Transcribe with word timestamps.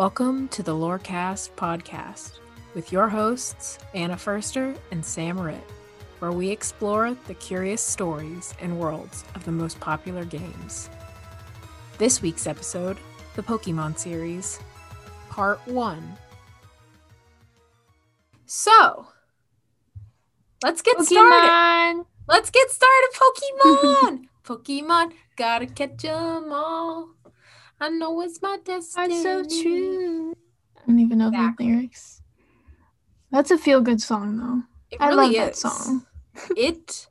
Welcome 0.00 0.48
to 0.48 0.62
the 0.62 0.72
Lorecast 0.72 1.50
podcast 1.56 2.38
with 2.74 2.90
your 2.90 3.06
hosts, 3.06 3.78
Anna 3.92 4.14
Furster 4.14 4.74
and 4.90 5.04
Sam 5.04 5.38
Ritt, 5.38 5.62
where 6.20 6.32
we 6.32 6.48
explore 6.48 7.14
the 7.26 7.34
curious 7.34 7.82
stories 7.82 8.54
and 8.62 8.80
worlds 8.80 9.26
of 9.34 9.44
the 9.44 9.52
most 9.52 9.78
popular 9.78 10.24
games. 10.24 10.88
This 11.98 12.22
week's 12.22 12.46
episode, 12.46 12.96
the 13.36 13.42
Pokemon 13.42 13.98
series, 13.98 14.58
Part 15.28 15.60
1. 15.66 16.16
So, 18.46 19.06
let's 20.64 20.80
get 20.80 20.96
Pokemon. 20.96 21.04
started. 21.04 22.04
Let's 22.26 22.48
get 22.48 22.70
started, 22.70 23.10
Pokemon! 23.20 24.28
Pokemon, 24.44 25.12
gotta 25.36 25.66
catch 25.66 26.06
'em 26.06 26.50
all. 26.50 27.10
I 27.80 27.88
know 27.88 28.20
it's 28.20 28.42
my 28.42 28.58
destiny. 28.64 29.22
That's 29.22 29.54
so 29.54 29.62
true. 29.62 30.32
I 30.76 30.86
don't 30.86 30.98
even 30.98 31.18
know 31.18 31.28
Exactly. 31.28 31.66
the 31.66 31.72
lyrics. 31.72 32.22
That's 33.30 33.50
a 33.50 33.58
feel 33.58 33.80
good 33.80 34.00
song 34.00 34.38
though. 34.38 34.62
It 34.90 35.00
I 35.00 35.08
really 35.08 35.26
love 35.26 35.34
that 35.34 35.52
is. 35.52 35.58
song. 35.58 36.06
it 36.56 37.08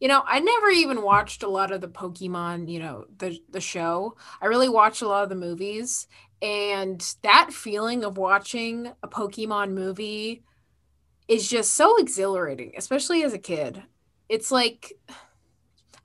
you 0.00 0.08
know 0.08 0.22
i 0.26 0.40
never 0.40 0.68
even 0.68 1.02
watched 1.02 1.42
a 1.42 1.48
lot 1.48 1.70
of 1.70 1.80
the 1.80 1.88
pokemon 1.88 2.68
you 2.68 2.78
know 2.78 3.04
the 3.18 3.38
the 3.48 3.60
show 3.60 4.16
i 4.42 4.46
really 4.46 4.68
watched 4.68 5.02
a 5.02 5.08
lot 5.08 5.22
of 5.22 5.28
the 5.28 5.34
movies 5.36 6.08
and 6.42 7.14
that 7.22 7.52
feeling 7.52 8.04
of 8.04 8.18
watching 8.18 8.92
a 9.02 9.08
pokemon 9.08 9.70
movie 9.72 10.42
is 11.28 11.48
just 11.48 11.74
so 11.74 11.96
exhilarating 11.96 12.72
especially 12.76 13.22
as 13.22 13.32
a 13.32 13.38
kid 13.38 13.82
it's 14.28 14.50
like 14.50 14.92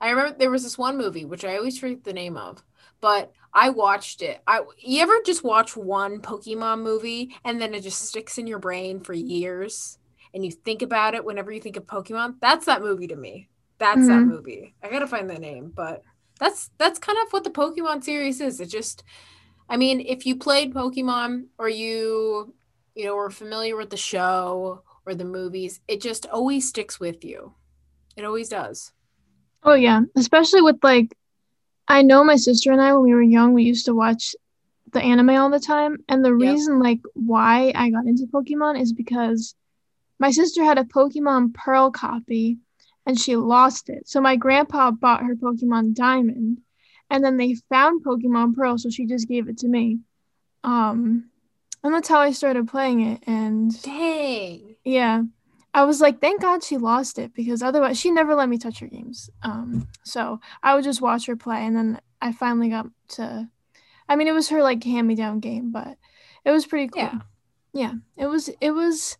i 0.00 0.08
remember 0.08 0.38
there 0.38 0.50
was 0.50 0.62
this 0.62 0.78
one 0.78 0.96
movie 0.96 1.24
which 1.24 1.44
i 1.44 1.56
always 1.56 1.78
forget 1.78 2.04
the 2.04 2.12
name 2.12 2.36
of 2.36 2.62
but 3.02 3.32
i 3.54 3.68
watched 3.70 4.22
it 4.22 4.42
i 4.46 4.62
you 4.78 5.02
ever 5.02 5.14
just 5.26 5.44
watch 5.44 5.76
one 5.76 6.20
pokemon 6.22 6.82
movie 6.82 7.34
and 7.44 7.60
then 7.60 7.74
it 7.74 7.82
just 7.82 8.00
sticks 8.02 8.38
in 8.38 8.46
your 8.48 8.60
brain 8.60 9.00
for 9.00 9.14
years 9.14 9.98
and 10.34 10.44
you 10.44 10.50
think 10.50 10.82
about 10.82 11.14
it 11.14 11.24
whenever 11.26 11.52
you 11.52 11.60
think 11.60 11.76
of 11.76 11.86
Pokemon, 11.86 12.36
that's 12.40 12.66
that 12.66 12.80
movie 12.80 13.06
to 13.08 13.16
me. 13.16 13.50
That's 13.78 14.06
that 14.06 14.24
Mhm. 14.24 14.26
movie. 14.26 14.74
I 14.82 14.88
gotta 14.90 15.06
find 15.06 15.28
the 15.28 15.38
name, 15.38 15.72
but 15.76 16.02
that's 16.40 16.70
that's 16.78 16.98
kind 16.98 17.18
of 17.26 17.32
what 17.34 17.44
the 17.44 17.50
Pokemon 17.50 18.02
series 18.02 18.40
is. 18.40 18.60
It 18.60 18.70
just, 18.70 19.04
I 19.68 19.76
mean, 19.76 20.00
if 20.00 20.26
you 20.26 20.36
played 20.36 20.74
Pokemon 20.74 21.46
or 21.58 21.68
you, 21.68 22.54
you 22.94 23.06
know, 23.06 23.16
were 23.16 23.30
familiar 23.30 23.76
with 23.76 23.90
the 23.90 23.96
show 23.96 24.84
or 25.06 25.14
the 25.14 25.24
movies, 25.24 25.80
it 25.88 26.00
just 26.00 26.26
always 26.26 26.68
sticks 26.68 27.00
with 27.00 27.24
you. 27.24 27.54
It 28.16 28.24
always 28.24 28.48
does. 28.50 28.92
Oh 29.64 29.74
yeah, 29.74 30.02
especially 30.16 30.62
with 30.62 30.78
like 30.82 31.16
I 31.88 32.02
know 32.02 32.24
my 32.24 32.36
sister 32.36 32.72
and 32.72 32.80
I 32.80 32.92
when 32.94 33.02
we 33.02 33.14
were 33.14 33.22
young, 33.22 33.52
we 33.54 33.64
used 33.64 33.86
to 33.86 33.94
watch 33.94 34.34
the 34.92 35.02
anime 35.02 35.30
all 35.30 35.50
the 35.50 35.60
time, 35.60 35.98
and 36.08 36.24
the 36.24 36.34
Yep. 36.34 36.40
reason 36.40 36.78
like 36.78 37.00
why 37.14 37.72
I 37.74 37.90
got 37.90 38.06
into 38.06 38.26
Pokemon 38.26 38.80
is 38.80 38.92
because 38.92 39.54
my 40.18 40.30
sister 40.30 40.62
had 40.64 40.78
a 40.78 40.84
Pokemon 40.84 41.54
Pearl 41.54 41.90
copy 41.90 42.58
and 43.06 43.18
she 43.18 43.34
lost 43.36 43.88
it. 43.88 44.06
So 44.08 44.20
my 44.20 44.36
grandpa 44.36 44.90
bought 44.92 45.24
her 45.24 45.34
Pokemon 45.34 45.94
Diamond 45.94 46.60
and 47.10 47.24
then 47.24 47.36
they 47.36 47.54
found 47.68 48.04
Pokemon 48.04 48.54
Pearl, 48.54 48.78
so 48.78 48.88
she 48.90 49.06
just 49.06 49.28
gave 49.28 49.48
it 49.48 49.58
to 49.58 49.68
me. 49.68 49.98
Um 50.62 51.30
and 51.82 51.92
that's 51.92 52.08
how 52.08 52.20
I 52.20 52.30
started 52.30 52.68
playing 52.68 53.00
it 53.00 53.22
and 53.26 53.82
Dang. 53.82 54.76
yeah. 54.84 55.22
I 55.74 55.84
was 55.84 56.00
like, 56.00 56.20
thank 56.20 56.42
God 56.42 56.62
she 56.62 56.76
lost 56.76 57.18
it 57.18 57.32
because 57.34 57.62
otherwise 57.62 57.98
she 57.98 58.10
never 58.10 58.34
let 58.34 58.48
me 58.48 58.58
touch 58.58 58.80
her 58.80 58.86
games. 58.86 59.30
Um, 59.42 59.88
so 60.04 60.40
I 60.62 60.74
would 60.74 60.84
just 60.84 61.00
watch 61.00 61.26
her 61.26 61.36
play, 61.36 61.64
and 61.64 61.74
then 61.74 62.00
I 62.20 62.32
finally 62.32 62.68
got 62.68 62.86
to. 63.10 63.48
I 64.08 64.16
mean, 64.16 64.28
it 64.28 64.32
was 64.34 64.50
her 64.50 64.62
like 64.62 64.84
hand 64.84 65.06
me 65.08 65.14
down 65.14 65.40
game, 65.40 65.72
but 65.72 65.96
it 66.44 66.50
was 66.50 66.66
pretty 66.66 66.88
cool. 66.88 67.02
Yeah. 67.02 67.18
Yeah, 67.74 67.94
it 68.18 68.26
was. 68.26 68.50
It 68.60 68.72
was 68.72 69.16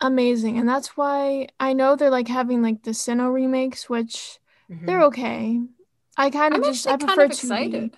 amazing, 0.00 0.58
and 0.58 0.68
that's 0.68 0.96
why 0.96 1.46
I 1.60 1.72
know 1.72 1.94
they're 1.94 2.10
like 2.10 2.26
having 2.26 2.60
like 2.60 2.82
the 2.82 2.90
Sinnoh 2.90 3.32
remakes, 3.32 3.88
which 3.88 4.40
they're 4.68 5.02
okay. 5.04 5.60
I 6.16 6.30
kind 6.30 6.56
of 6.56 6.64
just 6.64 6.86
I 6.86 6.96
kind 6.96 7.02
prefer 7.02 7.24
of 7.26 7.30
2D. 7.30 7.34
excited. 7.34 7.96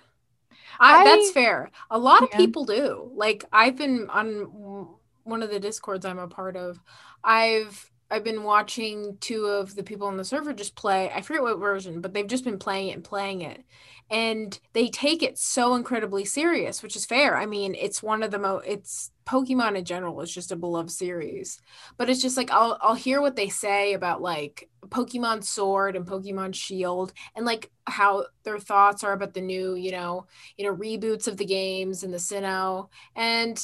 I, 0.79 1.03
that's 1.03 1.31
fair. 1.31 1.71
A 1.89 1.97
lot 1.97 2.21
of 2.21 2.31
people 2.31 2.65
do. 2.65 3.11
Like 3.15 3.45
I've 3.51 3.75
been 3.75 4.07
on 4.11 4.87
one 5.29 5.43
of 5.43 5.49
the 5.49 5.59
discords 5.59 6.05
I'm 6.05 6.19
a 6.19 6.27
part 6.27 6.55
of. 6.55 6.79
I've 7.23 7.91
I've 8.11 8.23
been 8.23 8.43
watching 8.43 9.17
two 9.19 9.45
of 9.45 9.75
the 9.75 9.83
people 9.83 10.07
on 10.07 10.17
the 10.17 10.25
server 10.25 10.51
just 10.53 10.75
play. 10.75 11.11
I 11.13 11.21
forget 11.21 11.43
what 11.43 11.59
version, 11.59 12.01
but 12.01 12.13
they've 12.13 12.25
just 12.25 12.43
been 12.43 12.57
playing 12.57 12.89
it 12.89 12.95
and 12.95 13.03
playing 13.03 13.41
it. 13.41 13.63
And 14.09 14.59
they 14.73 14.87
take 14.87 15.21
it 15.21 15.37
so 15.37 15.75
incredibly 15.75 16.25
serious, 16.25 16.81
which 16.81 16.95
is 16.95 17.05
fair. 17.05 17.37
I 17.37 17.45
mean, 17.45 17.75
it's 17.75 18.01
one 18.01 18.23
of 18.23 18.31
the 18.31 18.39
most 18.39 18.65
it's 18.65 19.11
Pokemon 19.27 19.77
in 19.77 19.85
general 19.85 20.21
is 20.21 20.33
just 20.33 20.51
a 20.51 20.55
beloved 20.55 20.89
series. 20.89 21.61
But 21.97 22.09
it's 22.09 22.21
just 22.21 22.35
like 22.35 22.49
I'll 22.49 22.79
I'll 22.81 22.95
hear 22.95 23.21
what 23.21 23.35
they 23.35 23.49
say 23.49 23.93
about 23.93 24.23
like 24.23 24.67
Pokemon 24.87 25.43
Sword 25.43 25.95
and 25.95 26.07
Pokemon 26.07 26.55
Shield 26.55 27.13
and 27.35 27.45
like 27.45 27.69
how 27.85 28.25
their 28.43 28.57
thoughts 28.57 29.03
are 29.03 29.13
about 29.13 29.35
the 29.35 29.41
new, 29.41 29.75
you 29.75 29.91
know, 29.91 30.25
you 30.57 30.65
know, 30.65 30.75
reboots 30.75 31.27
of 31.27 31.37
the 31.37 31.45
games 31.45 32.03
and 32.03 32.11
the 32.11 32.17
Sinnoh. 32.17 32.89
And 33.15 33.63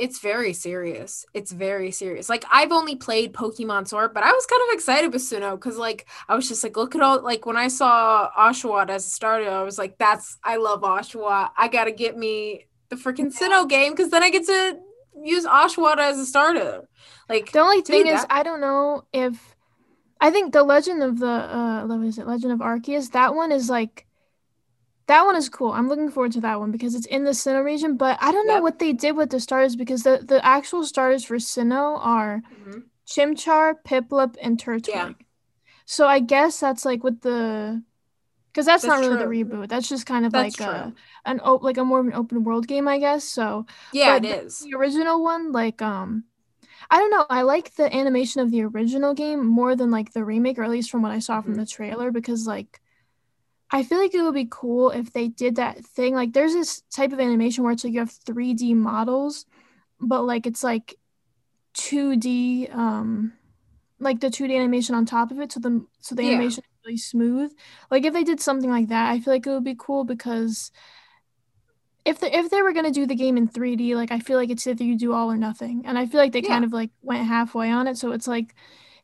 it's 0.00 0.18
very 0.18 0.52
serious. 0.54 1.26
It's 1.34 1.52
very 1.52 1.90
serious. 1.90 2.28
Like 2.28 2.44
I've 2.50 2.72
only 2.72 2.96
played 2.96 3.34
Pokemon 3.34 3.86
Sword, 3.86 4.14
but 4.14 4.22
I 4.24 4.32
was 4.32 4.46
kind 4.46 4.62
of 4.68 4.74
excited 4.74 5.12
with 5.12 5.22
Sinnoh 5.22 5.56
because 5.56 5.76
like 5.76 6.06
I 6.28 6.34
was 6.34 6.48
just 6.48 6.64
like, 6.64 6.76
look 6.76 6.94
at 6.94 7.02
all 7.02 7.22
like 7.22 7.44
when 7.44 7.56
I 7.58 7.68
saw 7.68 8.30
Oshawott 8.36 8.88
as 8.88 9.06
a 9.06 9.10
starter, 9.10 9.50
I 9.50 9.62
was 9.62 9.78
like, 9.78 9.98
that's 9.98 10.38
I 10.42 10.56
love 10.56 10.80
Oshawott. 10.80 11.50
I 11.56 11.68
gotta 11.68 11.92
get 11.92 12.16
me 12.16 12.66
the 12.88 12.96
freaking 12.96 13.32
Sinnoh 13.32 13.68
game 13.68 13.92
because 13.92 14.10
then 14.10 14.22
I 14.22 14.30
get 14.30 14.46
to 14.46 14.78
use 15.22 15.44
Oshawott 15.46 15.98
as 15.98 16.18
a 16.18 16.24
starter. 16.26 16.88
Like 17.28 17.52
The 17.52 17.60
only 17.60 17.82
thing 17.82 18.06
is, 18.06 18.22
that- 18.22 18.26
I 18.32 18.42
don't 18.42 18.60
know 18.62 19.04
if 19.12 19.54
I 20.20 20.30
think 20.30 20.52
the 20.52 20.62
Legend 20.62 21.02
of 21.02 21.18
the 21.18 21.26
uh, 21.26 21.86
what 21.86 22.04
is 22.06 22.18
it? 22.18 22.26
Legend 22.26 22.52
of 22.52 22.60
Arceus. 22.60 23.12
That 23.12 23.34
one 23.34 23.52
is 23.52 23.70
like, 23.70 24.06
that 25.10 25.24
one 25.26 25.36
is 25.36 25.48
cool. 25.48 25.72
I'm 25.72 25.88
looking 25.90 26.10
forward 26.10 26.32
to 26.32 26.40
that 26.46 26.58
one 26.62 26.70
because 26.70 26.94
it's 26.94 27.06
in 27.16 27.24
the 27.24 27.32
Sinnoh 27.42 27.64
region. 27.64 27.96
But 27.96 28.16
I 28.20 28.30
don't 28.32 28.46
know 28.46 28.62
what 28.62 28.78
they 28.78 28.92
did 28.92 29.14
with 29.16 29.30
the 29.30 29.40
starters 29.40 29.76
because 29.76 30.02
the 30.08 30.14
the 30.32 30.38
actual 30.44 30.82
starters 30.84 31.24
for 31.24 31.36
Sinnoh 31.36 31.98
are 32.14 32.42
Mhm. 32.42 32.84
Chimchar, 33.12 33.74
Piplup, 33.88 34.36
and 34.40 34.56
Turtwig. 34.58 34.88
Yeah. 34.88 35.12
So 35.84 36.06
I 36.06 36.20
guess 36.20 36.60
that's 36.60 36.84
like 36.84 37.02
with 37.02 37.20
the, 37.22 37.82
because 38.52 38.66
that's, 38.66 38.84
not 38.84 39.00
really 39.00 39.16
true. 39.16 39.24
the 39.26 39.34
reboot. 39.56 39.68
That's 39.68 39.88
just 39.88 40.06
kind 40.06 40.24
of 40.26 40.32
That's 40.32 40.60
like 40.60 40.68
a 40.68 40.92
an 41.24 41.40
op- 41.40 41.62
like 41.68 41.78
a 41.78 41.84
more 41.84 42.00
of 42.00 42.06
an 42.06 42.14
open 42.14 42.44
world 42.44 42.66
game, 42.72 42.86
I 42.86 42.98
guess. 42.98 43.24
So 43.24 43.66
yeah, 43.92 44.18
but 44.18 44.24
it 44.24 44.44
is. 44.46 44.60
the 44.60 44.74
original 44.78 45.22
one, 45.22 45.50
like 45.52 45.82
um 45.82 46.24
I 46.90 46.98
don't 46.98 47.10
know, 47.14 47.26
I 47.28 47.42
like 47.42 47.74
the 47.74 47.88
animation 47.94 48.40
of 48.42 48.50
the 48.50 48.62
original 48.62 49.12
game 49.14 49.46
more 49.46 49.74
than 49.76 49.90
like 49.90 50.12
the 50.12 50.24
remake, 50.24 50.58
or 50.58 50.64
at 50.64 50.70
least 50.76 50.90
from 50.90 51.02
what 51.02 51.12
I 51.12 51.20
saw 51.20 51.40
from 51.40 51.54
Mhm. 51.54 51.60
the 51.62 51.66
trailer, 51.66 52.10
because 52.12 52.46
like 52.46 52.80
I 53.70 53.82
feel 53.84 53.98
like 53.98 54.14
it 54.14 54.22
would 54.22 54.34
be 54.34 54.48
cool 54.50 54.90
if 54.90 55.12
they 55.12 55.28
did 55.28 55.56
that 55.56 55.84
thing. 55.84 56.14
Like 56.14 56.32
there's 56.32 56.52
this 56.54 56.82
type 56.94 57.12
of 57.12 57.20
animation 57.20 57.62
where 57.64 57.72
it's 57.72 57.84
like 57.84 57.92
you 57.92 58.00
have 58.00 58.10
3D 58.10 58.74
models, 58.74 59.46
but 60.00 60.22
like 60.24 60.46
it's 60.46 60.64
like 60.64 60.96
2D 61.74 62.68
um 62.72 63.34
like 64.00 64.20
the 64.20 64.30
2D 64.30 64.56
animation 64.56 64.94
on 64.94 65.06
top 65.06 65.30
of 65.30 65.40
it, 65.40 65.52
so 65.52 65.60
the 65.60 65.86
so 66.00 66.14
the 66.14 66.22
Yeah. 66.22 66.26
animation 66.26 66.64
is 66.64 66.70
really 66.86 66.98
smooth. 66.98 67.52
Like 67.90 68.04
if 68.04 68.14
they 68.14 68.24
did 68.24 68.40
something 68.40 68.70
like 68.70 68.88
that, 68.88 69.10
I 69.10 69.20
feel 69.20 69.34
like 69.34 69.46
it 69.46 69.50
would 69.50 69.64
be 69.64 69.76
cool 69.78 70.04
because 70.04 70.72
if 72.04 72.18
they 72.20 72.32
if 72.32 72.50
they 72.50 72.62
were 72.62 72.72
gonna 72.72 72.90
do 72.90 73.06
the 73.06 73.14
game 73.14 73.36
in 73.36 73.46
3D, 73.48 73.94
like 73.94 74.10
I 74.10 74.18
feel 74.20 74.36
like 74.38 74.50
it's 74.50 74.66
either 74.66 74.84
you 74.84 74.96
do 74.96 75.12
all 75.12 75.30
or 75.30 75.36
nothing, 75.36 75.82
and 75.86 75.98
I 75.98 76.06
feel 76.06 76.20
like 76.20 76.32
they 76.32 76.42
Yeah. 76.42 76.48
kind 76.48 76.64
of 76.64 76.72
like 76.72 76.90
went 77.02 77.26
halfway 77.26 77.70
on 77.70 77.86
it. 77.86 77.96
So 77.98 78.12
it's 78.12 78.26
like 78.26 78.54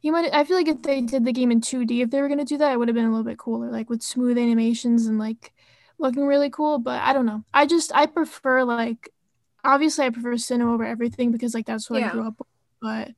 you 0.06 0.12
might. 0.12 0.32
I 0.32 0.44
feel 0.44 0.56
like 0.56 0.68
if 0.68 0.80
they 0.82 1.00
did 1.00 1.24
the 1.24 1.32
game 1.32 1.50
in 1.50 1.60
2D, 1.60 2.00
if 2.02 2.10
they 2.10 2.20
were 2.22 2.28
gonna 2.28 2.44
do 2.44 2.58
that, 2.58 2.72
it 2.72 2.78
would 2.78 2.88
have 2.88 2.94
been 2.94 3.04
a 3.06 3.10
little 3.10 3.24
bit 3.24 3.38
cooler, 3.38 3.70
like 3.70 3.90
with 3.90 4.02
smooth 4.02 4.38
animations 4.38 5.06
and 5.06 5.18
like 5.18 5.52
looking 5.98 6.26
really 6.26 6.50
cool. 6.50 6.78
But 6.78 7.02
I 7.02 7.12
don't 7.12 7.26
know. 7.26 7.42
I 7.52 7.66
just 7.66 7.92
I 7.94 8.06
prefer 8.06 8.62
like 8.64 9.10
obviously 9.64 10.04
I 10.06 10.10
prefer 10.10 10.34
Sinnoh 10.34 10.72
over 10.74 10.84
everything 10.84 11.32
because 11.32 11.54
like 11.54 11.66
that's 11.66 11.90
what 11.90 12.00
Yeah. 12.00 12.08
I 12.10 12.12
grew 12.12 12.26
up 12.26 12.38
with. 12.38 12.48
But 12.80 13.10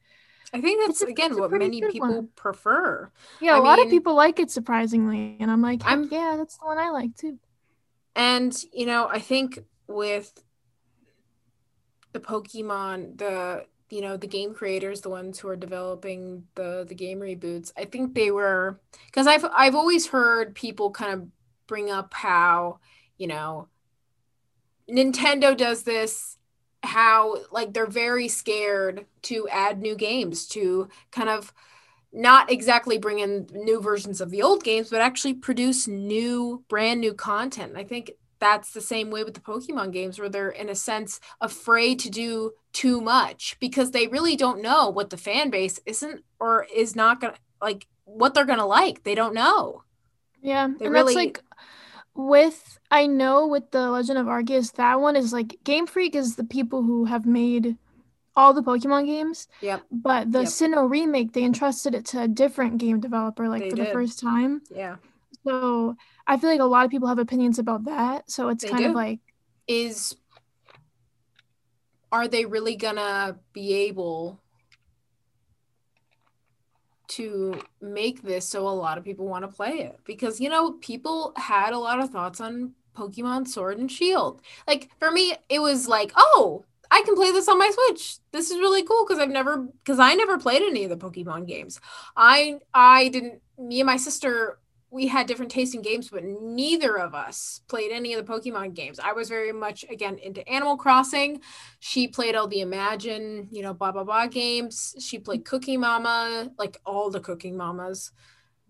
I 0.54 0.62
think 0.62 0.80
that's 0.86 1.02
again 1.02 1.32
it's 1.32 1.40
what 1.40 1.50
many 1.52 1.82
people 1.82 2.08
one. 2.08 2.28
prefer. 2.34 3.10
yeah, 3.40 3.54
I 3.54 3.58
a 3.58 3.60
lot 3.60 3.78
of 3.84 3.90
people 3.90 4.14
like 4.14 4.40
it 4.40 4.50
surprisingly, 4.50 5.36
and 5.40 5.50
I'm 5.50 5.60
like, 5.60 5.84
I'm- 5.84 6.08
yeah, 6.10 6.36
that's 6.38 6.56
the 6.56 6.64
one 6.64 6.78
I 6.78 6.88
like 6.90 7.14
too. 7.16 7.38
And 8.16 8.56
you 8.72 8.86
know, 8.86 9.08
I 9.08 9.18
think 9.18 9.58
with 9.86 10.32
the 12.12 12.20
Pokemon, 12.20 13.18
the 13.18 13.66
you 13.90 14.00
know, 14.00 14.16
the 14.16 14.26
game 14.26 14.54
creators, 14.54 15.00
the 15.00 15.08
ones 15.10 15.38
who 15.38 15.48
are 15.48 15.56
developing 15.56 16.44
the 16.54 16.84
the 16.88 16.94
game 16.94 17.20
reboots, 17.20 17.72
I 17.76 17.84
think 17.84 18.14
they 18.14 18.30
were 18.30 18.80
because 19.06 19.26
I've 19.26 19.44
I've 19.52 19.74
always 19.74 20.08
heard 20.08 20.54
people 20.54 20.90
kind 20.90 21.12
of 21.12 21.28
bring 21.66 21.90
up 21.90 22.14
how, 22.14 22.80
you 23.16 23.26
know, 23.26 23.68
Nintendo 24.90 25.56
does 25.56 25.82
this 25.82 26.36
how 26.82 27.38
like 27.50 27.72
they're 27.72 27.86
very 27.86 28.28
scared 28.28 29.06
to 29.22 29.48
add 29.48 29.80
new 29.80 29.96
games 29.96 30.46
to 30.46 30.88
kind 31.10 31.28
of 31.28 31.52
not 32.12 32.50
exactly 32.50 32.98
bring 32.98 33.18
in 33.18 33.48
new 33.52 33.80
versions 33.80 34.20
of 34.20 34.30
the 34.30 34.42
old 34.42 34.64
games 34.64 34.88
but 34.88 35.00
actually 35.00 35.34
produce 35.34 35.88
new 35.88 36.64
brand 36.68 37.00
new 37.00 37.12
content. 37.12 37.72
I 37.76 37.84
think 37.84 38.12
that's 38.40 38.72
the 38.72 38.80
same 38.80 39.10
way 39.10 39.24
with 39.24 39.34
the 39.34 39.40
Pokemon 39.40 39.92
games 39.92 40.18
where 40.18 40.28
they're 40.28 40.50
in 40.50 40.68
a 40.68 40.74
sense 40.74 41.20
afraid 41.40 41.98
to 42.00 42.10
do 42.10 42.52
too 42.72 43.00
much 43.00 43.56
because 43.60 43.90
they 43.90 44.06
really 44.06 44.36
don't 44.36 44.62
know 44.62 44.88
what 44.88 45.10
the 45.10 45.16
fan 45.16 45.50
base 45.50 45.80
isn't 45.86 46.22
or 46.38 46.66
is 46.74 46.94
not 46.94 47.20
going 47.20 47.34
to 47.34 47.40
like 47.60 47.86
what 48.04 48.34
they're 48.34 48.44
going 48.44 48.58
to 48.58 48.64
like. 48.64 49.02
They 49.02 49.14
don't 49.14 49.34
know. 49.34 49.82
Yeah. 50.42 50.68
They 50.78 50.86
and 50.86 50.94
really... 50.94 51.14
that's 51.14 51.26
like 51.26 51.42
with 52.14 52.78
I 52.90 53.06
know 53.06 53.46
with 53.46 53.70
the 53.70 53.90
Legend 53.90 54.18
of 54.18 54.26
Arceus, 54.26 54.72
that 54.74 55.00
one 55.00 55.16
is 55.16 55.32
like 55.32 55.58
Game 55.64 55.86
Freak 55.86 56.14
is 56.14 56.36
the 56.36 56.44
people 56.44 56.82
who 56.82 57.04
have 57.04 57.26
made 57.26 57.76
all 58.34 58.54
the 58.54 58.62
Pokemon 58.62 59.06
games. 59.06 59.48
Yep. 59.60 59.82
But 59.90 60.30
the 60.30 60.40
yep. 60.40 60.48
Sinnoh 60.48 60.88
remake, 60.88 61.32
they 61.32 61.44
entrusted 61.44 61.94
it 61.94 62.06
to 62.06 62.22
a 62.22 62.28
different 62.28 62.78
game 62.78 63.00
developer, 63.00 63.48
like 63.48 63.62
they 63.62 63.70
for 63.70 63.76
did. 63.76 63.86
the 63.88 63.92
first 63.92 64.20
time. 64.20 64.62
Yeah. 64.70 64.96
So 65.44 65.96
I 66.28 66.36
feel 66.36 66.50
like 66.50 66.60
a 66.60 66.64
lot 66.64 66.84
of 66.84 66.90
people 66.90 67.08
have 67.08 67.18
opinions 67.18 67.58
about 67.58 67.86
that. 67.86 68.30
So 68.30 68.50
it's 68.50 68.62
they 68.62 68.70
kind 68.70 68.84
do. 68.84 68.90
of 68.90 68.94
like 68.94 69.20
is 69.66 70.14
are 72.12 72.28
they 72.28 72.44
really 72.44 72.76
gonna 72.76 73.38
be 73.52 73.74
able 73.74 74.40
to 77.08 77.60
make 77.80 78.22
this 78.22 78.46
so 78.46 78.68
a 78.68 78.70
lot 78.70 78.98
of 78.98 79.04
people 79.04 79.26
want 79.26 79.44
to 79.44 79.48
play 79.48 79.80
it? 79.80 79.98
Because 80.04 80.40
you 80.40 80.48
know, 80.48 80.72
people 80.72 81.32
had 81.36 81.72
a 81.72 81.78
lot 81.78 82.00
of 82.00 82.10
thoughts 82.10 82.40
on 82.40 82.74
Pokemon 82.96 83.48
Sword 83.48 83.78
and 83.78 83.90
Shield. 83.90 84.42
Like 84.66 84.90
for 84.98 85.10
me, 85.10 85.34
it 85.48 85.60
was 85.60 85.88
like, 85.88 86.12
oh, 86.16 86.64
I 86.90 87.02
can 87.02 87.14
play 87.14 87.32
this 87.32 87.48
on 87.48 87.58
my 87.58 87.70
Switch. 87.70 88.18
This 88.32 88.50
is 88.50 88.58
really 88.58 88.82
cool 88.82 89.04
because 89.06 89.18
I've 89.18 89.30
never 89.30 89.56
because 89.56 89.98
I 89.98 90.14
never 90.14 90.38
played 90.38 90.62
any 90.62 90.84
of 90.84 90.90
the 90.90 90.96
Pokemon 90.96 91.46
games. 91.46 91.80
I 92.16 92.60
I 92.74 93.08
didn't 93.08 93.40
me 93.58 93.80
and 93.80 93.86
my 93.86 93.96
sister 93.96 94.58
we 94.90 95.06
had 95.06 95.26
different 95.26 95.50
tastes 95.50 95.74
in 95.74 95.82
games, 95.82 96.08
but 96.08 96.24
neither 96.24 96.98
of 96.98 97.14
us 97.14 97.60
played 97.68 97.92
any 97.92 98.14
of 98.14 98.24
the 98.24 98.32
Pokemon 98.32 98.74
games. 98.74 98.98
I 98.98 99.12
was 99.12 99.28
very 99.28 99.52
much 99.52 99.84
again 99.90 100.18
into 100.18 100.46
Animal 100.48 100.76
Crossing. 100.76 101.40
She 101.78 102.08
played 102.08 102.34
all 102.34 102.48
the 102.48 102.60
Imagine, 102.60 103.48
you 103.50 103.62
know, 103.62 103.74
blah 103.74 103.92
blah 103.92 104.04
blah 104.04 104.26
games. 104.26 104.94
She 104.98 105.18
played 105.18 105.44
Cooking 105.44 105.80
Mama, 105.80 106.50
like 106.58 106.78
all 106.86 107.10
the 107.10 107.20
Cooking 107.20 107.56
Mamas 107.56 108.12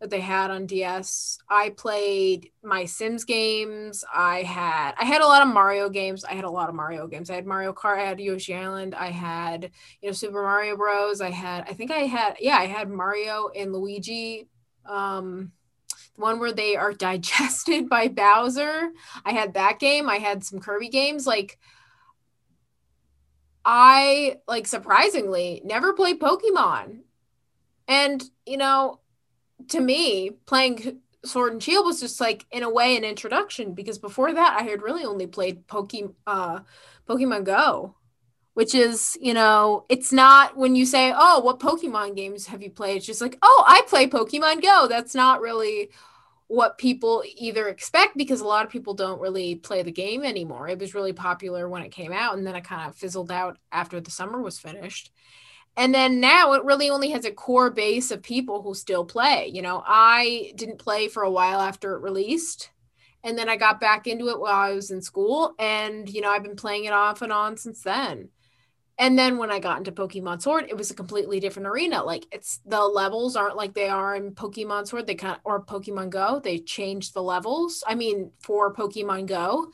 that 0.00 0.10
they 0.10 0.20
had 0.20 0.50
on 0.50 0.66
DS. 0.66 1.38
I 1.48 1.70
played 1.70 2.50
my 2.62 2.84
Sims 2.84 3.24
games. 3.24 4.04
I 4.12 4.42
had 4.42 4.94
I 4.98 5.04
had 5.04 5.22
a 5.22 5.26
lot 5.26 5.42
of 5.42 5.52
Mario 5.52 5.88
games. 5.88 6.24
I 6.24 6.34
had 6.34 6.44
a 6.44 6.50
lot 6.50 6.68
of 6.68 6.74
Mario 6.74 7.06
games. 7.06 7.30
I 7.30 7.34
had 7.34 7.46
Mario 7.46 7.72
Kart, 7.72 7.98
I 7.98 8.06
had 8.06 8.20
Yoshi 8.20 8.54
Island, 8.54 8.94
I 8.94 9.10
had, 9.10 9.70
you 10.00 10.08
know, 10.08 10.12
Super 10.12 10.42
Mario 10.42 10.76
Bros. 10.76 11.20
I 11.20 11.30
had 11.30 11.64
I 11.68 11.74
think 11.74 11.90
I 11.90 12.00
had 12.00 12.36
yeah, 12.40 12.56
I 12.56 12.66
had 12.66 12.88
Mario 12.88 13.50
and 13.54 13.72
Luigi 13.72 14.48
um 14.86 15.52
one 16.18 16.38
where 16.38 16.52
they 16.52 16.76
are 16.76 16.92
digested 17.08 17.88
by 17.88 18.08
Bowser. 18.08 18.90
I 19.24 19.32
had 19.32 19.54
that 19.54 19.78
game. 19.78 20.08
I 20.08 20.16
had 20.16 20.44
some 20.44 20.60
Kirby 20.60 20.88
games 20.88 21.26
like 21.26 21.58
I 23.64 24.36
like 24.46 24.66
surprisingly 24.66 25.60
never 25.64 25.92
played 25.92 26.20
Pokemon. 26.20 27.00
And 27.86 28.22
you 28.46 28.56
know, 28.56 29.00
to 29.68 29.80
me, 29.80 30.30
playing 30.46 31.00
Sword 31.24 31.52
and 31.52 31.62
Shield 31.62 31.84
was 31.84 32.00
just 32.00 32.20
like 32.20 32.46
in 32.50 32.62
a 32.62 32.70
way 32.70 32.96
an 32.96 33.04
introduction 33.04 33.74
because 33.74 33.98
before 33.98 34.32
that 34.32 34.56
I 34.58 34.62
had 34.64 34.82
really 34.82 35.04
only 35.04 35.26
played 35.26 35.66
Pokemon 35.66 36.14
uh, 36.26 36.60
Pokemon 37.08 37.44
Go, 37.44 37.94
which 38.58 38.74
is 38.74 39.16
you 39.20 39.32
know 39.32 39.84
it's 39.88 40.12
not 40.12 40.56
when 40.56 40.74
you 40.74 40.84
say 40.84 41.12
oh 41.14 41.38
what 41.38 41.60
Pokemon 41.60 42.16
games 42.16 42.44
have 42.48 42.60
you 42.60 42.68
played 42.68 42.96
it's 42.96 43.06
just 43.06 43.20
like 43.20 43.38
oh 43.40 43.64
I 43.64 43.82
play 43.86 44.08
Pokemon 44.08 44.62
Go 44.62 44.88
that's 44.88 45.14
not 45.14 45.40
really 45.40 45.90
what 46.48 46.76
people 46.76 47.22
either 47.36 47.68
expect 47.68 48.16
because 48.16 48.40
a 48.40 48.44
lot 48.44 48.66
of 48.66 48.72
people 48.72 48.94
don't 48.94 49.20
really 49.20 49.54
play 49.54 49.84
the 49.84 49.92
game 49.92 50.24
anymore. 50.24 50.66
It 50.66 50.80
was 50.80 50.92
really 50.92 51.12
popular 51.12 51.68
when 51.68 51.82
it 51.82 51.92
came 51.92 52.10
out 52.10 52.36
and 52.36 52.44
then 52.44 52.56
it 52.56 52.64
kind 52.64 52.88
of 52.88 52.96
fizzled 52.96 53.30
out 53.30 53.58
after 53.70 54.00
the 54.00 54.10
summer 54.10 54.42
was 54.42 54.58
finished. 54.58 55.12
And 55.76 55.94
then 55.94 56.18
now 56.18 56.54
it 56.54 56.64
really 56.64 56.90
only 56.90 57.10
has 57.10 57.24
a 57.24 57.30
core 57.30 57.70
base 57.70 58.10
of 58.10 58.22
people 58.24 58.62
who 58.62 58.74
still 58.74 59.04
play. 59.04 59.52
You 59.54 59.62
know, 59.62 59.84
I 59.86 60.52
didn't 60.56 60.80
play 60.80 61.06
for 61.06 61.22
a 61.22 61.30
while 61.30 61.60
after 61.60 61.94
it 61.94 62.02
released. 62.02 62.70
And 63.22 63.38
then 63.38 63.48
I 63.48 63.56
got 63.56 63.78
back 63.78 64.08
into 64.08 64.30
it 64.30 64.40
while 64.40 64.54
I 64.54 64.72
was 64.72 64.90
in 64.90 65.02
school. 65.02 65.54
And, 65.60 66.08
you 66.08 66.22
know, 66.22 66.30
I've 66.30 66.42
been 66.42 66.56
playing 66.56 66.86
it 66.86 66.92
off 66.92 67.22
and 67.22 67.32
on 67.32 67.56
since 67.56 67.82
then. 67.82 68.30
And 68.98 69.16
then 69.16 69.38
when 69.38 69.50
I 69.50 69.60
got 69.60 69.78
into 69.78 69.92
Pokemon 69.92 70.42
Sword, 70.42 70.66
it 70.68 70.76
was 70.76 70.90
a 70.90 70.94
completely 70.94 71.38
different 71.38 71.68
arena. 71.68 72.02
Like 72.02 72.26
it's 72.32 72.60
the 72.66 72.80
levels 72.80 73.36
aren't 73.36 73.56
like 73.56 73.72
they 73.74 73.88
are 73.88 74.16
in 74.16 74.32
Pokemon 74.32 74.88
Sword. 74.88 75.06
They 75.06 75.14
kind 75.14 75.36
of, 75.36 75.40
or 75.44 75.64
Pokemon 75.64 76.10
Go. 76.10 76.40
They 76.42 76.58
changed 76.58 77.14
the 77.14 77.22
levels. 77.22 77.84
I 77.86 77.94
mean, 77.94 78.32
for 78.40 78.74
Pokemon 78.74 79.26
Go, 79.26 79.70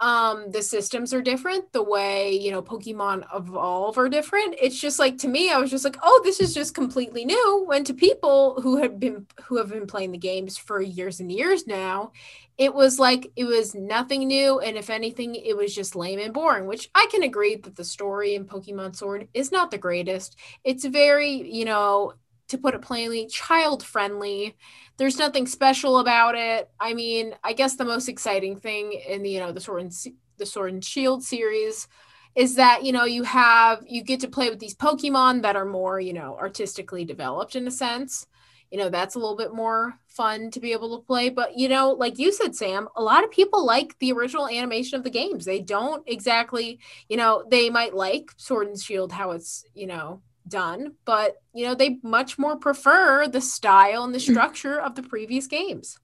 um 0.00 0.50
the 0.50 0.62
systems 0.62 1.12
are 1.12 1.20
different 1.22 1.70
the 1.72 1.82
way 1.82 2.32
you 2.32 2.50
know 2.50 2.62
pokemon 2.62 3.24
evolve 3.34 3.98
are 3.98 4.08
different. 4.08 4.54
It's 4.60 4.80
just 4.80 4.98
like 4.98 5.18
to 5.18 5.28
me 5.28 5.50
i 5.52 5.58
was 5.58 5.70
just 5.70 5.84
like 5.84 5.98
oh 6.02 6.20
this 6.24 6.40
is 6.40 6.54
just 6.54 6.74
completely 6.74 7.24
new. 7.24 7.64
When 7.66 7.84
to 7.84 7.94
people 7.94 8.60
who 8.62 8.78
have 8.78 8.98
been 8.98 9.26
who 9.44 9.58
have 9.58 9.70
been 9.70 9.86
playing 9.86 10.12
the 10.12 10.18
games 10.18 10.56
for 10.56 10.80
years 10.80 11.20
and 11.20 11.30
years 11.30 11.66
now 11.66 12.12
it 12.58 12.74
was 12.74 12.98
like 12.98 13.30
it 13.36 13.44
was 13.44 13.74
nothing 13.74 14.26
new. 14.28 14.60
And 14.60 14.76
if 14.76 14.90
anything 14.90 15.34
it 15.34 15.56
was 15.56 15.74
just 15.74 15.96
lame 15.96 16.18
and 16.18 16.32
boring 16.34 16.66
which 16.66 16.88
i 16.94 17.06
can 17.10 17.22
agree 17.22 17.56
that 17.56 17.76
the 17.76 17.84
story 17.84 18.34
in 18.34 18.44
pokemon 18.46 18.96
sword 18.96 19.28
is 19.34 19.52
not 19.52 19.70
the 19.70 19.78
greatest. 19.78 20.36
It's 20.64 20.84
very 20.84 21.30
you 21.30 21.64
know 21.64 22.14
to 22.50 22.58
put 22.58 22.74
it 22.74 22.82
plainly 22.82 23.26
child 23.26 23.82
friendly 23.82 24.54
there's 25.00 25.18
nothing 25.18 25.46
special 25.46 25.98
about 25.98 26.34
it. 26.34 26.70
I 26.78 26.92
mean, 26.92 27.34
I 27.42 27.54
guess 27.54 27.76
the 27.76 27.86
most 27.86 28.06
exciting 28.06 28.60
thing 28.60 28.92
in 28.92 29.22
the 29.22 29.30
you 29.30 29.40
know 29.40 29.50
the 29.50 29.58
sword 29.58 29.80
and 29.80 29.92
the 30.36 30.44
sword 30.44 30.74
and 30.74 30.84
shield 30.84 31.24
series 31.24 31.88
is 32.34 32.56
that 32.56 32.84
you 32.84 32.92
know 32.92 33.04
you 33.06 33.22
have 33.22 33.82
you 33.86 34.04
get 34.04 34.20
to 34.20 34.28
play 34.28 34.50
with 34.50 34.58
these 34.58 34.74
Pokemon 34.74 35.40
that 35.40 35.56
are 35.56 35.64
more 35.64 35.98
you 36.00 36.12
know 36.12 36.36
artistically 36.38 37.06
developed 37.06 37.56
in 37.56 37.66
a 37.66 37.70
sense. 37.70 38.26
You 38.70 38.76
know 38.76 38.90
that's 38.90 39.14
a 39.14 39.18
little 39.18 39.38
bit 39.38 39.54
more 39.54 39.98
fun 40.06 40.50
to 40.50 40.60
be 40.60 40.72
able 40.72 40.98
to 40.98 41.06
play. 41.06 41.30
But 41.30 41.56
you 41.56 41.70
know, 41.70 41.92
like 41.92 42.18
you 42.18 42.30
said, 42.30 42.54
Sam, 42.54 42.86
a 42.94 43.02
lot 43.02 43.24
of 43.24 43.30
people 43.30 43.64
like 43.64 43.98
the 44.00 44.12
original 44.12 44.48
animation 44.50 44.98
of 44.98 45.04
the 45.04 45.08
games. 45.08 45.46
They 45.46 45.62
don't 45.62 46.06
exactly, 46.06 46.78
you 47.08 47.16
know, 47.16 47.42
they 47.50 47.70
might 47.70 47.94
like 47.94 48.32
Sword 48.36 48.68
and 48.68 48.78
Shield 48.78 49.12
how 49.12 49.30
it's 49.30 49.64
you 49.72 49.86
know 49.86 50.20
done, 50.46 50.94
but 51.04 51.42
you 51.54 51.66
know, 51.66 51.74
they 51.74 51.98
much 52.02 52.38
more 52.38 52.56
prefer 52.56 53.26
the 53.28 53.40
style 53.40 54.04
and 54.04 54.14
the 54.14 54.20
structure 54.30 54.80
of 54.80 54.94
the 54.94 55.02
previous 55.02 55.46
games. 55.46 55.98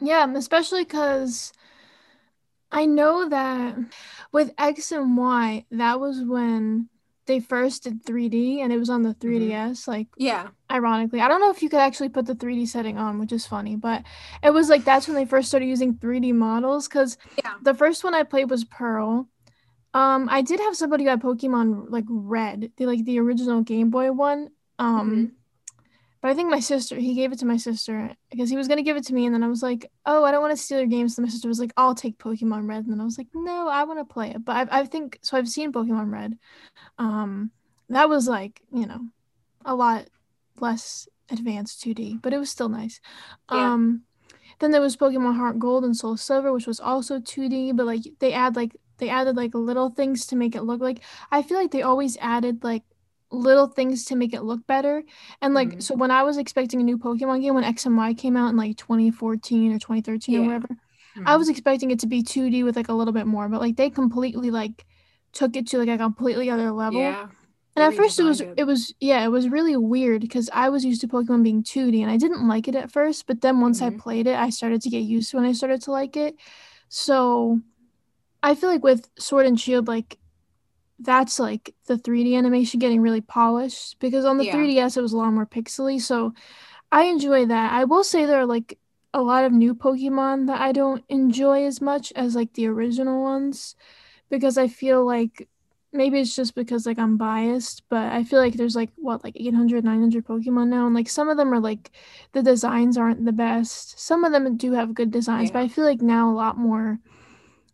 Yeah, 0.00 0.26
especially 0.34 0.84
because 0.84 1.52
I 2.70 2.86
know 2.86 3.28
that 3.28 3.76
with 4.32 4.52
X 4.58 4.92
and 4.92 5.16
Y, 5.16 5.64
that 5.70 6.00
was 6.00 6.22
when 6.22 6.88
they 7.26 7.40
first 7.40 7.84
did 7.84 8.04
3D 8.04 8.58
and 8.58 8.72
it 8.72 8.78
was 8.78 8.90
on 8.90 9.02
the 9.02 9.14
3DS. 9.14 9.50
Mm-hmm. 9.50 9.90
Like, 9.90 10.08
yeah, 10.16 10.48
ironically, 10.70 11.20
I 11.20 11.28
don't 11.28 11.40
know 11.40 11.50
if 11.50 11.62
you 11.62 11.68
could 11.68 11.80
actually 11.80 12.08
put 12.08 12.26
the 12.26 12.34
3D 12.34 12.68
setting 12.68 12.98
on, 12.98 13.18
which 13.18 13.32
is 13.32 13.46
funny, 13.46 13.76
but 13.76 14.04
it 14.42 14.50
was 14.50 14.68
like 14.68 14.84
that's 14.84 15.06
when 15.06 15.16
they 15.16 15.24
first 15.24 15.48
started 15.48 15.66
using 15.66 15.94
3D 15.94 16.34
models. 16.34 16.88
Because 16.88 17.18
yeah. 17.38 17.54
the 17.62 17.74
first 17.74 18.04
one 18.04 18.14
I 18.14 18.22
played 18.22 18.50
was 18.50 18.64
Pearl, 18.64 19.28
um, 19.94 20.28
I 20.30 20.42
did 20.42 20.60
have 20.60 20.76
somebody 20.76 21.04
got 21.04 21.20
Pokemon 21.20 21.86
like 21.88 22.04
Red, 22.08 22.72
the 22.76 22.86
like 22.86 23.04
the 23.04 23.18
original 23.18 23.62
Game 23.62 23.90
Boy 23.90 24.12
one. 24.12 24.50
Um, 24.78 25.10
mm-hmm. 25.10 25.24
but 26.20 26.30
I 26.30 26.34
think 26.34 26.50
my 26.50 26.60
sister 26.60 26.96
he 26.96 27.14
gave 27.14 27.32
it 27.32 27.38
to 27.38 27.46
my 27.46 27.56
sister 27.56 28.14
because 28.30 28.50
he 28.50 28.56
was 28.56 28.68
gonna 28.68 28.82
give 28.82 28.96
it 28.96 29.06
to 29.06 29.14
me, 29.14 29.26
and 29.26 29.34
then 29.34 29.42
I 29.42 29.48
was 29.48 29.62
like, 29.62 29.90
oh, 30.04 30.24
I 30.24 30.32
don't 30.32 30.42
want 30.42 30.56
to 30.56 30.62
steal 30.62 30.78
your 30.78 30.86
games. 30.86 31.16
So 31.16 31.22
my 31.22 31.28
sister 31.28 31.48
was 31.48 31.60
like, 31.60 31.72
I'll 31.76 31.94
take 31.94 32.18
Pokemon 32.18 32.68
Red, 32.68 32.84
and 32.84 32.92
then 32.92 33.00
I 33.00 33.04
was 33.04 33.18
like, 33.18 33.28
no, 33.34 33.68
I 33.68 33.84
want 33.84 33.98
to 33.98 34.04
play 34.04 34.30
it. 34.30 34.44
But 34.44 34.70
I, 34.70 34.80
I 34.80 34.84
think 34.84 35.18
so. 35.22 35.36
I've 35.36 35.48
seen 35.48 35.72
Pokemon 35.72 36.12
Red. 36.12 36.38
Um, 36.98 37.50
that 37.88 38.08
was 38.08 38.28
like 38.28 38.60
you 38.72 38.86
know, 38.86 39.00
a 39.64 39.74
lot 39.74 40.08
less 40.60 41.08
advanced 41.30 41.82
2D, 41.84 42.20
but 42.22 42.32
it 42.32 42.38
was 42.38 42.50
still 42.50 42.68
nice. 42.68 43.00
Yeah. 43.50 43.72
Um, 43.72 44.02
then 44.58 44.70
there 44.70 44.80
was 44.80 44.96
Pokemon 44.96 45.36
Heart 45.36 45.58
Gold 45.58 45.84
and 45.84 45.96
Soul 45.96 46.16
Silver, 46.16 46.52
which 46.52 46.66
was 46.66 46.80
also 46.80 47.18
2D, 47.18 47.76
but 47.76 47.86
like 47.86 48.02
they 48.20 48.32
add 48.32 48.56
like 48.56 48.76
they 48.98 49.08
added 49.08 49.36
like 49.36 49.54
little 49.54 49.90
things 49.90 50.26
to 50.26 50.36
make 50.36 50.54
it 50.54 50.62
look 50.62 50.80
like 50.80 51.00
I 51.30 51.42
feel 51.42 51.58
like 51.58 51.70
they 51.70 51.82
always 51.82 52.16
added 52.18 52.64
like 52.64 52.82
little 53.30 53.66
things 53.66 54.04
to 54.06 54.16
make 54.16 54.32
it 54.32 54.42
look 54.42 54.66
better. 54.66 55.02
And 55.42 55.54
like 55.54 55.68
mm-hmm. 55.68 55.80
so 55.80 55.94
when 55.94 56.10
I 56.10 56.22
was 56.22 56.38
expecting 56.38 56.80
a 56.80 56.84
new 56.84 56.98
Pokemon 56.98 57.42
game 57.42 57.54
when 57.54 57.64
X 57.64 57.86
and 57.86 57.96
Y 57.96 58.14
came 58.14 58.36
out 58.36 58.50
in 58.50 58.56
like 58.56 58.76
2014 58.76 59.72
or 59.72 59.78
2013 59.78 60.34
yeah. 60.34 60.40
or 60.40 60.44
whatever, 60.44 60.68
mm-hmm. 60.68 61.26
I 61.26 61.36
was 61.36 61.48
expecting 61.48 61.90
it 61.90 62.00
to 62.00 62.06
be 62.06 62.22
2D 62.22 62.64
with 62.64 62.76
like 62.76 62.88
a 62.88 62.92
little 62.92 63.12
bit 63.12 63.26
more, 63.26 63.48
but 63.48 63.60
like 63.60 63.76
they 63.76 63.90
completely 63.90 64.50
like 64.50 64.84
took 65.32 65.56
it 65.56 65.68
to 65.68 65.78
like 65.78 65.88
a 65.88 65.98
completely 65.98 66.50
other 66.50 66.70
level. 66.70 67.00
Yeah. 67.00 67.28
And 67.74 67.84
at 67.84 67.94
first 67.94 68.18
it 68.18 68.22
was 68.22 68.40
it. 68.40 68.54
it 68.56 68.64
was 68.64 68.94
yeah, 69.00 69.22
it 69.22 69.28
was 69.28 69.50
really 69.50 69.76
weird 69.76 70.22
because 70.22 70.48
I 70.52 70.70
was 70.70 70.84
used 70.84 71.02
to 71.02 71.08
Pokemon 71.08 71.42
being 71.42 71.62
2D 71.62 72.00
and 72.00 72.10
I 72.10 72.16
didn't 72.16 72.48
like 72.48 72.68
it 72.68 72.74
at 72.74 72.90
first, 72.90 73.26
but 73.26 73.42
then 73.42 73.60
once 73.60 73.80
mm-hmm. 73.82 73.96
I 73.96 74.00
played 74.00 74.26
it, 74.26 74.36
I 74.36 74.48
started 74.50 74.80
to 74.82 74.90
get 74.90 75.00
used 75.00 75.30
to 75.30 75.36
it 75.36 75.40
and 75.40 75.48
I 75.48 75.52
started 75.52 75.82
to 75.82 75.90
like 75.90 76.16
it. 76.16 76.36
So 76.88 77.60
I 78.42 78.54
feel 78.54 78.70
like 78.70 78.84
with 78.84 79.08
Sword 79.18 79.46
and 79.46 79.58
Shield, 79.58 79.88
like 79.88 80.18
that's 80.98 81.38
like 81.38 81.74
the 81.86 81.96
3D 81.96 82.36
animation 82.36 82.80
getting 82.80 83.00
really 83.00 83.20
polished 83.20 83.98
because 83.98 84.24
on 84.24 84.38
the 84.38 84.46
yeah. 84.46 84.54
3DS 84.54 84.96
it 84.96 85.02
was 85.02 85.12
a 85.12 85.16
lot 85.16 85.32
more 85.32 85.46
pixely. 85.46 86.00
So 86.00 86.32
I 86.90 87.04
enjoy 87.04 87.46
that. 87.46 87.72
I 87.72 87.84
will 87.84 88.04
say 88.04 88.24
there 88.24 88.40
are 88.40 88.46
like 88.46 88.78
a 89.12 89.22
lot 89.22 89.44
of 89.44 89.52
new 89.52 89.74
Pokemon 89.74 90.46
that 90.46 90.60
I 90.60 90.72
don't 90.72 91.04
enjoy 91.08 91.64
as 91.64 91.80
much 91.80 92.12
as 92.16 92.34
like 92.34 92.52
the 92.54 92.66
original 92.66 93.22
ones 93.22 93.74
because 94.30 94.58
I 94.58 94.68
feel 94.68 95.04
like 95.04 95.48
maybe 95.92 96.20
it's 96.20 96.36
just 96.36 96.54
because 96.54 96.86
like 96.86 96.98
I'm 96.98 97.16
biased, 97.16 97.82
but 97.88 98.12
I 98.12 98.24
feel 98.24 98.40
like 98.40 98.54
there's 98.54 98.76
like 98.76 98.90
what 98.96 99.24
like 99.24 99.36
800 99.36 99.84
900 99.84 100.26
Pokemon 100.26 100.68
now 100.68 100.86
and 100.86 100.94
like 100.94 101.08
some 101.08 101.28
of 101.28 101.36
them 101.36 101.52
are 101.52 101.60
like 101.60 101.90
the 102.32 102.42
designs 102.42 102.96
aren't 102.96 103.24
the 103.24 103.32
best. 103.32 103.98
Some 103.98 104.24
of 104.24 104.32
them 104.32 104.56
do 104.56 104.72
have 104.72 104.94
good 104.94 105.10
designs, 105.10 105.48
yeah. 105.48 105.54
but 105.54 105.62
I 105.62 105.68
feel 105.68 105.84
like 105.84 106.02
now 106.02 106.30
a 106.30 106.34
lot 106.34 106.56
more 106.56 106.98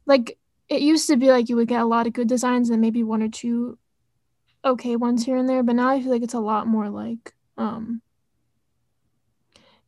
like 0.06 0.38
it 0.72 0.80
used 0.82 1.06
to 1.08 1.16
be 1.16 1.28
like 1.28 1.48
you 1.48 1.56
would 1.56 1.68
get 1.68 1.82
a 1.82 1.86
lot 1.86 2.06
of 2.06 2.14
good 2.14 2.28
designs 2.28 2.70
and 2.70 2.80
maybe 2.80 3.02
one 3.02 3.22
or 3.22 3.28
two 3.28 3.78
okay 4.64 4.96
ones 4.96 5.24
here 5.24 5.36
and 5.36 5.48
there, 5.48 5.62
but 5.62 5.76
now 5.76 5.88
I 5.88 6.00
feel 6.00 6.10
like 6.10 6.22
it's 6.22 6.34
a 6.34 6.40
lot 6.40 6.66
more 6.66 6.88
like 6.88 7.34
um 7.58 8.00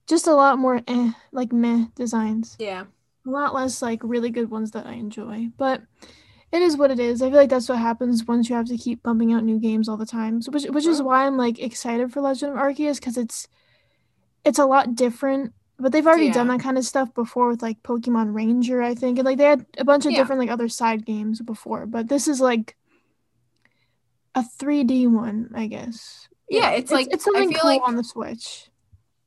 just 0.06 0.26
a 0.26 0.34
lot 0.34 0.58
more 0.58 0.82
eh, 0.86 1.12
like 1.32 1.52
meh 1.52 1.86
designs. 1.94 2.56
Yeah. 2.58 2.84
A 3.26 3.30
lot 3.30 3.54
less 3.54 3.80
like 3.80 4.00
really 4.02 4.30
good 4.30 4.50
ones 4.50 4.72
that 4.72 4.86
I 4.86 4.92
enjoy. 4.92 5.48
But 5.56 5.82
it 6.52 6.60
is 6.60 6.76
what 6.76 6.90
it 6.90 7.00
is. 7.00 7.22
I 7.22 7.30
feel 7.30 7.38
like 7.38 7.48
that's 7.48 7.68
what 7.68 7.78
happens 7.78 8.26
once 8.26 8.48
you 8.48 8.54
have 8.54 8.68
to 8.68 8.76
keep 8.76 9.02
pumping 9.02 9.32
out 9.32 9.44
new 9.44 9.58
games 9.58 9.88
all 9.88 9.96
the 9.96 10.06
time. 10.06 10.42
So 10.42 10.52
which 10.52 10.66
which 10.66 10.86
is 10.86 11.02
why 11.02 11.26
I'm 11.26 11.36
like 11.38 11.58
excited 11.58 12.12
for 12.12 12.20
Legend 12.20 12.52
of 12.52 12.58
Arceus 12.58 13.00
because 13.00 13.16
it's 13.16 13.48
it's 14.44 14.58
a 14.58 14.66
lot 14.66 14.94
different. 14.94 15.54
But 15.84 15.92
they've 15.92 16.06
already 16.06 16.28
yeah. 16.28 16.32
done 16.32 16.48
that 16.48 16.60
kind 16.60 16.78
of 16.78 16.84
stuff 16.86 17.12
before 17.12 17.48
with 17.48 17.60
like 17.60 17.82
Pokemon 17.82 18.34
Ranger, 18.34 18.80
I 18.80 18.94
think. 18.94 19.18
And 19.18 19.26
like 19.26 19.36
they 19.36 19.44
had 19.44 19.66
a 19.76 19.84
bunch 19.84 20.06
of 20.06 20.12
yeah. 20.12 20.16
different 20.16 20.40
like 20.40 20.50
other 20.50 20.66
side 20.66 21.04
games 21.04 21.42
before. 21.42 21.84
But 21.84 22.08
this 22.08 22.26
is 22.26 22.40
like 22.40 22.74
a 24.34 24.40
3D 24.40 25.10
one, 25.10 25.50
I 25.54 25.66
guess. 25.66 26.26
Yeah, 26.48 26.70
it's, 26.70 26.84
it's 26.84 26.90
like 26.90 27.08
it's 27.12 27.24
something 27.24 27.52
cool 27.52 27.70
like 27.70 27.82
on 27.84 27.96
the 27.96 28.02
Switch. 28.02 28.70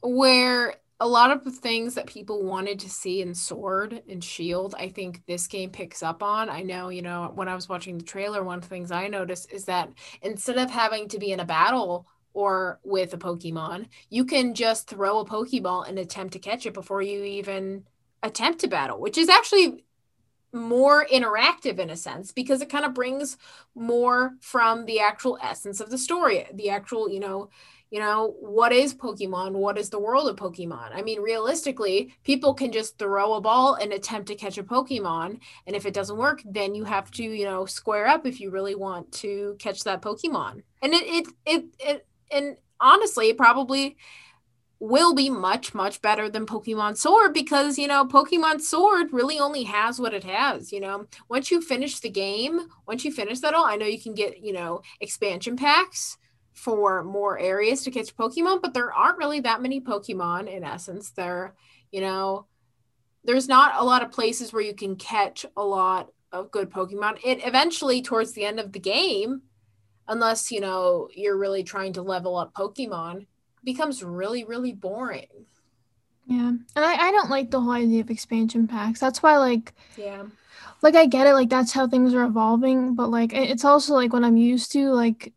Where 0.01 0.73
a 0.99 1.07
lot 1.07 1.29
of 1.29 1.43
the 1.43 1.51
things 1.51 1.93
that 1.93 2.07
people 2.07 2.43
wanted 2.43 2.79
to 2.79 2.89
see 2.89 3.21
in 3.21 3.35
Sword 3.35 4.01
and 4.09 4.23
Shield, 4.23 4.73
I 4.79 4.89
think 4.89 5.27
this 5.27 5.45
game 5.45 5.69
picks 5.69 6.01
up 6.01 6.23
on. 6.23 6.49
I 6.49 6.63
know, 6.63 6.89
you 6.89 7.03
know, 7.03 7.31
when 7.35 7.47
I 7.47 7.53
was 7.53 7.69
watching 7.69 7.99
the 7.99 8.03
trailer, 8.03 8.43
one 8.43 8.57
of 8.57 8.63
the 8.63 8.69
things 8.69 8.91
I 8.91 9.09
noticed 9.09 9.53
is 9.53 9.65
that 9.65 9.91
instead 10.23 10.57
of 10.57 10.71
having 10.71 11.07
to 11.09 11.19
be 11.19 11.31
in 11.31 11.39
a 11.39 11.45
battle 11.45 12.07
or 12.37 12.79
with 12.83 13.15
a 13.15 13.17
Pokemon, 13.17 13.87
you 14.11 14.23
can 14.23 14.53
just 14.53 14.87
throw 14.87 15.17
a 15.17 15.25
Pokeball 15.25 15.89
and 15.89 15.97
attempt 15.97 16.33
to 16.33 16.39
catch 16.39 16.67
it 16.67 16.73
before 16.75 17.01
you 17.01 17.23
even 17.23 17.83
attempt 18.21 18.59
to 18.59 18.67
battle, 18.67 19.01
which 19.01 19.17
is 19.17 19.27
actually 19.27 19.83
more 20.53 21.03
interactive 21.07 21.79
in 21.79 21.89
a 21.89 21.97
sense 21.97 22.31
because 22.31 22.61
it 22.61 22.69
kind 22.69 22.85
of 22.85 22.93
brings 22.93 23.37
more 23.73 24.35
from 24.39 24.85
the 24.85 24.99
actual 24.99 25.39
essence 25.41 25.79
of 25.79 25.89
the 25.89 25.97
story, 25.97 26.45
the 26.53 26.69
actual, 26.69 27.09
you 27.09 27.19
know, 27.19 27.49
you 27.89 27.99
know 27.99 28.35
what 28.39 28.71
is 28.71 28.93
pokemon? 28.93 29.53
What 29.53 29.77
is 29.77 29.89
the 29.89 29.99
world 29.99 30.27
of 30.27 30.35
pokemon? 30.35 30.89
I 30.93 31.01
mean 31.01 31.21
realistically 31.21 32.13
people 32.23 32.53
can 32.53 32.71
just 32.71 32.99
throw 32.99 33.33
a 33.33 33.41
ball 33.41 33.75
and 33.75 33.93
attempt 33.93 34.27
to 34.27 34.35
catch 34.35 34.57
a 34.57 34.63
pokemon 34.63 35.39
and 35.65 35.75
if 35.75 35.85
it 35.85 35.93
doesn't 35.93 36.17
work 36.17 36.41
then 36.45 36.75
you 36.75 36.83
have 36.83 37.09
to 37.11 37.23
you 37.23 37.45
know 37.45 37.65
square 37.65 38.07
up 38.07 38.25
if 38.25 38.41
you 38.41 38.51
really 38.51 38.75
want 38.75 39.11
to 39.23 39.55
catch 39.57 39.85
that 39.85 40.01
pokemon. 40.01 40.63
And 40.81 40.93
it 40.93 41.03
it 41.05 41.27
it, 41.45 41.65
it 41.79 42.07
and 42.31 42.57
honestly 42.79 43.33
probably 43.33 43.97
will 44.79 45.15
be 45.15 45.29
much 45.29 45.73
much 45.73 46.01
better 46.03 46.29
than 46.29 46.45
pokemon 46.45 46.95
sword 46.95 47.33
because 47.33 47.79
you 47.79 47.87
know 47.87 48.05
pokemon 48.05 48.61
sword 48.61 49.11
really 49.11 49.39
only 49.39 49.63
has 49.63 49.99
what 49.99 50.13
it 50.13 50.23
has 50.23 50.71
you 50.71 50.79
know 50.79 51.07
once 51.29 51.49
you 51.49 51.59
finish 51.59 51.99
the 51.99 52.09
game 52.09 52.67
once 52.87 53.03
you 53.03 53.11
finish 53.11 53.39
that 53.39 53.55
all 53.55 53.65
i 53.65 53.75
know 53.75 53.87
you 53.87 53.99
can 53.99 54.13
get 54.13 54.43
you 54.43 54.53
know 54.53 54.81
expansion 55.01 55.55
packs 55.55 56.17
for 56.57 57.03
more 57.03 57.37
areas 57.37 57.83
to 57.83 57.91
catch 57.91 58.15
Pokemon, 58.17 58.63
but 58.63 58.73
there 58.73 58.91
aren't 58.91 59.19
really 59.19 59.39
that 59.41 59.61
many 59.61 59.79
Pokemon 59.79 60.51
in 60.51 60.63
essence. 60.63 61.11
There, 61.11 61.53
you 61.91 62.01
know, 62.01 62.47
there's 63.23 63.47
not 63.47 63.75
a 63.77 63.85
lot 63.85 64.01
of 64.01 64.11
places 64.11 64.51
where 64.51 64.63
you 64.63 64.73
can 64.73 64.95
catch 64.95 65.45
a 65.55 65.63
lot 65.63 66.09
of 66.31 66.49
good 66.49 66.71
Pokemon. 66.71 67.19
It 67.23 67.45
eventually, 67.45 68.01
towards 68.01 68.31
the 68.31 68.43
end 68.43 68.59
of 68.59 68.71
the 68.71 68.79
game, 68.79 69.43
unless, 70.07 70.51
you 70.51 70.61
know, 70.61 71.09
you're 71.13 71.37
really 71.37 71.63
trying 71.63 71.93
to 71.93 72.01
level 72.01 72.35
up 72.35 72.53
Pokemon, 72.53 73.27
becomes 73.63 74.03
really, 74.03 74.43
really 74.43 74.73
boring. 74.73 75.27
Yeah. 76.25 76.49
And 76.49 76.65
I, 76.75 77.07
I 77.07 77.11
don't 77.11 77.29
like 77.29 77.51
the 77.51 77.61
whole 77.61 77.71
idea 77.71 78.01
of 78.01 78.09
expansion 78.09 78.67
packs. 78.67 78.99
That's 78.99 79.23
why, 79.23 79.37
like, 79.37 79.73
yeah. 79.97 80.23
Like 80.81 80.95
I 80.95 81.07
get 81.07 81.25
it, 81.25 81.33
like 81.33 81.49
that's 81.49 81.71
how 81.71 81.87
things 81.87 82.13
are 82.13 82.23
evolving, 82.23 82.93
but 82.93 83.09
like 83.09 83.33
it's 83.33 83.65
also 83.65 83.95
like 83.95 84.13
what 84.13 84.23
I'm 84.23 84.37
used 84.37 84.71
to, 84.73 84.91
like 84.91 85.33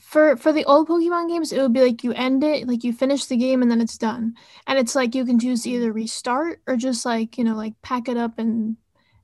for 0.00 0.36
for 0.36 0.52
the 0.52 0.64
old 0.64 0.88
Pokemon 0.88 1.28
games, 1.28 1.52
it 1.52 1.60
would 1.60 1.72
be 1.72 1.80
like 1.80 2.04
you 2.04 2.12
end 2.12 2.44
it, 2.44 2.68
like 2.68 2.84
you 2.84 2.92
finish 2.92 3.24
the 3.24 3.36
game 3.36 3.62
and 3.62 3.70
then 3.70 3.80
it's 3.80 3.98
done. 3.98 4.34
And 4.66 4.78
it's 4.78 4.94
like 4.94 5.14
you 5.14 5.24
can 5.24 5.40
choose 5.40 5.64
to 5.64 5.70
either 5.70 5.92
restart 5.92 6.60
or 6.68 6.76
just 6.76 7.04
like, 7.04 7.36
you 7.36 7.42
know, 7.42 7.56
like 7.56 7.74
pack 7.82 8.08
it 8.08 8.16
up 8.16 8.38
and 8.38 8.76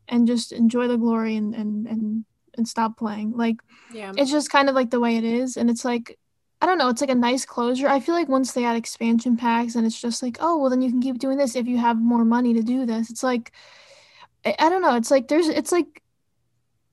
and 0.08 0.26
just 0.26 0.50
enjoy 0.50 0.88
the 0.88 0.96
glory 0.96 1.36
and 1.36 1.54
and 1.54 1.86
and, 1.86 2.24
and 2.56 2.66
stop 2.66 2.96
playing. 2.96 3.32
Like 3.32 3.56
yeah. 3.92 4.12
it's 4.16 4.30
just 4.30 4.50
kind 4.50 4.68
of 4.68 4.74
like 4.74 4.90
the 4.90 5.00
way 5.00 5.16
it 5.16 5.24
is. 5.24 5.56
And 5.56 5.70
it's 5.70 5.84
like 5.84 6.18
I 6.60 6.66
don't 6.66 6.78
know, 6.78 6.88
it's 6.88 7.00
like 7.00 7.10
a 7.10 7.14
nice 7.14 7.44
closure. 7.44 7.88
I 7.88 7.98
feel 7.98 8.14
like 8.14 8.28
once 8.28 8.52
they 8.52 8.64
add 8.64 8.76
expansion 8.76 9.36
packs 9.36 9.74
and 9.74 9.84
it's 9.84 10.00
just 10.00 10.22
like, 10.22 10.38
oh 10.40 10.58
well 10.58 10.70
then 10.70 10.82
you 10.82 10.90
can 10.90 11.02
keep 11.02 11.18
doing 11.18 11.38
this 11.38 11.56
if 11.56 11.66
you 11.66 11.78
have 11.78 11.98
more 11.98 12.24
money 12.24 12.54
to 12.54 12.62
do 12.62 12.86
this. 12.86 13.10
It's 13.10 13.22
like 13.22 13.52
I, 14.44 14.54
I 14.58 14.68
don't 14.68 14.82
know, 14.82 14.96
it's 14.96 15.10
like 15.10 15.28
there's 15.28 15.48
it's 15.48 15.72
like 15.72 16.02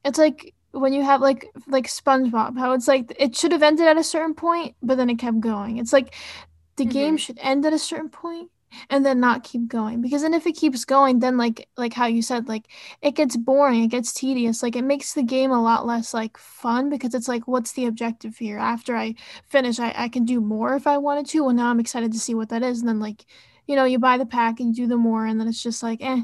it's 0.05 0.17
like 0.17 0.53
when 0.71 0.93
you 0.93 1.03
have 1.03 1.21
like 1.21 1.47
like 1.67 1.87
SpongeBob, 1.87 2.57
how 2.57 2.73
it's 2.73 2.87
like 2.87 3.13
it 3.19 3.35
should 3.35 3.51
have 3.51 3.63
ended 3.63 3.87
at 3.87 3.97
a 3.97 4.03
certain 4.03 4.33
point, 4.33 4.75
but 4.81 4.97
then 4.97 5.09
it 5.09 5.19
kept 5.19 5.39
going. 5.39 5.77
It's 5.77 5.93
like 5.93 6.15
the 6.77 6.83
mm-hmm. 6.83 6.91
game 6.91 7.17
should 7.17 7.39
end 7.41 7.65
at 7.65 7.73
a 7.73 7.79
certain 7.79 8.09
point 8.09 8.49
and 8.89 9.05
then 9.05 9.19
not 9.19 9.43
keep 9.43 9.67
going 9.67 10.01
because 10.01 10.21
then 10.21 10.33
if 10.33 10.45
it 10.45 10.55
keeps 10.55 10.85
going 10.85 11.19
then 11.19 11.37
like 11.37 11.67
like 11.77 11.93
how 11.93 12.05
you 12.05 12.21
said 12.21 12.47
like 12.47 12.67
it 13.01 13.15
gets 13.15 13.35
boring 13.37 13.83
it 13.83 13.87
gets 13.87 14.13
tedious 14.13 14.63
like 14.63 14.75
it 14.75 14.83
makes 14.83 15.13
the 15.13 15.23
game 15.23 15.51
a 15.51 15.61
lot 15.61 15.85
less 15.85 16.13
like 16.13 16.37
fun 16.37 16.89
because 16.89 17.13
it's 17.13 17.27
like 17.27 17.47
what's 17.47 17.73
the 17.73 17.85
objective 17.85 18.37
here 18.37 18.57
after 18.57 18.95
i 18.95 19.13
finish 19.47 19.79
i, 19.79 19.93
I 19.95 20.09
can 20.09 20.25
do 20.25 20.41
more 20.41 20.75
if 20.75 20.87
i 20.87 20.97
wanted 20.97 21.25
to 21.27 21.43
well 21.43 21.53
now 21.53 21.69
i'm 21.69 21.79
excited 21.79 22.11
to 22.11 22.19
see 22.19 22.33
what 22.33 22.49
that 22.49 22.63
is 22.63 22.79
and 22.79 22.89
then 22.89 22.99
like 22.99 23.25
you 23.67 23.75
know 23.75 23.85
you 23.85 23.99
buy 23.99 24.17
the 24.17 24.25
pack 24.25 24.59
and 24.59 24.69
you 24.75 24.83
do 24.83 24.87
the 24.87 24.97
more 24.97 25.25
and 25.25 25.39
then 25.39 25.47
it's 25.47 25.63
just 25.63 25.83
like 25.83 25.99
eh 26.01 26.21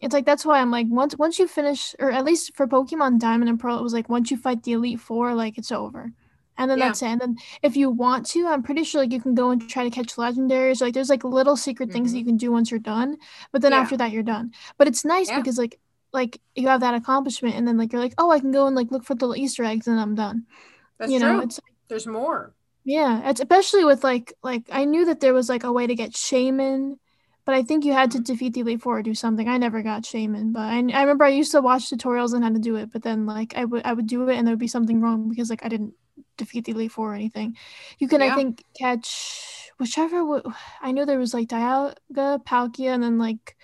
it's 0.00 0.12
like 0.12 0.26
that's 0.26 0.44
why 0.44 0.60
I'm 0.60 0.70
like 0.70 0.86
once 0.90 1.16
once 1.16 1.38
you 1.38 1.48
finish 1.48 1.94
or 1.98 2.10
at 2.10 2.24
least 2.24 2.54
for 2.54 2.66
Pokemon 2.66 3.18
Diamond 3.18 3.48
and 3.48 3.58
Pearl 3.58 3.78
it 3.78 3.82
was 3.82 3.94
like 3.94 4.08
once 4.08 4.30
you 4.30 4.36
fight 4.36 4.62
the 4.62 4.72
Elite 4.72 5.00
Four 5.00 5.34
like 5.34 5.56
it's 5.58 5.72
over. 5.72 6.12
And 6.58 6.70
then 6.70 6.78
yeah. 6.78 6.86
that's 6.86 7.02
it. 7.02 7.06
And 7.06 7.20
then 7.20 7.36
if 7.62 7.76
you 7.76 7.90
want 7.90 8.26
to, 8.26 8.46
I'm 8.46 8.62
pretty 8.62 8.84
sure 8.84 9.02
like 9.02 9.12
you 9.12 9.20
can 9.20 9.34
go 9.34 9.50
and 9.50 9.68
try 9.68 9.84
to 9.84 9.90
catch 9.90 10.14
legendaries. 10.16 10.80
Like 10.80 10.94
there's 10.94 11.10
like 11.10 11.24
little 11.24 11.56
secret 11.56 11.88
mm-hmm. 11.88 11.92
things 11.94 12.12
that 12.12 12.18
you 12.18 12.24
can 12.24 12.36
do 12.36 12.50
once 12.50 12.70
you're 12.70 12.80
done. 12.80 13.16
But 13.52 13.62
then 13.62 13.72
yeah. 13.72 13.78
after 13.78 13.96
that 13.98 14.10
you're 14.10 14.22
done. 14.22 14.52
But 14.78 14.88
it's 14.88 15.04
nice 15.04 15.28
yeah. 15.28 15.38
because 15.38 15.58
like 15.58 15.78
like 16.12 16.40
you 16.54 16.68
have 16.68 16.80
that 16.80 16.94
accomplishment 16.94 17.56
and 17.56 17.68
then 17.68 17.76
like 17.76 17.92
you're 17.92 18.00
like, 18.00 18.14
oh 18.18 18.30
I 18.30 18.40
can 18.40 18.52
go 18.52 18.66
and 18.66 18.74
like 18.74 18.90
look 18.90 19.04
for 19.04 19.14
the 19.14 19.28
Easter 19.34 19.64
eggs 19.64 19.86
and 19.86 20.00
I'm 20.00 20.14
done. 20.14 20.46
That's 20.98 21.12
you 21.12 21.18
know, 21.18 21.34
true. 21.34 21.42
it's 21.42 21.60
there's 21.88 22.06
more. 22.06 22.54
Yeah. 22.84 23.28
It's 23.28 23.40
especially 23.40 23.84
with 23.84 24.02
like 24.02 24.32
like 24.42 24.64
I 24.72 24.84
knew 24.84 25.04
that 25.06 25.20
there 25.20 25.34
was 25.34 25.48
like 25.48 25.64
a 25.64 25.72
way 25.72 25.86
to 25.86 25.94
get 25.94 26.12
Shaymin, 26.12 26.96
but 27.44 27.54
I 27.54 27.62
think 27.64 27.84
you 27.84 27.92
had 27.92 28.12
to 28.12 28.20
defeat 28.20 28.54
the 28.54 28.60
Elite 28.60 28.80
Four 28.80 28.98
or 28.98 29.02
do 29.02 29.14
something. 29.14 29.46
I 29.46 29.58
never 29.58 29.82
got 29.82 30.04
Shaymin, 30.04 30.52
but 30.52 30.62
I, 30.62 30.76
I 30.76 31.02
remember 31.02 31.24
I 31.24 31.28
used 31.28 31.52
to 31.52 31.60
watch 31.60 31.90
tutorials 31.90 32.32
on 32.32 32.42
how 32.42 32.48
to 32.48 32.58
do 32.58 32.76
it, 32.76 32.92
but 32.92 33.02
then 33.02 33.26
like 33.26 33.54
I 33.56 33.66
would 33.66 33.84
I 33.84 33.92
would 33.92 34.06
do 34.06 34.26
it 34.28 34.36
and 34.36 34.46
there 34.46 34.52
would 34.52 34.58
be 34.58 34.68
something 34.68 35.02
wrong 35.02 35.28
because 35.28 35.50
like 35.50 35.64
I 35.64 35.68
didn't 35.68 35.94
defeat 36.36 36.64
the 36.64 36.72
Elite 36.72 36.92
Four 36.92 37.12
or 37.12 37.14
anything. 37.14 37.56
You 37.98 38.08
can 38.08 38.20
yeah. 38.20 38.32
I 38.32 38.36
think 38.36 38.62
catch 38.78 39.70
whichever 39.78 40.18
w- 40.18 40.52
I 40.80 40.92
know 40.92 41.04
there 41.04 41.18
was 41.18 41.34
like 41.34 41.48
Dialga, 41.48 42.44
Palkia, 42.44 42.94
and 42.94 43.02
then 43.02 43.18
like 43.18 43.56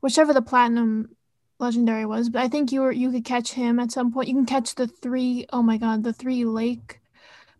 whichever 0.00 0.32
the 0.32 0.42
Platinum 0.42 1.16
legendary 1.58 2.06
was, 2.06 2.28
but 2.28 2.42
I 2.42 2.48
think 2.48 2.72
you 2.72 2.80
were 2.82 2.92
you 2.92 3.10
could 3.10 3.24
catch 3.24 3.52
him 3.52 3.78
at 3.78 3.92
some 3.92 4.12
point. 4.12 4.28
You 4.28 4.34
can 4.34 4.46
catch 4.46 4.74
the 4.74 4.86
three 4.86 5.46
oh 5.52 5.62
my 5.62 5.78
god, 5.78 6.04
the 6.04 6.12
three 6.12 6.44
lake 6.44 7.00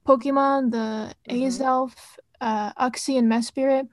Pokemon, 0.06 0.70
the 0.70 1.14
mm-hmm. 1.28 1.46
Azelf, 1.46 1.94
uh 2.40 2.72
Uxie, 2.74 3.18
and 3.18 3.30
Mesprit 3.30 3.88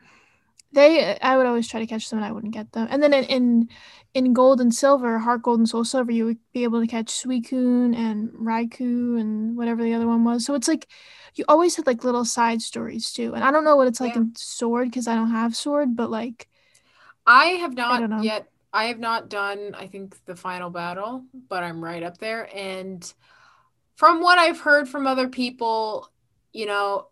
they 0.76 1.18
I 1.20 1.38
would 1.38 1.48
always 1.48 1.68
try 1.68 1.80
to 1.80 1.88
catch 1.88 2.10
them 2.10 2.20
and 2.20 2.26
I 2.26 2.32
wouldn't 2.32 2.54
get 2.54 2.72
them. 2.74 2.88
And 2.92 3.02
then 3.02 3.14
in 3.14 3.24
in, 3.26 3.70
in 4.14 4.34
gold 4.34 4.62
and 4.62 4.74
silver, 4.74 5.18
heart 5.20 5.42
gold 5.42 5.60
and 5.60 5.68
soul 5.68 5.84
silver, 5.84 6.12
you 6.12 6.26
would 6.26 6.38
be 6.54 6.64
able 6.64 6.82
to 6.82 6.88
catch 6.88 7.08
Suicune 7.08 7.96
and 7.96 8.30
Raikou 8.32 9.20
and 9.20 9.58
whatever 9.58 9.84
the 9.84 9.94
other 9.94 10.08
one 10.08 10.24
was. 10.24 10.46
So 10.46 10.54
it's 10.54 10.68
like 10.68 10.88
you 11.36 11.46
always 11.48 11.76
had 11.76 11.88
like 11.88 12.04
little 12.04 12.26
side 12.26 12.62
stories 12.62 13.12
too. 13.12 13.34
And 13.34 13.44
I 13.44 13.52
don't 13.52 13.64
know 13.64 13.76
what 13.76 13.88
it's 13.88 14.00
like 14.00 14.16
yeah. 14.16 14.22
in 14.22 14.36
sword 14.36 14.90
because 14.90 15.08
I 15.08 15.16
don't 15.16 15.32
have 15.32 15.56
sword, 15.56 15.96
but 15.96 16.12
like 16.12 16.48
I 17.26 17.46
have 17.46 17.74
not 17.74 18.12
I 18.12 18.22
yet 18.22 18.48
I 18.74 18.86
have 18.86 19.00
not 19.00 19.30
done 19.30 19.76
I 19.76 19.88
think 19.88 20.24
the 20.26 20.36
final 20.36 20.70
battle, 20.70 21.24
but 21.50 21.64
I'm 21.64 21.84
right 21.84 22.04
up 22.04 22.20
there. 22.20 22.50
And 22.56 23.12
from 23.96 24.22
what 24.22 24.38
I've 24.38 24.60
heard 24.60 24.90
from 24.90 25.08
other 25.08 25.30
people, 25.30 26.12
you 26.52 26.66
know, 26.66 27.08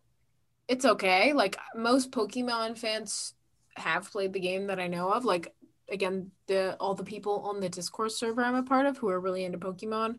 it's 0.67 0.85
okay. 0.85 1.33
Like 1.33 1.57
most 1.75 2.11
Pokemon 2.11 2.77
fans 2.77 3.33
have 3.75 4.11
played 4.11 4.33
the 4.33 4.39
game 4.39 4.67
that 4.67 4.79
I 4.79 4.87
know 4.87 5.11
of. 5.11 5.25
Like 5.25 5.53
again, 5.89 6.31
the 6.47 6.75
all 6.79 6.95
the 6.95 7.03
people 7.03 7.41
on 7.41 7.59
the 7.59 7.69
Discord 7.69 8.11
server 8.11 8.43
I'm 8.43 8.55
a 8.55 8.63
part 8.63 8.85
of 8.85 8.97
who 8.97 9.09
are 9.09 9.19
really 9.19 9.43
into 9.43 9.57
Pokemon 9.57 10.17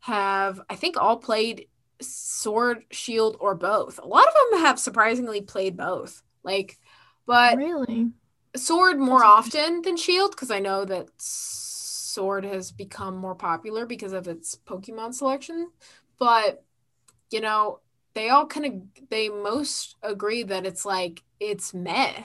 have 0.00 0.60
I 0.68 0.76
think 0.76 0.96
all 0.96 1.16
played 1.16 1.66
Sword, 2.00 2.84
Shield, 2.90 3.36
or 3.40 3.54
both. 3.54 3.98
A 3.98 4.06
lot 4.06 4.26
of 4.28 4.34
them 4.34 4.60
have 4.60 4.78
surprisingly 4.78 5.40
played 5.40 5.76
both. 5.76 6.22
Like, 6.42 6.78
but 7.26 7.56
really, 7.56 8.10
Sword 8.56 8.98
more 8.98 9.24
often 9.24 9.82
than 9.82 9.96
Shield 9.96 10.32
because 10.32 10.50
I 10.50 10.60
know 10.60 10.84
that 10.84 11.08
Sword 11.18 12.44
has 12.44 12.72
become 12.72 13.16
more 13.16 13.34
popular 13.34 13.86
because 13.86 14.12
of 14.12 14.28
its 14.28 14.56
Pokemon 14.66 15.14
selection. 15.14 15.70
But 16.18 16.64
you 17.30 17.40
know, 17.40 17.80
they 18.14 18.30
all 18.30 18.46
kind 18.46 18.66
of 18.66 19.08
they 19.10 19.28
most 19.28 19.96
agree 20.02 20.42
that 20.44 20.66
it's 20.66 20.84
like 20.84 21.22
it's 21.40 21.74
meh. 21.74 22.22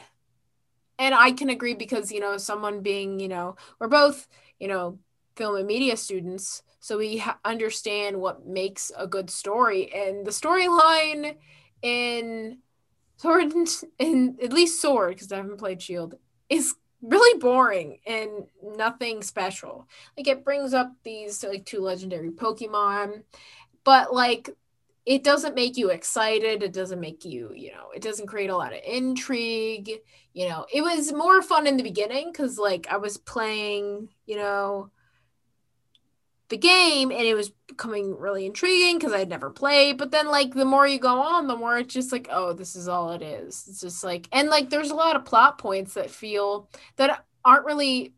And 1.00 1.16
I 1.16 1.32
can 1.32 1.50
agree 1.50 1.74
because, 1.74 2.12
you 2.12 2.20
know, 2.20 2.38
someone 2.38 2.82
being, 2.82 3.20
you 3.20 3.28
know, 3.28 3.56
we're 3.80 3.88
both, 3.88 4.28
you 4.60 4.68
know, 4.68 5.00
film 5.36 5.56
and 5.56 5.68
media 5.68 5.98
students, 5.98 6.62
so 6.80 6.98
we 6.98 7.18
ha- 7.18 7.40
understand 7.44 8.20
what 8.20 8.46
makes 8.46 8.92
a 8.98 9.08
good 9.08 9.30
story. 9.30 9.92
And 9.94 10.26
the 10.26 10.32
storyline 10.32 11.36
in 11.82 12.60
Sword, 13.18 13.54
in 14.00 14.38
at 14.42 14.54
least 14.54 14.82
Sword, 14.82 15.16
because 15.16 15.32
I 15.32 15.38
haven't 15.38 15.58
played 15.58 15.82
Shield, 15.82 16.16
is 16.50 16.76
really 17.02 17.40
boring 17.40 18.00
and 18.06 18.30
nothing 18.78 19.22
special. 19.24 19.88
Like 20.18 20.28
it 20.28 20.44
brings 20.46 20.74
up 20.74 20.94
these 21.04 21.44
like 21.44 21.66
two 21.66 21.82
legendary 21.82 22.32
Pokemon, 22.32 23.24
but 23.84 24.14
like 24.14 24.50
it 25.06 25.24
doesn't 25.24 25.56
make 25.56 25.78
you 25.78 25.90
excited. 25.90 26.64
It 26.64 26.74
doesn't 26.74 27.00
make 27.00 27.26
you, 27.26 27.52
you 27.54 27.72
know, 27.72 27.90
it 27.94 28.02
doesn't 28.02 28.28
create 28.28 28.50
a 28.50 28.56
lot 28.56 28.74
of 28.74 28.80
intrigue. 28.86 29.90
You 30.34 30.50
know, 30.50 30.66
it 30.74 30.82
was 30.82 31.12
more 31.12 31.42
fun 31.42 31.68
in 31.68 31.78
the 31.78 31.84
beginning 31.84 32.32
because 32.32 32.58
like 32.58 32.88
I 32.90 32.98
was 32.98 33.18
playing, 33.18 34.10
you 34.26 34.38
know, 34.38 34.92
the 36.50 36.58
game 36.58 37.12
and 37.12 37.22
it 37.22 37.34
was 37.34 37.52
becoming 37.68 38.18
really 38.18 38.46
intriguing 38.46 38.98
because 38.98 39.12
I'd 39.12 39.30
never 39.30 39.50
played. 39.50 39.98
But 39.98 40.12
then, 40.12 40.28
like, 40.28 40.54
the 40.54 40.66
more 40.66 40.88
you 40.88 41.00
go 41.00 41.20
on, 41.20 41.48
the 41.48 41.56
more 41.56 41.78
it's 41.80 41.94
just 41.94 42.12
like, 42.12 42.28
oh, 42.30 42.54
this 42.54 42.76
is 42.76 42.88
all 42.88 43.12
it 43.12 43.22
is. 43.22 43.66
It's 43.68 43.82
just 43.82 44.04
like, 44.04 44.28
and 44.32 44.50
like, 44.50 44.70
there's 44.70 44.92
a 44.92 44.96
lot 44.96 45.16
of 45.16 45.26
plot 45.26 45.58
points 45.58 45.96
that 45.96 46.12
feel 46.12 46.70
that 46.98 47.26
aren't 47.44 47.66
really 47.66 48.14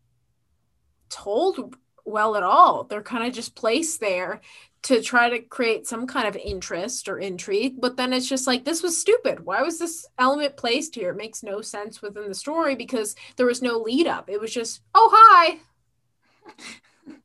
told 1.10 1.78
well 2.04 2.36
at 2.36 2.44
all. 2.44 2.84
They're 2.84 3.02
kind 3.02 3.26
of 3.26 3.34
just 3.34 3.56
placed 3.56 4.00
there 4.00 4.42
to 4.86 5.02
try 5.02 5.30
to 5.30 5.40
create 5.40 5.88
some 5.88 6.06
kind 6.06 6.28
of 6.28 6.36
interest 6.36 7.10
or 7.10 7.18
intrigue. 7.18 7.82
But 7.82 7.98
then 7.98 8.14
it's 8.14 8.30
just 8.30 8.46
like, 8.46 8.66
this 8.66 8.84
was 8.84 9.02
stupid. 9.02 9.44
Why 9.44 9.64
was 9.64 9.80
this 9.80 10.06
element 10.20 10.58
placed 10.58 10.94
here? 10.94 11.10
It 11.10 11.18
makes 11.18 11.42
no 11.42 11.62
sense 11.62 12.04
within 12.04 12.28
the 12.28 12.36
story 12.36 12.76
because 12.76 13.16
there 13.36 13.48
was 13.48 13.64
no 13.64 13.80
lead 13.80 14.06
up. 14.06 14.30
It 14.30 14.40
was 14.40 14.54
just, 14.54 14.82
oh, 14.94 15.10
hi. 15.12 15.58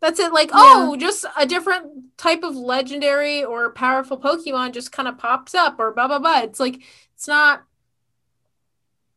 That's 0.01 0.19
it. 0.19 0.33
Like, 0.33 0.49
yeah. 0.49 0.57
oh, 0.57 0.97
just 0.97 1.27
a 1.37 1.45
different 1.45 2.17
type 2.17 2.43
of 2.45 2.57
legendary 2.57 3.45
or 3.45 3.73
powerful 3.73 4.19
Pokemon 4.19 4.73
just 4.73 4.91
kind 4.91 5.07
of 5.07 5.19
pops 5.19 5.55
up 5.55 5.79
or 5.79 5.93
blah, 5.93 6.09
blah, 6.09 6.19
blah. 6.19 6.41
It's 6.41 6.61
like, 6.61 6.81
it's 7.15 7.29
not 7.29 7.63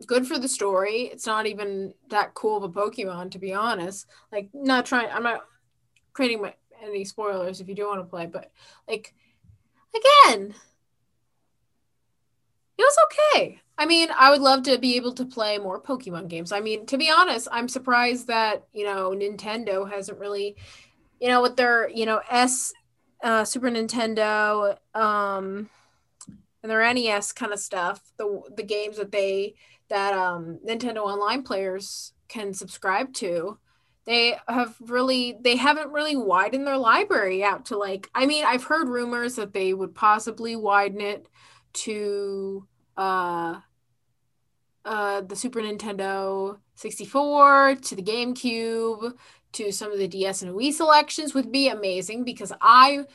good 0.06 0.28
for 0.28 0.38
the 0.38 0.50
story. 0.50 1.04
It's 1.04 1.26
not 1.26 1.46
even 1.46 1.94
that 2.10 2.34
cool 2.34 2.58
of 2.58 2.64
a 2.64 2.70
Pokemon, 2.70 3.32
to 3.32 3.40
be 3.40 3.54
honest. 3.54 4.06
Like, 4.34 4.50
not 4.54 4.86
trying, 4.86 5.10
I'm 5.10 5.24
not 5.24 5.46
creating 6.12 6.42
my, 6.42 6.56
any 6.84 7.06
spoilers 7.06 7.62
if 7.62 7.68
you 7.68 7.76
do 7.76 7.88
want 7.88 8.00
to 8.02 8.06
play, 8.06 8.26
but 8.26 8.52
like, 8.88 9.14
again, 9.96 10.54
it 12.78 12.82
was 12.82 12.98
okay. 13.06 13.60
I 13.78 13.86
mean, 13.86 14.10
I 14.18 14.30
would 14.30 14.42
love 14.42 14.64
to 14.64 14.78
be 14.78 14.96
able 14.96 15.14
to 15.14 15.26
play 15.26 15.58
more 15.58 15.82
Pokemon 15.82 16.28
games. 16.28 16.52
I 16.52 16.60
mean, 16.60 16.86
to 16.88 16.98
be 16.98 17.10
honest, 17.10 17.48
I'm 17.52 17.68
surprised 17.68 18.28
that, 18.28 18.66
you 18.74 18.86
know, 18.86 19.12
Nintendo 19.12 19.90
hasn't 19.90 20.20
really, 20.20 20.56
you 21.20 21.28
know, 21.28 21.42
with 21.42 21.56
their, 21.56 21.90
you 21.90 22.06
know, 22.06 22.22
S 22.30 22.74
uh, 23.24 23.46
Super 23.46 23.70
Nintendo 23.70 24.78
um 24.94 25.70
and 26.62 26.72
their 26.72 26.94
NES 26.94 27.32
kind 27.32 27.54
of 27.54 27.60
stuff, 27.60 28.02
the 28.18 28.42
the 28.56 28.64
games 28.64 28.98
that 28.98 29.12
they 29.12 29.56
that 29.90 30.14
um 30.14 30.60
Nintendo 30.68 30.98
online 30.98 31.44
players 31.44 32.14
can 32.28 32.54
subscribe 32.54 33.14
to, 33.14 33.58
they 34.06 34.38
have 34.48 34.76
really 34.82 35.38
they 35.42 35.56
haven't 35.56 35.92
really 35.92 36.16
widened 36.16 36.68
their 36.68 36.78
library 36.78 37.44
out 37.44 37.66
to 37.66 37.78
like 37.78 38.10
I 38.14 38.26
mean, 38.26 38.44
I've 38.46 38.64
heard 38.64 38.90
rumors 38.90 39.36
that 39.36 39.54
they 39.54 39.74
would 39.74 39.96
possibly 39.96 40.56
widen 40.56 41.02
it 41.02 41.28
to 41.74 42.68
uh, 42.98 43.60
uh, 44.86 45.22
the 45.22 45.36
Super 45.36 45.62
Nintendo 45.62 46.58
64 46.76 47.76
to 47.76 47.96
the 47.96 48.04
GameCube 48.04 49.14
to 49.54 49.72
some 49.72 49.92
of 49.92 50.00
the 50.00 50.08
DS 50.08 50.42
and 50.42 50.54
Wii 50.54 50.74
selections 50.74 51.34
would 51.34 51.52
be 51.52 51.70
amazing 51.70 52.24
because 52.24 52.52
I 52.60 53.06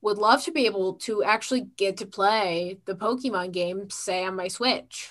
would 0.00 0.18
love 0.18 0.42
to 0.44 0.52
be 0.52 0.66
able 0.66 0.94
to 0.94 1.22
actually 1.22 1.68
get 1.76 1.98
to 1.98 2.06
play 2.06 2.78
the 2.86 2.94
Pokemon 2.94 3.52
game, 3.52 3.88
say 3.88 4.24
on 4.24 4.34
my 4.34 4.48
Switch, 4.48 5.10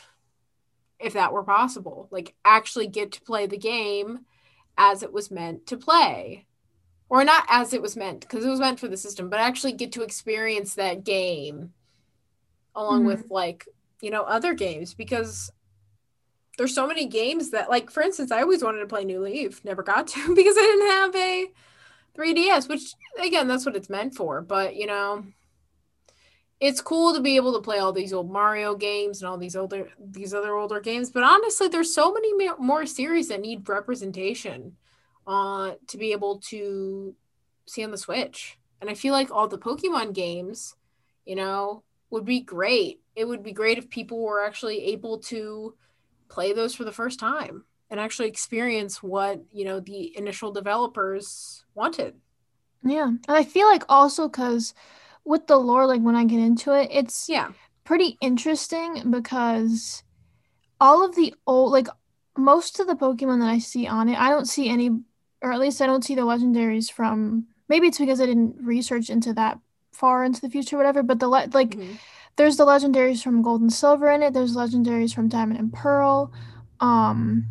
if 1.00 1.14
that 1.14 1.32
were 1.32 1.44
possible. 1.44 2.10
Like, 2.12 2.36
actually 2.44 2.88
get 2.88 3.14
to 3.14 3.22
play 3.22 3.46
the 3.46 3.58
game 3.58 4.26
as 4.82 5.04
it 5.04 5.14
was 5.14 5.30
meant 5.30 5.68
to 5.68 5.78
play. 5.78 6.48
Or 7.08 7.24
not 7.24 7.44
as 7.50 7.74
it 7.74 7.82
was 7.82 7.98
meant, 7.98 8.22
because 8.22 8.46
it 8.46 8.50
was 8.50 8.62
meant 8.62 8.80
for 8.80 8.88
the 8.88 8.96
system, 8.96 9.30
but 9.30 9.40
actually 9.40 9.74
get 9.74 9.92
to 9.94 10.02
experience 10.02 10.76
that 10.76 11.04
game 11.04 11.74
along 12.76 13.00
mm-hmm. 13.00 13.08
with 13.08 13.30
like 13.30 13.68
you 14.02 14.10
know 14.10 14.24
other 14.24 14.54
games 14.54 14.94
because 14.94 15.52
there's 16.58 16.74
so 16.74 16.88
many 16.88 17.06
games 17.06 17.52
that 17.52 17.70
like 17.70 17.92
for 17.92 18.02
instance 18.02 18.32
i 18.32 18.42
always 18.42 18.64
wanted 18.64 18.80
to 18.80 18.88
play 18.88 19.04
new 19.04 19.22
leaf 19.22 19.64
never 19.64 19.84
got 19.84 20.08
to 20.08 20.20
because 20.36 20.56
i 20.58 20.62
didn't 20.62 20.88
have 20.88 21.16
a 21.16 21.52
3ds 22.18 22.70
which 22.70 22.94
again 23.22 23.48
that's 23.48 23.66
what 23.66 23.76
it's 23.76 23.90
meant 23.90 24.16
for 24.16 24.42
but 24.42 24.76
you 24.76 24.88
know 24.88 25.26
it's 26.62 26.80
cool 26.80 27.14
to 27.14 27.20
be 27.20 27.36
able 27.36 27.54
to 27.54 27.62
play 27.62 27.80
all 27.80 27.92
these 27.92 28.14
old 28.14 28.32
mario 28.32 28.76
games 28.76 29.22
and 29.22 29.28
all 29.28 29.38
these 29.38 29.56
older 29.56 29.90
these 30.00 30.34
other 30.34 30.56
older 30.56 30.80
games 30.80 31.10
but 31.10 31.24
honestly 31.24 31.68
there's 31.68 31.94
so 31.94 32.14
many 32.14 32.32
more 32.60 32.86
series 32.86 33.28
that 33.28 33.42
need 33.42 33.68
representation 33.68 34.76
uh 35.28 35.72
to 35.88 35.98
be 35.98 36.12
able 36.12 36.40
to 36.40 37.14
see 37.66 37.84
on 37.84 37.92
the 37.92 37.98
switch 37.98 38.58
and 38.80 38.90
i 38.90 38.94
feel 38.94 39.14
like 39.14 39.32
all 39.32 39.48
the 39.48 39.58
pokemon 39.58 40.14
games 40.14 40.76
you 41.26 41.36
know 41.36 41.84
would 42.12 42.26
be 42.26 42.42
great. 42.42 43.02
It 43.16 43.26
would 43.26 43.42
be 43.42 43.54
great 43.54 43.78
if 43.80 43.90
people 43.90 44.22
were 44.22 44.44
actually 44.44 44.86
able 44.88 45.18
to 45.20 45.74
play 46.30 46.54
those 46.54 46.76
for 46.76 46.84
the 46.84 46.92
first 46.92 47.20
time 47.20 47.66
and 47.90 48.00
actually 48.00 48.28
experience 48.28 49.02
what, 49.02 49.42
you 49.52 49.66
know, 49.66 49.80
the 49.80 50.16
initial 50.16 50.52
developers 50.52 51.66
wanted. 51.74 52.16
Yeah. 52.84 53.08
And 53.08 53.22
I 53.28 53.44
feel 53.44 53.68
like 53.68 53.84
also 53.90 54.30
cuz 54.30 54.74
with 55.26 55.48
the 55.48 55.58
lore 55.58 55.86
like 55.86 56.02
when 56.02 56.16
I 56.16 56.26
get 56.26 56.40
into 56.40 56.74
it, 56.74 56.90
it's 56.92 57.30
yeah, 57.30 57.50
pretty 57.84 58.18
interesting 58.22 59.12
because 59.12 60.04
all 60.80 61.06
of 61.06 61.16
the 61.16 61.34
old 61.46 61.72
like 61.72 61.88
most 62.38 62.80
of 62.80 62.88
the 62.88 62.96
Pokemon 62.96 63.40
that 63.40 63.50
I 63.50 63.60
see 63.60 63.88
on 63.88 64.10
it, 64.10 64.20
I 64.20 64.30
don't 64.30 64.48
see 64.48 64.70
any 64.70 64.90
or 65.42 65.52
at 65.52 65.60
least 65.60 65.82
I 65.82 65.86
don't 65.86 66.04
see 66.04 66.16
the 66.16 66.22
legendaries 66.22 66.92
from 66.92 67.48
maybe 67.68 67.88
it's 67.88 67.98
because 67.98 68.22
I 68.22 68.26
didn't 68.26 68.58
research 68.62 69.10
into 69.10 69.34
that 69.34 69.60
far 69.92 70.24
into 70.24 70.42
the 70.42 70.50
future, 70.50 70.78
whatever. 70.78 71.04
But 71.04 71.20
the 71.20 71.28
le- 71.28 71.50
like, 71.54 71.72
mm-hmm. 71.72 71.94
there's 72.36 72.58
the 72.58 72.66
legendaries 72.66 73.24
from 73.24 73.42
Gold 73.42 73.62
and 73.62 73.72
Silver 73.72 74.10
in 74.12 74.24
it. 74.24 74.34
There's 74.34 74.56
legendaries 74.56 75.14
from 75.14 75.30
Diamond 75.30 75.60
and 75.60 75.72
Pearl, 75.72 76.32
um, 76.80 77.46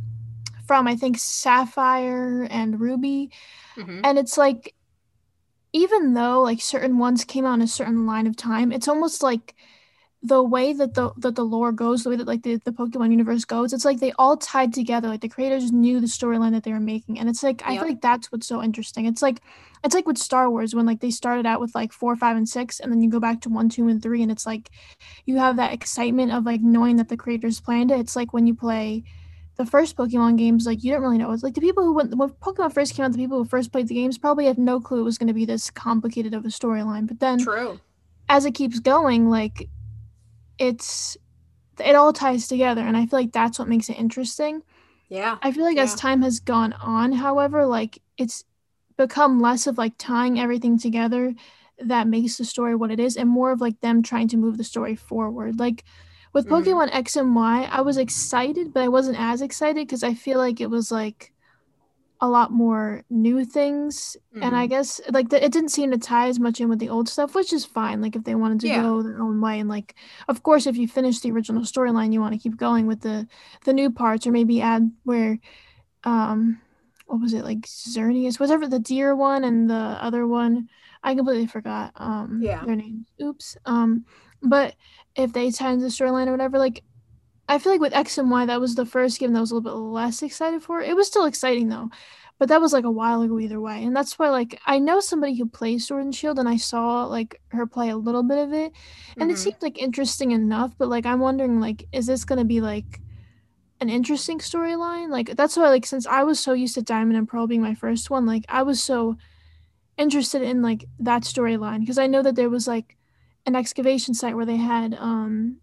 from 0.67 0.87
I 0.87 0.97
think 0.97 1.19
Sapphire 1.19 2.47
and 2.51 2.81
Ruby, 2.81 3.31
mm-hmm. 3.77 4.01
and 4.05 4.19
it's 4.19 4.37
like, 4.37 4.75
even 5.73 6.15
though 6.15 6.43
like 6.43 6.61
certain 6.61 6.99
ones 6.99 7.25
came 7.25 7.47
out 7.47 7.55
in 7.55 7.63
a 7.63 7.69
certain 7.69 8.07
line 8.07 8.27
of 8.27 8.37
time, 8.37 8.73
it's 8.73 8.89
almost 8.89 9.23
like 9.23 9.55
the 10.23 10.43
way 10.43 10.75
that 10.75 10.95
the 10.95 11.13
that 11.17 11.35
the 11.35 11.45
lore 11.45 11.73
goes, 11.73 12.03
the 12.03 12.11
way 12.11 12.17
that 12.17 12.27
like 12.27 12.43
the, 12.43 12.57
the 12.57 12.73
Pokemon 12.73 13.11
universe 13.11 13.45
goes, 13.47 13.73
it's 13.73 13.87
like 13.87 14.01
they 14.01 14.13
all 14.19 14.37
tied 14.37 14.75
together. 14.75 15.09
Like 15.09 15.23
the 15.23 15.29
creators 15.29 15.73
knew 15.73 15.99
the 15.99 16.07
storyline 16.07 16.53
that 16.53 16.63
they 16.63 16.73
were 16.73 16.81
making. 16.81 17.19
And 17.19 17.29
it's 17.29 17.43
like 17.43 17.63
yep. 17.63 17.71
I 17.71 17.77
feel 17.79 17.89
like 17.89 18.03
that's 18.03 18.31
what's 18.31 18.47
so 18.47 18.63
interesting. 18.63 19.07
It's 19.07 19.23
like 19.23 19.41
it's 19.83 19.95
like 19.95 20.07
with 20.07 20.19
Star 20.19 20.51
Wars 20.51 20.75
when 20.75 20.85
like 20.85 21.01
they 21.01 21.11
started 21.11 21.47
out 21.47 21.61
with 21.61 21.75
like 21.75 21.93
four, 21.93 22.17
five, 22.17 22.37
and 22.37 22.49
six, 22.49 22.81
and 22.81 22.93
then 22.93 23.01
you 23.03 23.09
go 23.09 23.21
back 23.21 23.41
to 23.43 23.49
one, 23.49 23.71
two, 23.71 23.89
and 23.89 24.03
three, 24.03 24.23
and 24.23 24.31
it's 24.31 24.45
like 24.45 24.71
you 25.25 25.39
have 25.39 25.57
that 25.57 25.73
excitement 25.73 26.33
of 26.33 26.45
like 26.45 26.61
knowing 26.61 26.97
that 26.97 27.09
the 27.09 27.17
creators 27.17 27.61
planned 27.61 27.91
it. 27.91 28.01
It's 28.01 28.17
like 28.17 28.35
when 28.35 28.47
you 28.47 28.55
play 28.55 29.05
the 29.61 29.71
first 29.71 29.97
Pokemon 29.97 30.39
games, 30.39 30.67
like 30.67 30.83
you 30.83 30.93
don't 30.93 31.03
really 31.03 31.19
know. 31.19 31.31
It's 31.33 31.43
like 31.43 31.55
the 31.55 31.61
people 31.61 31.85
who 31.85 31.95
went 31.95 32.15
when 32.15 32.31
Pokemon 32.31 32.73
first 32.73 32.95
came 32.95 33.05
out, 33.05 33.13
the 33.13 33.19
people 33.19 33.39
who 33.39 33.45
first 33.45 33.73
played 33.73 33.89
the 33.89 33.95
games 33.95 34.19
probably 34.19 34.47
had 34.47 34.59
no 34.59 34.81
clue 34.81 35.01
it 35.01 35.05
was 35.05 35.19
gonna 35.19 35.35
be 35.35 35.45
this 35.45 35.71
complicated 35.71 36.35
of 36.35 36.45
a 36.45 36.49
storyline. 36.49 37.07
But 37.07 37.21
then 37.21 37.39
True. 37.39 37.79
as 38.29 38.45
it 38.45 38.55
keeps 38.55 38.81
going, 38.81 39.29
like 39.29 39.69
it's 40.59 41.17
it 41.85 41.95
all 41.95 42.13
ties 42.13 42.47
together 42.47 42.83
and 42.83 42.97
i 42.97 43.07
feel 43.07 43.19
like 43.19 43.33
that's 43.33 43.59
what 43.59 43.69
makes 43.69 43.89
it 43.89 43.99
interesting 43.99 44.63
yeah 45.09 45.39
i 45.43 45.51
feel 45.51 45.65
like 45.65 45.77
yeah. 45.77 45.83
as 45.83 45.95
time 45.95 46.23
has 46.23 46.39
gone 46.39 46.75
on 46.75 47.11
however 47.11 47.67
like 47.67 48.01
it's 48.19 48.45
become 48.97 49.41
less 49.41 49.67
of 49.67 49.79
like 49.79 49.95
tying 49.97 50.39
everything 50.39 50.79
together 50.79 51.35
that 51.79 52.07
makes 52.07 52.37
the 52.37 52.45
story 52.45 52.77
what 52.77 52.91
it 52.91 53.01
is 53.01 53.17
and 53.17 53.29
more 53.29 53.51
of 53.51 53.61
like 53.61 53.81
them 53.81 54.03
trying 54.03 54.29
to 54.29 54.37
move 54.37 54.59
the 54.59 54.65
story 54.65 54.95
forward 54.95 55.59
like 55.59 55.85
with 56.33 56.47
mm-hmm. 56.47 56.55
pokemon 56.55 56.89
x 56.93 57.17
and 57.17 57.35
y 57.35 57.69
i 57.71 57.81
was 57.81 57.97
excited 57.97 58.73
but 58.73 58.83
i 58.83 58.89
wasn't 58.89 59.19
as 59.19 59.43
excited 59.43 59.87
because 59.87 60.03
i 60.03 60.15
feel 60.15 60.39
like 60.39 60.61
it 60.61 60.71
was 60.71 60.91
like 60.91 61.33
a 62.23 62.29
lot 62.29 62.53
more 62.53 63.03
new 63.09 63.45
things 63.45 64.17
mm-hmm. 64.35 64.43
and 64.43 64.55
i 64.55 64.65
mm-hmm. 64.65 64.71
guess 64.71 65.01
like 65.11 65.31
the, 65.31 65.43
it 65.43 65.53
didn't 65.53 65.71
seem 65.71 65.91
to 65.91 65.99
tie 65.99 66.29
as 66.29 66.39
much 66.39 66.61
in 66.61 66.69
with 66.69 66.79
the 66.79 66.89
old 66.89 67.09
stuff 67.09 67.35
which 67.35 67.53
is 67.53 67.65
fine 67.65 68.03
like 68.03 68.15
if 68.15 68.25
they 68.25 68.35
wanted 68.35 68.61
to 68.61 68.69
yeah. 68.69 68.83
go 68.83 69.03
their 69.03 69.21
own 69.21 69.41
way 69.41 69.59
and 69.59 69.69
like 69.69 69.95
of 70.29 70.43
course 70.43 70.67
if 70.67 70.77
you 70.77 70.87
finish 70.87 71.21
the 71.21 71.31
original 71.31 71.63
storyline 71.63 72.13
you 72.13 72.21
want 72.21 72.35
to 72.35 72.39
keep 72.39 72.57
going 72.57 72.87
with 72.87 73.01
the 73.01 73.27
the 73.65 73.73
new 73.73 73.91
parts 73.91 74.27
or 74.27 74.33
maybe 74.33 74.61
add 74.61 74.91
where 75.05 75.39
um 76.05 76.61
what 77.11 77.21
was 77.21 77.35
it 77.35 77.45
like 77.45 77.63
Xerneas, 77.63 78.39
whatever 78.39 78.69
the 78.69 78.79
deer 78.79 79.17
one 79.17 79.43
and 79.43 79.69
the 79.69 79.75
other 79.75 80.27
one. 80.27 80.69
I 81.03 81.15
completely 81.15 81.47
forgot 81.47 81.93
um 81.97 82.41
yeah. 82.43 82.65
their 82.65 82.77
names. 82.77 83.09
Oops. 83.21 83.57
Um, 83.67 84.05
but 84.43 84.75
if 85.17 85.33
they 85.33 85.51
tie 85.51 85.75
the 85.77 85.87
storyline 85.87 86.27
or 86.27 86.33
whatever, 86.33 86.59
like 86.59 86.83
I 87.49 87.59
feel 87.59 87.73
like 87.73 87.81
with 87.81 87.95
X 87.95 88.19
and 88.19 88.31
Y, 88.31 88.47
that 88.47 88.61
was 88.61 88.75
the 88.75 88.87
first 88.87 89.19
game 89.19 89.33
that 89.33 89.41
was 89.41 89.51
a 89.51 89.55
little 89.55 89.71
bit 89.71 89.77
less 89.77 90.23
excited 90.23 90.63
for. 90.63 90.81
It 90.81 90.95
was 90.95 91.09
still 91.09 91.25
exciting 91.25 91.69
though, 91.69 91.91
but 92.39 92.49
that 92.49 92.61
was 92.61 92.73
like 92.73 92.85
a 92.85 92.91
while 92.91 93.23
ago 93.23 93.41
either 93.41 93.61
way. 93.61 93.83
And 93.83 93.95
that's 93.95 94.19
why 94.19 94.29
like 94.31 94.61
I 94.67 94.79
know 94.79 95.01
somebody 95.01 95.35
who 95.37 95.47
plays 95.47 95.87
Sword 95.87 96.05
and 96.05 96.15
Shield, 96.15 96.39
and 96.39 96.49
I 96.49 96.57
saw 96.57 97.05
like 97.07 97.41
her 97.49 97.67
play 97.67 97.89
a 97.89 97.97
little 97.97 98.23
bit 98.23 98.39
of 98.39 98.53
it, 98.53 98.73
and 99.17 99.25
mm-hmm. 99.25 99.31
it 99.31 99.39
seemed 99.39 99.63
like 99.63 99.79
interesting 99.79 100.31
enough. 100.31 100.75
But 100.79 100.89
like 100.89 101.07
I'm 101.07 101.21
wondering 101.21 101.61
like, 101.61 101.87
is 101.93 102.07
this 102.07 102.25
gonna 102.25 102.45
be 102.45 102.61
like 102.61 103.01
an 103.81 103.89
interesting 103.89 104.39
storyline. 104.39 105.11
Like 105.11 105.37
that's 105.37 105.57
why 105.57 105.69
like 105.69 105.87
since 105.87 106.07
I 106.07 106.23
was 106.23 106.39
so 106.39 106.53
used 106.53 106.75
to 106.75 106.83
Diamond 106.83 107.17
and 107.17 107.29
Pearl 107.29 107.47
being 107.47 107.63
my 107.63 107.75
first 107.75 108.11
one, 108.11 108.27
like 108.27 108.45
I 108.49 108.63
was 108.63 108.83
so 108.83 109.17
interested 109.97 110.43
in 110.43 110.63
like 110.63 110.85
that 111.01 111.23
storyline 111.23 111.81
because 111.81 111.99
I 111.99 112.07
know 112.07 112.23
that 112.23 112.37
there 112.37 112.51
was 112.51 112.67
like 112.69 112.97
an 113.47 113.57
excavation 113.57 114.15
site 114.15 114.37
where 114.37 114.47
they 114.47 114.57
had 114.57 114.95
um 114.95 115.57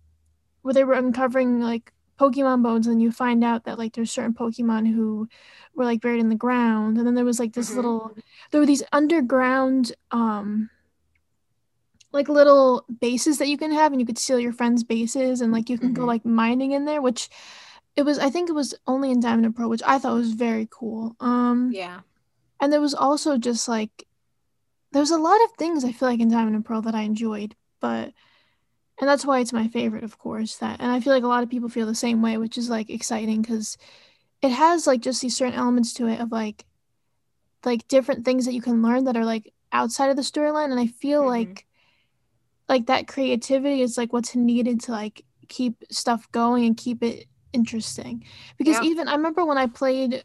where 0.61 0.73
they 0.73 0.83
were 0.83 0.93
uncovering 0.93 1.61
like 1.61 1.93
Pokemon 2.19 2.63
bones 2.63 2.87
and 2.87 3.01
you 3.01 3.11
find 3.11 3.43
out 3.43 3.65
that 3.65 3.77
like 3.77 3.93
there's 3.93 4.11
certain 4.11 4.33
Pokemon 4.33 4.91
who 4.91 5.27
were 5.75 5.85
like 5.85 6.01
buried 6.01 6.19
in 6.19 6.29
the 6.29 6.35
ground 6.35 6.97
and 6.97 7.05
then 7.05 7.13
there 7.13 7.25
was 7.25 7.39
like 7.39 7.53
this 7.53 7.67
mm-hmm. 7.67 7.77
little 7.77 8.17
there 8.51 8.59
were 8.59 8.65
these 8.65 8.83
underground 8.91 9.93
um 10.11 10.69
like 12.11 12.29
little 12.29 12.85
bases 12.99 13.37
that 13.37 13.47
you 13.47 13.57
can 13.57 13.71
have 13.71 13.91
and 13.91 14.01
you 14.01 14.07
could 14.07 14.17
steal 14.17 14.39
your 14.39 14.53
friends' 14.53 14.83
bases 14.83 15.41
and 15.41 15.51
like 15.51 15.69
you 15.69 15.77
can 15.77 15.89
mm-hmm. 15.89 16.01
go 16.01 16.05
like 16.05 16.25
mining 16.25 16.71
in 16.71 16.85
there 16.85 17.01
which 17.01 17.29
it 17.97 18.05
was 18.05 18.19
I 18.19 18.29
think 18.29 18.49
it 18.49 18.53
was 18.53 18.75
only 18.85 19.11
in 19.11 19.19
Diamond 19.19 19.45
and 19.45 19.55
Pearl, 19.55 19.69
which 19.69 19.81
I 19.85 19.97
thought 19.97 20.13
was 20.13 20.31
very 20.33 20.67
cool. 20.69 21.15
Um 21.19 21.71
Yeah. 21.73 22.01
And 22.59 22.71
there 22.71 22.81
was 22.81 22.93
also 22.93 23.37
just 23.37 23.67
like 23.67 24.07
there 24.91 25.01
was 25.01 25.11
a 25.11 25.17
lot 25.17 25.43
of 25.43 25.51
things 25.57 25.83
I 25.83 25.91
feel 25.91 26.07
like 26.07 26.19
in 26.19 26.29
Diamond 26.29 26.55
and 26.55 26.63
Pearl 26.63 26.81
that 26.83 26.95
I 26.95 27.01
enjoyed, 27.01 27.55
but 27.79 28.13
and 28.99 29.07
that's 29.07 29.25
why 29.25 29.39
it's 29.39 29.53
my 29.53 29.67
favorite, 29.67 30.03
of 30.03 30.17
course. 30.17 30.57
That 30.57 30.79
and 30.81 30.91
I 30.91 30.99
feel 30.99 31.13
like 31.13 31.23
a 31.23 31.27
lot 31.27 31.43
of 31.43 31.49
people 31.49 31.69
feel 31.69 31.85
the 31.85 31.95
same 31.95 32.21
way, 32.21 32.37
which 32.37 32.57
is 32.57 32.69
like 32.69 32.89
exciting 32.89 33.41
because 33.41 33.77
it 34.41 34.49
has 34.49 34.87
like 34.87 35.01
just 35.01 35.21
these 35.21 35.35
certain 35.35 35.55
elements 35.55 35.93
to 35.95 36.07
it 36.07 36.19
of 36.19 36.31
like 36.31 36.65
like 37.65 37.87
different 37.87 38.25
things 38.25 38.45
that 38.45 38.53
you 38.53 38.61
can 38.61 38.81
learn 38.81 39.05
that 39.05 39.17
are 39.17 39.25
like 39.25 39.53
outside 39.71 40.09
of 40.09 40.15
the 40.15 40.21
storyline, 40.21 40.71
and 40.71 40.79
I 40.79 40.87
feel 40.87 41.21
mm-hmm. 41.21 41.29
like 41.29 41.65
like 42.69 42.87
that 42.87 43.07
creativity 43.07 43.81
is 43.81 43.97
like 43.97 44.13
what's 44.13 44.35
needed 44.35 44.81
to 44.81 44.91
like 44.91 45.23
keep 45.47 45.83
stuff 45.89 46.29
going 46.31 46.65
and 46.65 46.75
keep 46.75 47.01
it 47.01 47.25
interesting 47.53 48.25
because 48.57 48.75
yeah. 48.75 48.83
even 48.83 49.07
I 49.07 49.15
remember 49.15 49.45
when 49.45 49.57
I 49.57 49.67
played 49.67 50.23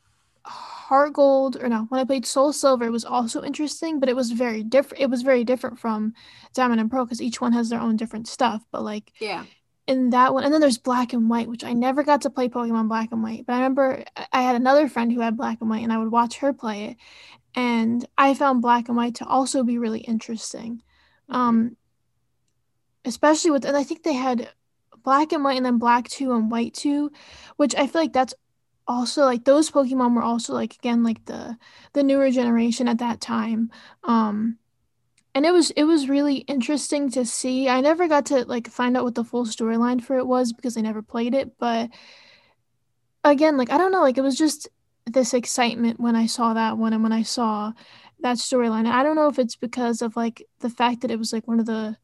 Heart 0.89 1.13
Gold 1.13 1.57
or 1.63 1.69
no, 1.69 1.87
when 1.89 2.01
I 2.01 2.05
played 2.05 2.27
Soul 2.27 2.53
Silver, 2.53 2.85
it 2.85 2.93
was 2.93 3.05
also 3.05 3.43
interesting, 3.43 4.01
but 4.01 4.09
it 4.09 4.17
was 4.17 4.33
very 4.33 4.65
different. 4.65 5.03
It 5.03 5.11
was 5.11 5.23
very 5.23 5.45
different 5.45 5.79
from 5.79 6.13
Diamond 6.55 6.81
and 6.81 6.91
Pearl 6.91 7.05
because 7.05 7.23
each 7.23 7.41
one 7.41 7.53
has 7.53 7.69
their 7.69 7.81
own 7.81 7.97
different 7.97 8.27
stuff. 8.27 8.65
But 8.73 8.83
like, 8.83 9.13
yeah, 9.21 9.45
in 9.87 10.11
that 10.11 10.35
one, 10.35 10.43
and 10.43 10.53
then 10.53 10.61
there's 10.61 10.79
Black 10.79 11.13
and 11.13 11.31
White, 11.31 11.49
which 11.49 11.63
I 11.63 11.73
never 11.73 12.03
got 12.03 12.23
to 12.23 12.31
play 12.31 12.49
Pokemon 12.49 12.89
Black 12.89 13.13
and 13.13 13.23
White, 13.23 13.47
but 13.47 13.53
I 13.53 13.57
remember 13.57 14.05
I 14.33 14.43
had 14.43 14.57
another 14.57 14.89
friend 14.89 15.13
who 15.13 15.21
had 15.21 15.37
Black 15.37 15.59
and 15.61 15.71
White, 15.71 15.85
and 15.85 15.93
I 15.93 15.99
would 15.99 16.11
watch 16.11 16.39
her 16.39 16.53
play 16.53 16.87
it, 16.87 16.97
and 17.55 18.05
I 18.19 18.35
found 18.35 18.61
Black 18.61 18.89
and 18.89 18.97
White 18.97 19.15
to 19.17 19.27
also 19.27 19.63
be 19.63 19.79
really 19.79 20.01
interesting. 20.01 20.83
Mm-hmm. 21.31 21.37
Um, 21.37 21.77
especially 23.05 23.53
with, 23.53 23.65
and 23.65 23.77
I 23.77 23.85
think 23.85 24.03
they 24.03 24.15
had 24.15 24.49
black 25.03 25.33
and 25.33 25.43
white 25.43 25.57
and 25.57 25.67
then 25.67 25.79
black 25.79 26.09
2 26.09 26.33
and 26.33 26.49
white 26.49 26.75
2 26.75 27.11
which 27.57 27.75
i 27.75 27.89
feel 27.89 28.03
like 28.03 28.13
that's 28.13 28.35
also 28.87 29.25
like 29.25 29.45
those 29.45 29.71
pokemon 29.71 30.15
were 30.15 30.23
also 30.23 30.53
like 30.53 30.75
again 30.75 31.03
like 31.03 31.25
the 31.27 31.57
the 31.93 32.03
newer 32.03 32.31
generation 32.31 32.89
at 32.89 32.99
that 32.99 33.21
time 33.21 33.71
um 34.05 34.59
and 35.35 35.47
it 35.47 35.53
was 35.53 35.71
it 35.73 35.85
was 35.85 36.11
really 36.11 36.37
interesting 36.37 37.11
to 37.13 37.25
see. 37.25 37.67
I 37.67 37.81
never 37.81 38.07
got 38.07 38.27
to 38.27 38.45
like 38.45 38.69
find 38.69 38.97
out 38.97 39.05
what 39.05 39.15
the 39.15 39.25
full 39.25 39.47
storyline 39.47 40.03
for 40.03 40.19
it 40.19 40.27
was 40.27 40.53
because 40.53 40.77
i 40.77 40.83
never 40.83 41.01
played 41.01 41.35
it 41.35 41.59
but 41.59 41.89
again 43.25 43.57
like 43.57 43.71
i 43.71 43.79
don't 43.79 43.93
know 43.93 44.03
like 44.03 44.19
it 44.19 44.23
was 44.23 44.37
just 44.37 44.69
this 45.07 45.33
excitement 45.33 45.99
when 45.99 46.17
i 46.17 46.27
saw 46.27 46.53
that 46.53 46.77
one 46.77 46.93
and 46.93 47.03
when 47.03 47.13
i 47.13 47.23
saw 47.23 47.73
that 48.23 48.39
storyline. 48.39 48.87
I 48.87 49.03
don't 49.03 49.17
know 49.17 49.29
if 49.29 49.39
it's 49.39 49.57
because 49.57 50.01
of 50.01 50.17
like 50.17 50.47
the 50.61 50.71
fact 50.71 51.03
that 51.03 51.11
it 51.11 51.19
was 51.19 51.33
like 51.33 51.47
one 51.47 51.61
of 51.61 51.67
the 51.67 51.97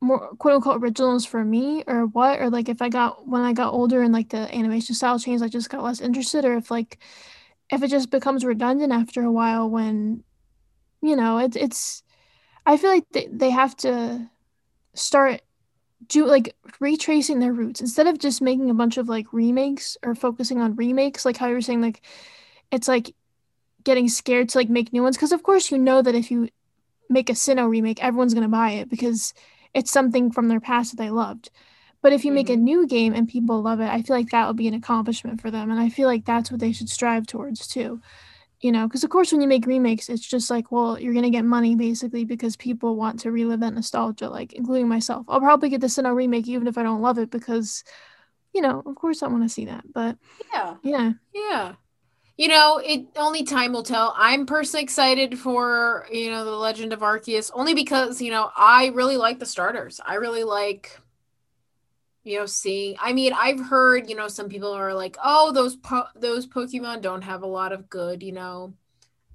more 0.00 0.28
quote 0.36 0.56
unquote 0.56 0.82
originals 0.82 1.24
for 1.24 1.44
me 1.44 1.82
or 1.86 2.06
what? 2.06 2.40
Or 2.40 2.50
like 2.50 2.68
if 2.68 2.82
i 2.82 2.88
got 2.88 3.26
when 3.26 3.42
i 3.42 3.52
got 3.52 3.72
older 3.72 4.02
and 4.02 4.12
like 4.12 4.30
the 4.30 4.54
animation 4.54 4.94
style 4.94 5.18
changed 5.18 5.44
i 5.44 5.48
just 5.48 5.70
got 5.70 5.82
less 5.82 6.00
interested? 6.00 6.44
Or 6.44 6.56
if 6.56 6.70
like 6.70 6.98
if 7.70 7.82
it 7.82 7.88
just 7.88 8.10
becomes 8.10 8.44
redundant 8.44 8.92
after 8.92 9.22
a 9.22 9.32
while 9.32 9.68
when 9.68 10.22
you 11.02 11.16
know 11.16 11.38
it's 11.38 11.56
it's 11.56 12.02
i 12.64 12.76
feel 12.76 12.90
like 12.90 13.04
they, 13.12 13.28
they 13.30 13.50
have 13.50 13.76
to 13.76 14.28
start 14.94 15.42
do 16.08 16.26
like 16.26 16.54
retracing 16.80 17.40
their 17.40 17.52
roots. 17.52 17.80
Instead 17.80 18.06
of 18.06 18.18
just 18.18 18.42
making 18.42 18.70
a 18.70 18.74
bunch 18.74 18.96
of 18.96 19.08
like 19.08 19.32
remakes 19.32 19.96
or 20.02 20.14
focusing 20.14 20.60
on 20.60 20.76
remakes 20.76 21.24
like 21.24 21.36
how 21.36 21.46
you 21.46 21.54
were 21.54 21.60
saying 21.60 21.80
like 21.80 22.02
it's 22.70 22.88
like 22.88 23.14
getting 23.84 24.08
scared 24.08 24.48
to 24.50 24.58
like 24.58 24.68
make 24.68 24.92
new 24.92 25.02
ones. 25.02 25.16
Because 25.16 25.32
of 25.32 25.42
course 25.42 25.70
you 25.70 25.78
know 25.78 26.02
that 26.02 26.14
if 26.14 26.30
you 26.30 26.48
make 27.08 27.30
a 27.30 27.34
Sinnoh 27.34 27.68
remake 27.68 28.02
everyone's 28.02 28.34
going 28.34 28.42
to 28.42 28.48
buy 28.48 28.72
it 28.72 28.88
because 28.88 29.32
it's 29.76 29.92
something 29.92 30.32
from 30.32 30.48
their 30.48 30.58
past 30.58 30.92
that 30.92 30.96
they 30.96 31.10
loved. 31.10 31.50
But 32.00 32.14
if 32.14 32.24
you 32.24 32.30
mm-hmm. 32.30 32.34
make 32.34 32.48
a 32.48 32.52
mm-hmm. 32.52 32.64
new 32.64 32.86
game 32.86 33.12
and 33.12 33.28
people 33.28 33.60
love 33.60 33.80
it, 33.80 33.90
I 33.90 34.00
feel 34.00 34.16
like 34.16 34.30
that 34.30 34.46
would 34.46 34.56
be 34.56 34.68
an 34.68 34.74
accomplishment 34.74 35.40
for 35.40 35.50
them. 35.50 35.70
And 35.70 35.78
I 35.78 35.90
feel 35.90 36.08
like 36.08 36.24
that's 36.24 36.50
what 36.50 36.60
they 36.60 36.72
should 36.72 36.88
strive 36.88 37.26
towards 37.26 37.66
too. 37.68 38.00
You 38.60 38.72
know, 38.72 38.88
because 38.88 39.04
of 39.04 39.10
course, 39.10 39.32
when 39.32 39.42
you 39.42 39.48
make 39.48 39.66
remakes, 39.66 40.08
it's 40.08 40.26
just 40.26 40.50
like, 40.50 40.72
well, 40.72 40.98
you're 40.98 41.12
going 41.12 41.24
to 41.24 41.30
get 41.30 41.44
money 41.44 41.76
basically 41.76 42.24
because 42.24 42.56
people 42.56 42.96
want 42.96 43.20
to 43.20 43.30
relive 43.30 43.60
that 43.60 43.74
nostalgia, 43.74 44.30
like, 44.30 44.54
including 44.54 44.88
myself. 44.88 45.26
I'll 45.28 45.40
probably 45.40 45.68
get 45.68 45.82
the 45.82 45.88
Sinnoh 45.88 46.14
remake 46.14 46.48
even 46.48 46.66
if 46.66 46.78
I 46.78 46.82
don't 46.82 47.02
love 47.02 47.18
it 47.18 47.30
because, 47.30 47.84
you 48.54 48.62
know, 48.62 48.82
of 48.86 48.94
course 48.94 49.22
I 49.22 49.26
want 49.26 49.42
to 49.42 49.48
see 49.50 49.66
that. 49.66 49.84
But 49.92 50.16
yeah. 50.54 50.76
Yeah. 50.82 51.12
Yeah 51.34 51.74
you 52.36 52.48
know, 52.48 52.80
it 52.84 53.06
only 53.16 53.44
time 53.44 53.72
will 53.72 53.82
tell. 53.82 54.14
I'm 54.16 54.46
personally 54.46 54.82
excited 54.82 55.38
for, 55.38 56.06
you 56.12 56.30
know, 56.30 56.44
the 56.44 56.50
Legend 56.50 56.92
of 56.92 57.00
Arceus 57.00 57.50
only 57.54 57.74
because, 57.74 58.20
you 58.20 58.30
know, 58.30 58.50
I 58.56 58.88
really 58.88 59.16
like 59.16 59.38
the 59.38 59.46
starters. 59.46 60.00
I 60.04 60.14
really 60.14 60.44
like 60.44 60.98
you 62.26 62.40
know 62.40 62.46
seeing 62.46 62.96
I 63.00 63.12
mean, 63.12 63.32
I've 63.32 63.60
heard, 63.60 64.10
you 64.10 64.16
know, 64.16 64.26
some 64.28 64.48
people 64.48 64.72
are 64.72 64.92
like, 64.92 65.16
"Oh, 65.24 65.52
those 65.52 65.76
po- 65.76 66.08
those 66.16 66.46
Pokemon 66.46 67.00
don't 67.00 67.22
have 67.22 67.42
a 67.42 67.46
lot 67.46 67.72
of 67.72 67.88
good, 67.88 68.22
you 68.22 68.32
know, 68.32 68.74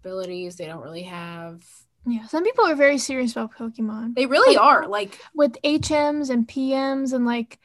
abilities. 0.01 0.57
They 0.57 0.65
don't 0.65 0.83
really 0.83 1.03
have 1.03 1.63
yeah, 2.05 2.25
some 2.27 2.43
people 2.43 2.65
are 2.65 2.75
very 2.75 2.97
serious 2.97 3.31
about 3.31 3.55
Pokemon. 3.55 4.15
They 4.15 4.25
really 4.25 4.55
like, 4.55 4.65
are. 4.65 4.87
Like 4.87 5.19
with 5.33 5.55
HMs 5.63 6.29
and 6.29 6.47
PMs 6.47 7.13
and 7.13 7.25
like 7.25 7.59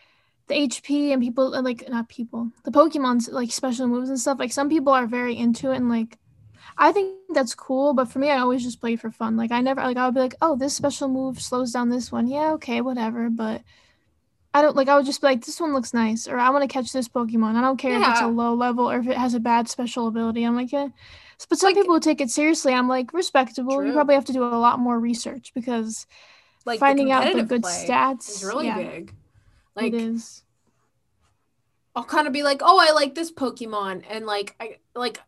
the 0.49 0.55
HP 0.55 1.13
and 1.13 1.23
people 1.23 1.55
uh, 1.55 1.63
like 1.63 1.89
not 1.89 2.09
people, 2.09 2.51
the 2.65 2.71
Pokemon's 2.71 3.29
like 3.29 3.51
special 3.51 3.87
moves 3.89 4.09
and 4.09 4.19
stuff. 4.19 4.39
Like 4.39 4.53
some 4.53 4.69
people 4.69 4.93
are 4.93 5.07
very 5.07 5.37
into 5.37 5.73
it 5.73 5.77
and 5.77 5.89
like 5.89 6.19
I 6.79 6.93
think 6.93 7.15
that's 7.31 7.55
cool, 7.55 7.95
but 7.95 8.11
for 8.11 8.19
me 8.19 8.31
I 8.31 8.39
always 8.39 8.63
just 8.63 8.81
play 8.81 8.97
for 8.97 9.11
fun. 9.11 9.37
Like 9.37 9.51
I 9.51 9.61
never 9.61 9.83
like 9.83 9.97
I 9.97 10.07
would 10.07 10.15
be 10.15 10.21
like, 10.21 10.35
"Oh, 10.43 10.57
this 10.57 10.75
special 10.75 11.09
move 11.09 11.41
slows 11.41 11.73
down 11.73 11.89
this 11.89 12.13
one." 12.13 12.27
Yeah, 12.27 12.53
okay, 12.53 12.81
whatever, 12.81 13.31
but 13.31 13.63
I 14.53 14.63
don't 14.63 14.77
like 14.77 14.89
I 14.89 14.97
would 14.97 15.07
just 15.07 15.21
be 15.21 15.27
like, 15.27 15.45
"This 15.45 15.61
one 15.61 15.73
looks 15.73 15.95
nice," 15.95 16.29
or 16.29 16.39
"I 16.39 16.51
want 16.51 16.63
to 16.63 16.69
catch 16.69 16.93
this 16.93 17.09
Pokemon." 17.09 17.57
I 17.57 17.61
don't 17.61 17.79
care 17.79 17.93
yeah. 17.93 18.03
if 18.03 18.09
it's 18.13 18.21
a 18.23 18.27
low 18.29 18.55
level 18.55 18.91
or 18.91 18.99
if 18.99 19.07
it 19.09 19.17
has 19.17 19.35
a 19.35 19.41
bad 19.41 19.69
special 19.69 20.07
ability. 20.07 20.45
I'm 20.45 20.57
like, 20.57 20.73
"Yeah." 20.73 20.89
But 21.49 21.59
some 21.59 21.69
like, 21.69 21.77
people 21.77 22.01
take 22.01 22.21
it 22.21 22.31
seriously. 22.31 22.73
I'm 22.73 22.89
like, 22.89 23.13
respectable. 23.13 23.77
True. 23.77 23.89
You 23.89 23.93
probably 23.93 24.15
have 24.15 24.25
to 24.27 24.33
do 24.33 24.43
a 24.43 24.57
lot 24.57 24.79
more 24.79 24.99
research 24.99 25.53
because 25.55 26.07
like 26.65 26.81
finding 26.81 27.11
out 27.13 27.33
the 27.35 27.43
good 27.43 27.63
stats 27.63 28.29
is 28.29 28.45
really 28.45 28.67
yeah. 28.67 28.79
big. 28.79 29.15
Like 29.77 29.93
it 29.93 30.01
is. 30.01 30.43
I'll 31.95 32.05
kind 32.05 32.27
of 32.27 32.33
be 32.33 32.43
like, 32.43 32.61
oh, 32.63 32.79
I 32.79 32.93
like 32.93 33.15
this 33.15 33.33
Pokemon, 33.33 34.05
and 34.09 34.27
like 34.27 34.55
I 34.61 34.79
like 34.95 35.21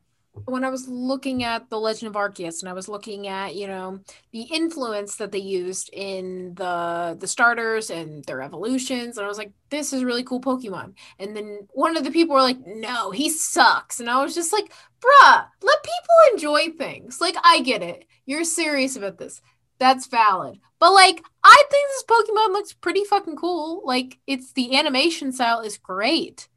when 0.45 0.65
I 0.65 0.71
was 0.71 0.87
looking 0.87 1.43
at 1.43 1.69
the 1.71 1.79
Legend 1.79 2.09
of 2.09 2.21
Arceus, 2.21 2.61
and 2.61 2.69
I 2.69 2.73
was 2.73 2.89
looking 2.89 3.27
at 3.27 3.55
you 3.55 3.67
know 3.67 4.01
the 4.33 4.43
influence 4.43 5.17
that 5.17 5.33
they 5.33 5.39
used 5.39 5.91
in 5.93 6.55
the 6.55 7.17
the 7.19 7.27
starters 7.27 7.91
and 7.91 8.25
their 8.25 8.43
evolutions, 8.43 9.17
and 9.17 9.25
I 9.25 9.29
was 9.29 9.39
like, 9.39 9.53
this 9.71 9.93
is 9.93 10.05
really 10.05 10.25
cool 10.25 10.41
Pokemon. 10.41 10.95
And 11.19 11.37
then 11.37 11.69
one 11.73 11.97
of 11.97 12.05
the 12.05 12.11
people 12.11 12.35
were 12.35 12.43
like, 12.43 12.59
no, 12.67 13.11
he 13.11 13.31
sucks, 13.31 14.01
and 14.01 14.11
I 14.11 14.23
was 14.23 14.35
just 14.35 14.53
like, 14.53 14.73
bruh, 15.01 15.47
let 15.63 15.83
people 15.83 16.33
enjoy 16.33 16.71
things. 16.77 17.21
Like 17.21 17.37
I 17.45 17.61
get 17.61 17.83
it, 17.83 18.05
you're 18.27 18.45
serious 18.45 18.97
about 18.97 19.19
this 19.19 19.41
that's 19.79 20.07
valid. 20.07 20.59
But 20.79 20.93
like, 20.93 21.23
I 21.43 21.63
think 21.71 21.89
this 21.89 22.05
Pokemon 22.05 22.53
looks 22.53 22.73
pretty 22.73 23.05
fucking 23.05 23.37
cool. 23.37 23.83
Like, 23.85 24.19
it's 24.27 24.53
the 24.53 24.77
animation 24.77 25.33
style 25.33 25.61
is 25.61 25.79
great. 25.79 26.49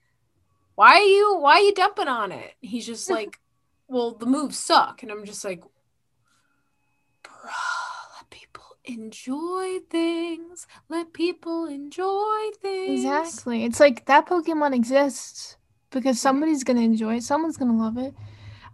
Why 0.75 0.93
are 0.93 1.03
you 1.03 1.37
why 1.37 1.53
are 1.53 1.61
you 1.61 1.73
dumping 1.73 2.07
on 2.07 2.31
it? 2.31 2.53
He's 2.61 2.85
just 2.85 3.09
like, 3.17 3.39
well, 3.87 4.11
the 4.11 4.25
moves 4.25 4.57
suck, 4.57 5.03
and 5.03 5.11
I'm 5.11 5.25
just 5.25 5.43
like, 5.43 5.61
bro, 7.23 7.51
let 8.17 8.29
people 8.29 8.63
enjoy 8.85 9.79
things. 9.89 10.67
Let 10.89 11.13
people 11.13 11.65
enjoy 11.65 12.49
things. 12.61 13.03
Exactly. 13.03 13.63
It's 13.63 13.79
like 13.79 14.05
that 14.05 14.27
Pokemon 14.27 14.75
exists 14.75 15.57
because 15.89 16.19
somebody's 16.21 16.63
gonna 16.63 16.81
enjoy 16.81 17.17
it. 17.17 17.23
Someone's 17.23 17.57
gonna 17.57 17.77
love 17.77 17.97
it. 17.97 18.13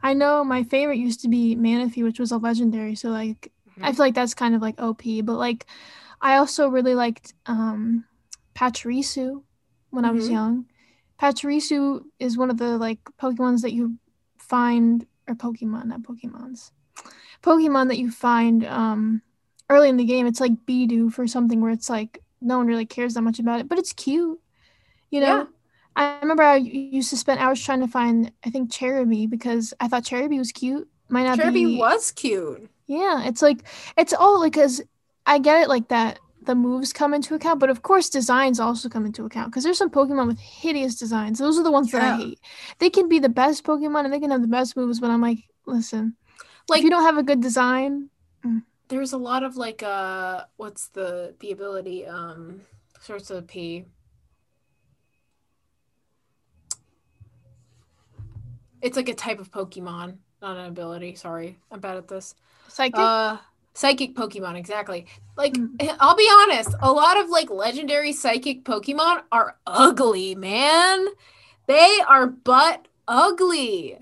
I 0.04 0.14
know 0.14 0.44
my 0.44 0.64
favorite 0.64 1.00
used 1.00 1.22
to 1.22 1.28
be 1.28 1.56
Manaphy, 1.56 2.04
which 2.04 2.20
was 2.20 2.32
a 2.32 2.38
legendary. 2.38 2.96
So 2.96 3.10
like 3.10 3.52
I 3.84 3.92
Mhm. 3.92 3.94
feel 3.94 4.06
like 4.06 4.16
that's 4.16 4.34
kind 4.34 4.56
of 4.56 4.62
like 4.62 4.76
OP. 4.80 5.22
But 5.22 5.38
like 5.38 5.66
I 6.22 6.38
also 6.38 6.70
really 6.70 6.96
liked 6.96 7.34
um 7.46 8.06
Pachirisu 8.56 9.44
when 9.92 10.06
I 10.06 10.12
was 10.12 10.30
Mhm. 10.30 10.30
young. 10.30 10.66
Pachirisu 11.22 12.04
is 12.20 12.38
one 12.38 12.50
of 12.50 12.58
the 12.58 12.78
like 12.78 13.00
Pokemons 13.22 13.62
that 13.62 13.74
you 13.74 13.98
find 14.40 15.06
or 15.28 15.36
Pokemon, 15.36 15.86
not 15.88 16.02
Pokemons. 16.04 16.72
Pokemon 17.44 17.88
that 17.90 17.98
you 18.00 18.12
find 18.12 18.66
um 18.66 19.22
early 19.70 19.90
in 19.90 19.98
the 19.98 20.06
game. 20.06 20.28
It's 20.28 20.40
like 20.42 20.66
Bidoof 20.66 21.20
or 21.20 21.28
something 21.28 21.62
where 21.62 21.72
it's 21.72 21.90
like 21.90 22.24
no 22.42 22.58
one 22.58 22.68
really 22.68 22.86
cares 22.86 23.16
that 23.16 23.22
much 23.24 23.40
about 23.40 23.60
it, 23.60 23.68
but 23.70 23.80
it's 23.80 23.94
cute. 23.94 24.40
You 25.12 25.22
know? 25.22 25.44
Yeah. 25.44 25.48
I 25.96 26.20
remember 26.22 26.44
I 26.44 26.58
used 26.58 27.10
to 27.12 27.18
spend 27.18 27.40
hours 27.40 27.63
trying 27.63 27.82
to 27.82 27.88
find 27.88 28.32
I 28.46 28.50
think 28.52 28.72
Cherubi 28.72 29.30
because 29.30 29.74
I 29.80 29.88
thought 29.88 30.04
Cherubi 30.06 30.38
was 30.38 30.52
cute. 30.52 30.88
Might 31.10 31.24
not 31.26 31.42
Cherubi 31.42 31.66
be 31.66 31.66
was 31.74 32.12
cute. 32.12 32.70
Yeah, 32.88 33.28
it's 33.28 33.41
like 33.41 33.63
it's 33.97 34.13
all 34.13 34.39
like 34.39 34.54
because 34.54 34.82
I 35.26 35.39
get 35.39 35.62
it 35.62 35.69
like 35.69 35.89
that 35.89 36.19
the 36.41 36.56
moves 36.56 36.93
come 36.93 37.13
into 37.13 37.36
account, 37.36 37.60
but 37.60 37.69
of 37.69 37.82
course 37.82 38.10
designs 38.10 38.60
also 38.60 38.88
come 38.88 39.06
into 39.06 39.26
account 39.26 39.52
because 39.52 39.63
there's 39.63 39.78
some 39.78 39.89
Pokemon 39.89 40.28
with 40.28 40.39
hideous 40.39 40.95
designs. 40.95 41.39
Those 41.39 41.60
are 41.60 41.63
the 41.63 41.71
ones 41.71 41.91
that 41.91 42.02
I 42.02 42.12
hate. 42.12 42.39
They 42.80 42.89
can 42.89 43.10
be 43.10 43.19
the 43.19 43.30
best 43.30 43.63
Pokemon 43.65 44.06
and 44.06 44.13
they 44.13 44.19
can 44.19 44.32
have 44.32 44.41
the 44.41 44.47
best 44.47 44.78
moves, 44.78 45.00
but 45.02 45.10
I'm 45.12 45.21
like, 45.21 45.39
listen, 45.65 46.15
Like 46.69 46.80
if 46.80 46.84
you 46.86 46.89
don't 46.89 47.04
have 47.04 47.17
a 47.17 47.23
good 47.23 47.41
design, 47.41 48.10
there's 48.88 49.12
a 49.12 49.17
lot 49.17 49.43
of 49.43 49.58
like 49.58 49.84
uh 49.84 50.45
what's 50.56 50.88
the 50.89 51.36
the 51.39 51.52
ability 51.52 52.06
um 52.08 52.62
starts 53.02 53.30
with 53.30 53.39
a 53.39 53.41
P. 53.41 53.86
It's 58.82 58.95
like 58.95 59.10
a 59.10 59.13
type 59.13 59.39
of 59.39 59.52
Pokemon, 59.52 60.17
not 60.41 60.58
an 60.58 60.65
ability. 60.65 61.15
Sorry, 61.15 61.58
I'm 61.71 61.80
bad 61.80 61.97
at 61.97 62.08
this. 62.08 62.36
Psychic. 62.68 63.00
Uh, 63.00 63.38
psychic 63.74 64.16
Pokemon, 64.16 64.58
exactly. 64.58 65.06
Like, 65.36 65.54
Mm. 65.54 65.96
I'll 66.00 66.16
be 66.16 66.30
honest, 66.42 66.70
a 66.82 66.92
lot 66.92 67.18
of 67.20 67.30
like 67.30 67.50
legendary 67.50 68.12
psychic 68.12 68.64
Pokemon 68.64 69.22
are 69.32 69.58
ugly, 69.68 70.34
man. 70.36 71.06
They 71.68 72.00
are 72.08 72.28
but 72.28 72.88
ugly. 73.08 74.00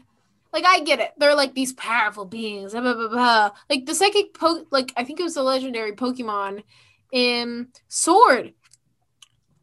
Like, 0.54 0.64
I 0.66 0.80
get 0.80 1.02
it. 1.02 1.12
They're 1.18 1.36
like 1.36 1.54
these 1.54 1.74
powerful 1.74 2.24
beings. 2.24 2.72
Blah, 2.72 2.94
blah, 2.94 3.10
blah. 3.10 3.52
Like 3.70 3.86
the 3.86 3.94
psychic 3.94 4.34
po 4.34 4.64
like 4.72 4.94
I 4.96 5.04
think 5.04 5.20
it 5.20 5.24
was 5.24 5.36
a 5.36 5.44
legendary 5.44 5.92
Pokemon 5.92 6.64
in 7.12 7.68
Sword. 7.90 8.54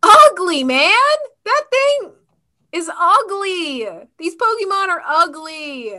Ugly, 0.03 0.65
man. 0.65 1.17
That 1.45 1.65
thing 1.71 2.11
is 2.73 2.91
ugly. 2.95 3.88
These 4.19 4.37
Pokemon 4.37 4.88
are 4.88 5.03
ugly. 5.07 5.95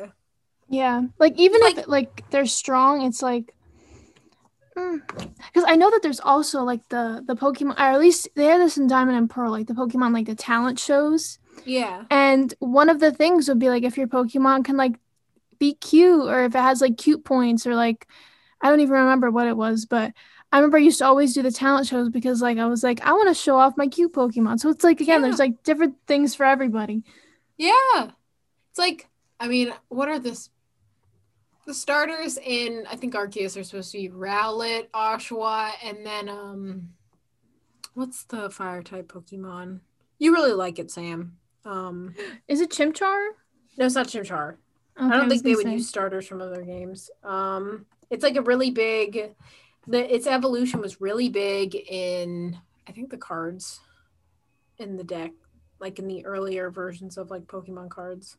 Yeah, 0.70 1.04
like 1.20 1.34
even 1.38 1.62
Like- 1.62 1.78
if 1.80 1.88
like 1.88 2.30
they're 2.32 2.46
strong, 2.46 3.02
it's 3.04 3.22
like 3.22 3.54
mm. 4.78 5.02
because 5.18 5.64
I 5.68 5.76
know 5.76 5.92
that 5.92 6.02
there's 6.02 6.20
also 6.20 6.64
like 6.64 6.88
the 6.90 7.24
the 7.26 7.36
Pokemon, 7.36 7.76
or 7.78 7.82
at 7.94 8.00
least 8.00 8.28
they 8.36 8.46
had 8.46 8.62
this 8.62 8.78
in 8.78 8.88
Diamond 8.88 9.18
and 9.18 9.30
Pearl, 9.30 9.52
like 9.52 9.68
the 9.68 9.74
Pokemon 9.74 10.14
like 10.14 10.26
the 10.26 10.36
talent 10.36 10.80
shows, 10.80 11.38
Yeah. 11.66 12.06
and 12.10 12.54
one 12.60 12.90
of 12.90 13.00
the 13.00 13.12
things 13.12 13.48
would 13.48 13.60
be 13.60 13.70
like 13.70 13.84
if 13.84 13.98
your 13.98 14.08
Pokemon 14.08 14.66
can 14.66 14.78
like 14.78 14.96
be 15.60 15.76
cute, 15.76 16.26
or 16.28 16.44
if 16.46 16.56
it 16.56 16.60
has 16.60 16.82
like 16.82 16.98
cute 16.98 17.24
points, 17.24 17.68
or 17.68 17.76
like 17.76 18.08
I 18.62 18.70
don't 18.70 18.80
even 18.80 18.94
remember 18.94 19.30
what 19.30 19.48
it 19.48 19.58
was, 19.58 19.86
but 19.86 20.12
I 20.52 20.58
remember 20.58 20.78
I 20.78 20.82
used 20.82 21.00
to 21.00 21.06
always 21.06 21.34
do 21.34 21.42
the 21.42 21.52
talent 21.52 21.88
shows 21.88 22.10
because 22.10 22.42
like 22.42 22.58
I 22.58 22.66
was 22.66 22.84
like 22.84 23.02
I 23.06 23.12
want 23.12 23.28
to 23.28 23.34
show 23.36 23.58
off 23.58 23.78
my 23.78 23.88
cute 23.88 24.14
Pokemon. 24.14 24.60
So 24.60 24.70
it's 24.70 24.84
like 24.84 25.02
again, 25.02 25.22
Yeah. 25.22 25.28
there's 25.28 25.40
like 25.40 25.62
different 25.64 25.96
things 26.08 26.34
for 26.36 26.46
everybody. 26.46 27.04
Yeah. 27.58 28.10
It's 28.72 28.80
like, 28.80 29.08
I 29.40 29.48
mean, 29.48 29.72
what 29.90 30.10
are 30.10 30.18
this? 30.20 30.50
The 31.66 31.74
starters 31.74 32.38
in 32.38 32.86
I 32.92 32.96
think 32.96 33.14
Arceus 33.14 33.58
are 33.60 33.64
supposed 33.64 33.92
to 33.94 33.98
be 33.98 34.10
Rowlet, 34.10 34.90
Oshawott, 34.94 35.72
and 35.84 36.06
then 36.06 36.28
um 36.30 36.90
what's 37.94 38.24
the 38.26 38.50
fire 38.50 38.82
type 38.84 39.12
Pokemon? 39.12 39.80
You 40.20 40.34
really 40.34 40.54
like 40.54 40.80
it, 40.80 40.92
Sam. 40.92 41.38
Um 41.66 42.16
Is 42.48 42.60
it 42.62 42.70
Chimchar? 42.72 43.30
no, 43.78 43.86
it's 43.86 43.96
not 43.96 44.08
Chimchar. 44.08 44.56
Okay, 45.00 45.08
I 45.08 45.18
don't 45.18 45.30
think 45.30 45.44
they 45.44 45.56
would 45.56 45.64
say. 45.66 45.74
use 45.74 45.88
starters 45.90 46.28
from 46.28 46.42
other 46.42 46.64
games. 46.64 47.10
Um 47.24 47.86
it's 48.10 48.24
like 48.24 48.36
a 48.36 48.42
really 48.42 48.72
big 48.72 49.34
the 49.88 50.14
its 50.14 50.28
evolution 50.28 50.82
was 50.82 51.00
really 51.02 51.30
big 51.30 51.76
in 51.76 52.58
I 52.88 52.92
think 52.92 53.10
the 53.10 53.18
cards 53.18 53.80
in 54.80 54.98
the 54.98 55.04
deck, 55.04 55.32
like 55.80 55.98
in 56.00 56.08
the 56.08 56.26
earlier 56.26 56.70
versions 56.70 57.18
of 57.18 57.32
like 57.32 57.44
Pokemon 57.48 57.90
cards. 57.90 58.38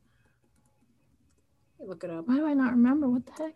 Look 1.87 2.05
it 2.05 2.11
up. 2.11 2.27
Why 2.27 2.37
do 2.37 2.47
I 2.47 2.55
not 2.55 2.73
remember? 2.73 3.09
What 3.09 3.27
the 3.27 3.33
heck? 3.33 3.55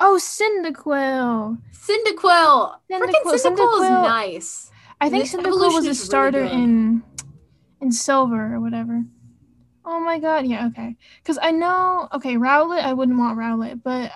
Oh, 0.00 0.18
Cyndaquil. 0.20 1.58
Cyndaquil. 1.72 2.76
Freaking 2.90 3.12
Cyndaquil, 3.24 3.38
Cyndaquil 3.38 3.74
is 3.74 3.90
nice. 3.90 4.70
I 5.00 5.10
think 5.10 5.24
This 5.24 5.34
Cyndaquil 5.34 5.74
was 5.74 5.74
a 5.74 5.78
is 5.78 5.84
really 5.84 5.94
starter 5.94 6.42
in 6.42 7.02
in 7.80 7.92
silver 7.92 8.54
or 8.54 8.60
whatever. 8.60 9.04
Oh 9.84 10.00
my 10.00 10.18
god, 10.18 10.46
yeah, 10.46 10.66
okay. 10.68 10.96
Because 11.22 11.38
I 11.40 11.52
know, 11.52 12.08
okay, 12.12 12.34
Rowlet, 12.36 12.82
I 12.82 12.92
wouldn't 12.92 13.18
want 13.18 13.38
Rowlet, 13.38 13.82
but 13.82 14.10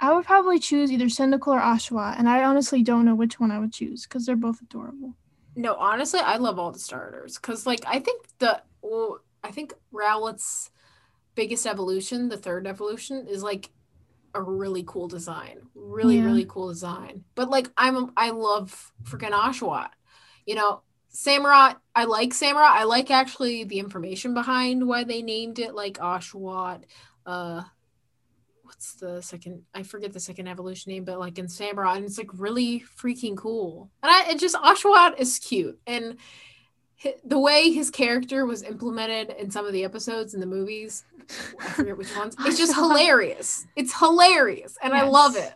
I 0.00 0.12
would 0.12 0.24
probably 0.24 0.58
choose 0.58 0.90
either 0.90 1.04
Cyndaquil 1.04 1.48
or 1.48 1.60
Oshawott, 1.60 2.18
and 2.18 2.28
I 2.28 2.42
honestly 2.42 2.82
don't 2.82 3.04
know 3.04 3.14
which 3.14 3.38
one 3.38 3.50
I 3.50 3.58
would 3.58 3.72
choose 3.72 4.04
because 4.04 4.26
they're 4.26 4.36
both 4.36 4.60
adorable. 4.60 5.14
No, 5.54 5.76
honestly, 5.76 6.20
I 6.20 6.36
love 6.38 6.58
all 6.58 6.72
the 6.72 6.80
starters 6.80 7.36
because, 7.36 7.64
like, 7.66 7.80
I 7.86 8.00
think 8.00 8.26
the 8.38 8.60
well, 8.82 9.20
I 9.44 9.50
think 9.52 9.74
Rowlet's 9.92 10.70
biggest 11.34 11.66
evolution, 11.66 12.28
the 12.28 12.36
third 12.36 12.66
evolution, 12.66 13.26
is 13.28 13.42
like 13.42 13.70
a 14.34 14.42
really 14.42 14.84
cool 14.86 15.08
design, 15.08 15.60
really 15.74 16.16
Yeah. 16.16 16.24
really 16.24 16.44
cool 16.48 16.68
design. 16.68 17.24
But 17.34 17.50
like, 17.50 17.70
I'm 17.76 18.12
I 18.16 18.30
love 18.30 18.92
freaking 19.04 19.30
Oshawott. 19.30 19.90
You 20.46 20.56
know, 20.56 20.82
Samurott. 21.12 21.76
I 21.94 22.04
like 22.04 22.30
Samurott. 22.30 22.72
I 22.72 22.84
like 22.84 23.10
actually 23.10 23.64
the 23.64 23.78
information 23.78 24.34
behind 24.34 24.86
why 24.86 25.04
they 25.04 25.22
named 25.22 25.58
it 25.60 25.74
like 25.74 25.98
Oshawott. 25.98 26.82
Uh, 27.24 27.62
what's 28.62 28.94
the 28.94 29.20
second? 29.22 29.62
I 29.72 29.84
forget 29.84 30.12
the 30.12 30.20
second 30.20 30.48
evolution 30.48 30.90
name, 30.92 31.04
but 31.04 31.20
like 31.20 31.38
in 31.38 31.46
Samurott, 31.46 31.96
and 31.96 32.04
it's 32.04 32.18
like 32.18 32.30
really 32.32 32.80
freaking 32.98 33.36
cool. 33.36 33.90
And 34.02 34.10
I 34.10 34.30
it 34.32 34.40
just 34.40 34.56
Oshawott 34.56 35.20
is 35.20 35.38
cute, 35.38 35.78
and 35.86 36.16
the 37.24 37.38
way 37.38 37.70
his 37.70 37.90
character 37.90 38.46
was 38.46 38.62
implemented 38.62 39.34
in 39.38 39.50
some 39.50 39.66
of 39.66 39.72
the 39.72 39.84
episodes 39.84 40.34
in 40.34 40.40
the 40.40 40.46
movies, 40.46 41.04
I 41.60 41.68
forget 41.68 41.96
which 41.96 42.16
ones. 42.16 42.36
It's 42.40 42.58
just 42.58 42.74
hilarious. 42.76 43.66
It's 43.76 43.98
hilarious, 43.98 44.76
and 44.82 44.94
I 44.94 45.06
love 45.06 45.36
it. 45.36 45.52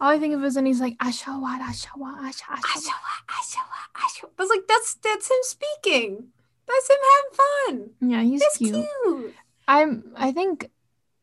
All 0.00 0.10
I 0.10 0.18
think 0.18 0.34
of 0.34 0.44
is, 0.44 0.56
and 0.56 0.66
he's 0.66 0.80
like, 0.80 0.98
Oshawott, 0.98 1.60
Oshawott, 1.60 2.18
Oshawott. 2.18 2.58
Oshawott, 2.58 3.22
Oshawott, 3.28 3.88
Oshawott. 3.94 4.30
I 4.38 4.42
was 4.42 4.50
like, 4.50 4.66
that's 4.68 4.94
that's 4.94 5.30
him 5.30 5.36
speaking. 5.42 6.28
That's 6.66 6.90
him 6.90 6.96
having 7.12 7.88
fun. 8.00 8.10
Yeah, 8.10 8.22
he's 8.22 8.44
cute. 8.56 8.86
cute. 9.04 9.34
I'm. 9.68 10.12
I 10.16 10.32
think 10.32 10.70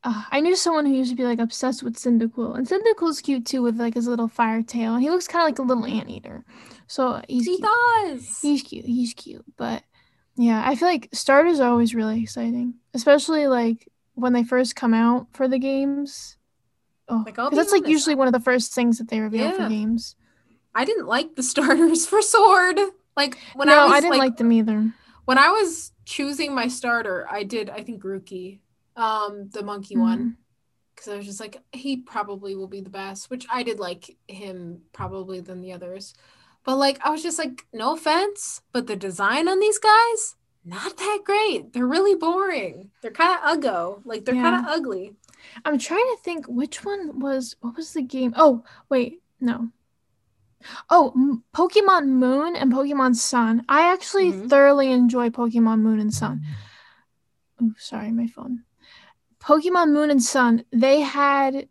uh, 0.03 0.23
I 0.31 0.39
knew 0.39 0.55
someone 0.55 0.85
who 0.85 0.93
used 0.93 1.11
to 1.11 1.17
be 1.17 1.25
like 1.25 1.39
obsessed 1.39 1.83
with 1.83 1.95
Cyndaquil, 1.95 2.57
and 2.57 2.67
Cyndaquil's 2.67 3.21
cute 3.21 3.45
too 3.45 3.61
with 3.61 3.77
like 3.77 3.95
his 3.95 4.07
little 4.07 4.27
fire 4.27 4.61
tail, 4.63 4.93
and 4.93 5.03
he 5.03 5.09
looks 5.09 5.27
kind 5.27 5.41
of 5.41 5.47
like 5.47 5.59
a 5.59 5.61
little 5.61 5.85
anteater. 5.85 6.45
So 6.89 7.21
he's 7.29 7.45
He 7.47 7.57
cute. 7.57 7.69
does. 8.05 8.39
He's 8.41 8.63
cute. 8.63 8.85
He's 8.85 9.13
cute. 9.15 9.45
But 9.57 9.83
yeah, 10.35 10.63
I 10.65 10.75
feel 10.75 10.87
like 10.87 11.09
starters 11.13 11.59
are 11.59 11.69
always 11.69 11.95
really 11.95 12.21
exciting, 12.23 12.75
especially 12.93 13.47
like 13.47 13.87
when 14.15 14.33
they 14.33 14.43
first 14.43 14.75
come 14.75 14.93
out 14.93 15.27
for 15.33 15.47
the 15.47 15.59
games. 15.59 16.37
Oh, 17.09 17.25
Like, 17.25 17.39
I'll 17.39 17.49
'cause 17.49 17.51
be 17.51 17.57
that's 17.57 17.71
like 17.71 17.87
usually 17.87 18.15
one 18.15 18.27
of 18.27 18.33
the 18.33 18.39
first 18.41 18.73
things 18.73 18.99
that 18.99 19.09
they 19.09 19.21
reveal 19.21 19.51
for 19.51 19.65
games. 19.65 20.15
I 20.75 20.85
didn't 20.85 21.07
like 21.07 21.35
the 21.35 21.43
starters 21.53 22.05
for 22.07 22.21
Sword. 22.21 22.79
Like 23.17 23.37
when 23.53 23.67
no, 23.67 23.73
I 23.73 23.85
was 23.85 23.91
I 23.91 23.99
didn't 24.01 24.11
like, 24.11 24.19
like 24.19 24.37
them 24.37 24.51
either. 24.51 24.93
when 25.25 25.37
I 25.37 25.49
was 25.49 25.91
choosing 26.05 26.53
my 26.55 26.67
starter, 26.67 27.27
I 27.29 27.43
did 27.43 27.69
I 27.69 27.83
think 27.83 28.03
Grookey, 28.03 28.59
um, 28.95 29.49
the 29.51 29.63
monkey 29.63 29.95
Mm-hmm. 29.95 29.97
one, 29.97 30.37
because 30.95 31.13
I 31.13 31.17
was 31.17 31.25
just 31.25 31.39
like 31.39 31.57
he 31.73 31.97
probably 31.97 32.55
will 32.55 32.67
be 32.67 32.81
the 32.81 32.89
best, 32.89 33.29
which 33.29 33.45
I 33.51 33.63
did 33.63 33.79
like 33.79 34.17
him 34.27 34.81
probably 34.93 35.41
than 35.41 35.61
the 35.61 35.73
others, 35.73 36.13
but 36.69 36.75
like 36.77 36.99
I 37.03 37.09
was 37.09 37.23
just 37.23 37.39
like 37.39 37.65
no 37.73 37.95
offense, 37.95 38.61
but 38.73 38.85
the 38.85 38.95
design 38.95 39.47
on 39.47 39.59
these 39.59 39.79
guys 39.79 40.35
not 40.63 40.97
that 40.97 41.19
great. 41.25 41.73
They're 41.73 41.87
really 41.87 42.13
boring. 42.13 42.91
They're 43.01 43.09
kind 43.09 43.33
of 43.39 43.41
uggo. 43.51 44.01
Like 44.05 44.25
they're 44.25 44.35
Yeah. 44.35 44.43
kind 44.43 44.55
of 44.57 44.65
ugly. 44.71 45.15
I'm 45.65 45.79
trying 45.79 46.05
to 46.13 46.17
think 46.21 46.45
which 46.47 46.85
one 46.85 47.19
was 47.19 47.55
what 47.61 47.75
was 47.75 47.93
the 47.93 48.03
game? 48.03 48.33
Oh, 48.37 48.63
wait, 48.87 49.23
no. 49.39 49.69
Oh, 50.91 51.11
M- 51.15 51.43
Pokemon 51.55 52.07
Moon 52.09 52.55
and 52.55 52.71
Pokemon 52.71 53.15
Sun. 53.15 53.65
I 53.67 53.91
actually 53.91 54.31
Mhm. 54.31 54.49
thoroughly 54.49 54.91
enjoy 54.91 55.29
Pokemon 55.29 55.79
Moon 55.79 55.99
and 55.99 56.13
Sun. 56.13 56.43
Oh, 57.61 57.71
sorry, 57.77 58.11
my 58.11 58.27
phone. 58.27 58.63
Pokemon 59.39 59.91
Moon 59.91 60.11
and 60.11 60.21
Sun, 60.21 60.65
they 60.71 60.99
had 61.01 61.67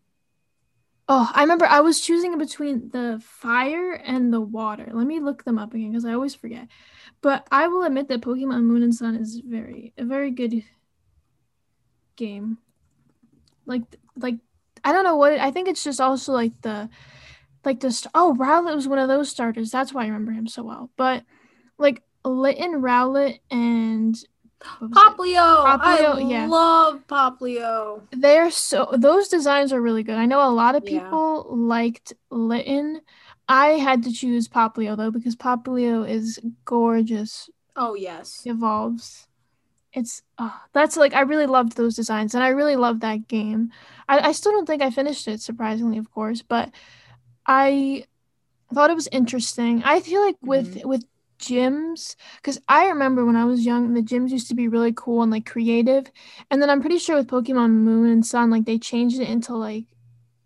Oh, 1.11 1.31
I 1.35 1.40
remember 1.40 1.64
I 1.64 1.81
was 1.81 2.01
choosing 2.01 2.37
between 2.37 2.90
the 2.90 3.21
fire 3.25 3.92
and 3.92 4.33
the 4.33 4.42
water. 4.42 4.90
Let 4.92 5.07
me 5.07 5.21
look 5.21 5.44
them 5.44 5.59
up 5.59 5.73
again 5.73 5.90
because 5.90 6.05
I 6.05 6.12
always 6.12 6.35
forget. 6.35 6.68
But 7.23 7.47
I 7.51 7.66
will 7.68 7.83
admit 7.83 8.09
that 8.09 8.21
Pokemon 8.21 8.64
Moon 8.64 8.83
and 8.83 8.94
Sun 8.94 9.14
is 9.14 9.40
very 9.44 9.94
a 9.97 10.05
very 10.05 10.31
good 10.31 10.62
game. 12.16 12.59
Like 13.64 13.83
like 14.16 14.37
I 14.85 14.92
don't 14.92 15.05
know 15.05 15.16
what 15.16 15.33
it, 15.33 15.40
I 15.40 15.51
think 15.51 15.68
it's 15.68 15.83
just 15.83 16.01
also 16.01 16.33
like 16.33 16.61
the 16.61 16.90
like 17.64 17.81
the 17.81 18.09
oh 18.14 18.37
Rowlet 18.38 18.75
was 18.75 18.87
one 18.87 18.99
of 18.99 19.09
those 19.09 19.31
starters. 19.31 19.71
That's 19.71 19.94
why 19.94 20.03
I 20.03 20.09
remember 20.09 20.33
him 20.33 20.47
so 20.47 20.62
well. 20.62 20.90
But 20.97 21.25
like 21.79 22.03
Litten, 22.23 22.83
Rowlet, 22.83 23.40
and 23.51 24.14
Popplio. 24.61 25.64
Popplio. 25.64 26.14
I 26.16 26.29
yeah. 26.29 26.47
love 26.47 27.07
Popplio. 27.07 28.03
They're 28.11 28.51
so 28.51 28.88
those 28.97 29.29
designs 29.29 29.73
are 29.73 29.81
really 29.81 30.03
good. 30.03 30.16
I 30.16 30.27
know 30.27 30.47
a 30.47 30.51
lot 30.51 30.75
of 30.75 30.85
people 30.85 31.47
yeah. 31.49 31.57
liked 31.57 32.12
Litten. 32.31 33.01
I 33.49 33.68
had 33.71 34.03
to 34.05 34.12
choose 34.12 34.49
Popplio 34.49 34.97
though 34.97 35.11
because 35.11 35.37
Popplio 35.37 36.09
is 36.09 36.40
gorgeous. 36.64 37.49
Oh 37.77 37.94
yes. 37.94 38.42
Evolves. 38.44 39.27
It's 39.92 40.23
oh, 40.38 40.61
that's 40.73 40.97
like 40.97 41.14
I 41.14 41.21
really 41.21 41.47
loved 41.47 41.77
those 41.77 41.97
designs 41.97 42.35
and 42.35 42.42
I 42.42 42.49
really 42.49 42.77
loved 42.77 43.01
that 43.01 43.29
game. 43.29 43.71
I, 44.09 44.29
I 44.29 44.33
still 44.33 44.53
don't 44.53 44.66
think 44.66 44.83
I 44.83 44.90
finished 44.90 45.29
it, 45.29 45.40
surprisingly, 45.40 45.99
of 45.99 46.11
course, 46.11 46.42
but 46.42 46.71
I 47.47 48.05
thought 48.75 48.90
it 48.90 48.94
was 48.94 49.09
interesting. 49.12 49.83
I 49.85 50.01
feel 50.01 50.25
like 50.25 50.37
with 50.42 50.77
mm-hmm. 50.77 50.88
with 50.88 51.05
gyms 51.38 52.16
because 52.37 52.61
I 52.68 52.88
remember 52.88 53.24
when 53.24 53.37
I 53.37 53.44
was 53.44 53.64
young, 53.64 53.94
the 53.94 54.03
gyms 54.03 54.31
used 54.31 54.48
to 54.48 54.55
be 54.55 54.68
really 54.68 54.92
cool 54.94 55.22
and 55.22 55.31
like 55.31 55.46
creative. 55.46 56.11
And 56.51 56.61
then 56.61 56.70
I'm 56.70 56.81
pretty 56.81 56.98
sure 56.98 57.16
with 57.16 57.29
Pokemon 57.29 57.70
Moon 57.70 58.11
and 58.11 58.24
Sun, 58.24 58.51
like 58.51 58.64
they 58.64 58.79
changed 58.79 59.20
it 59.20 59.29
into 59.29 59.57
like 59.57 59.85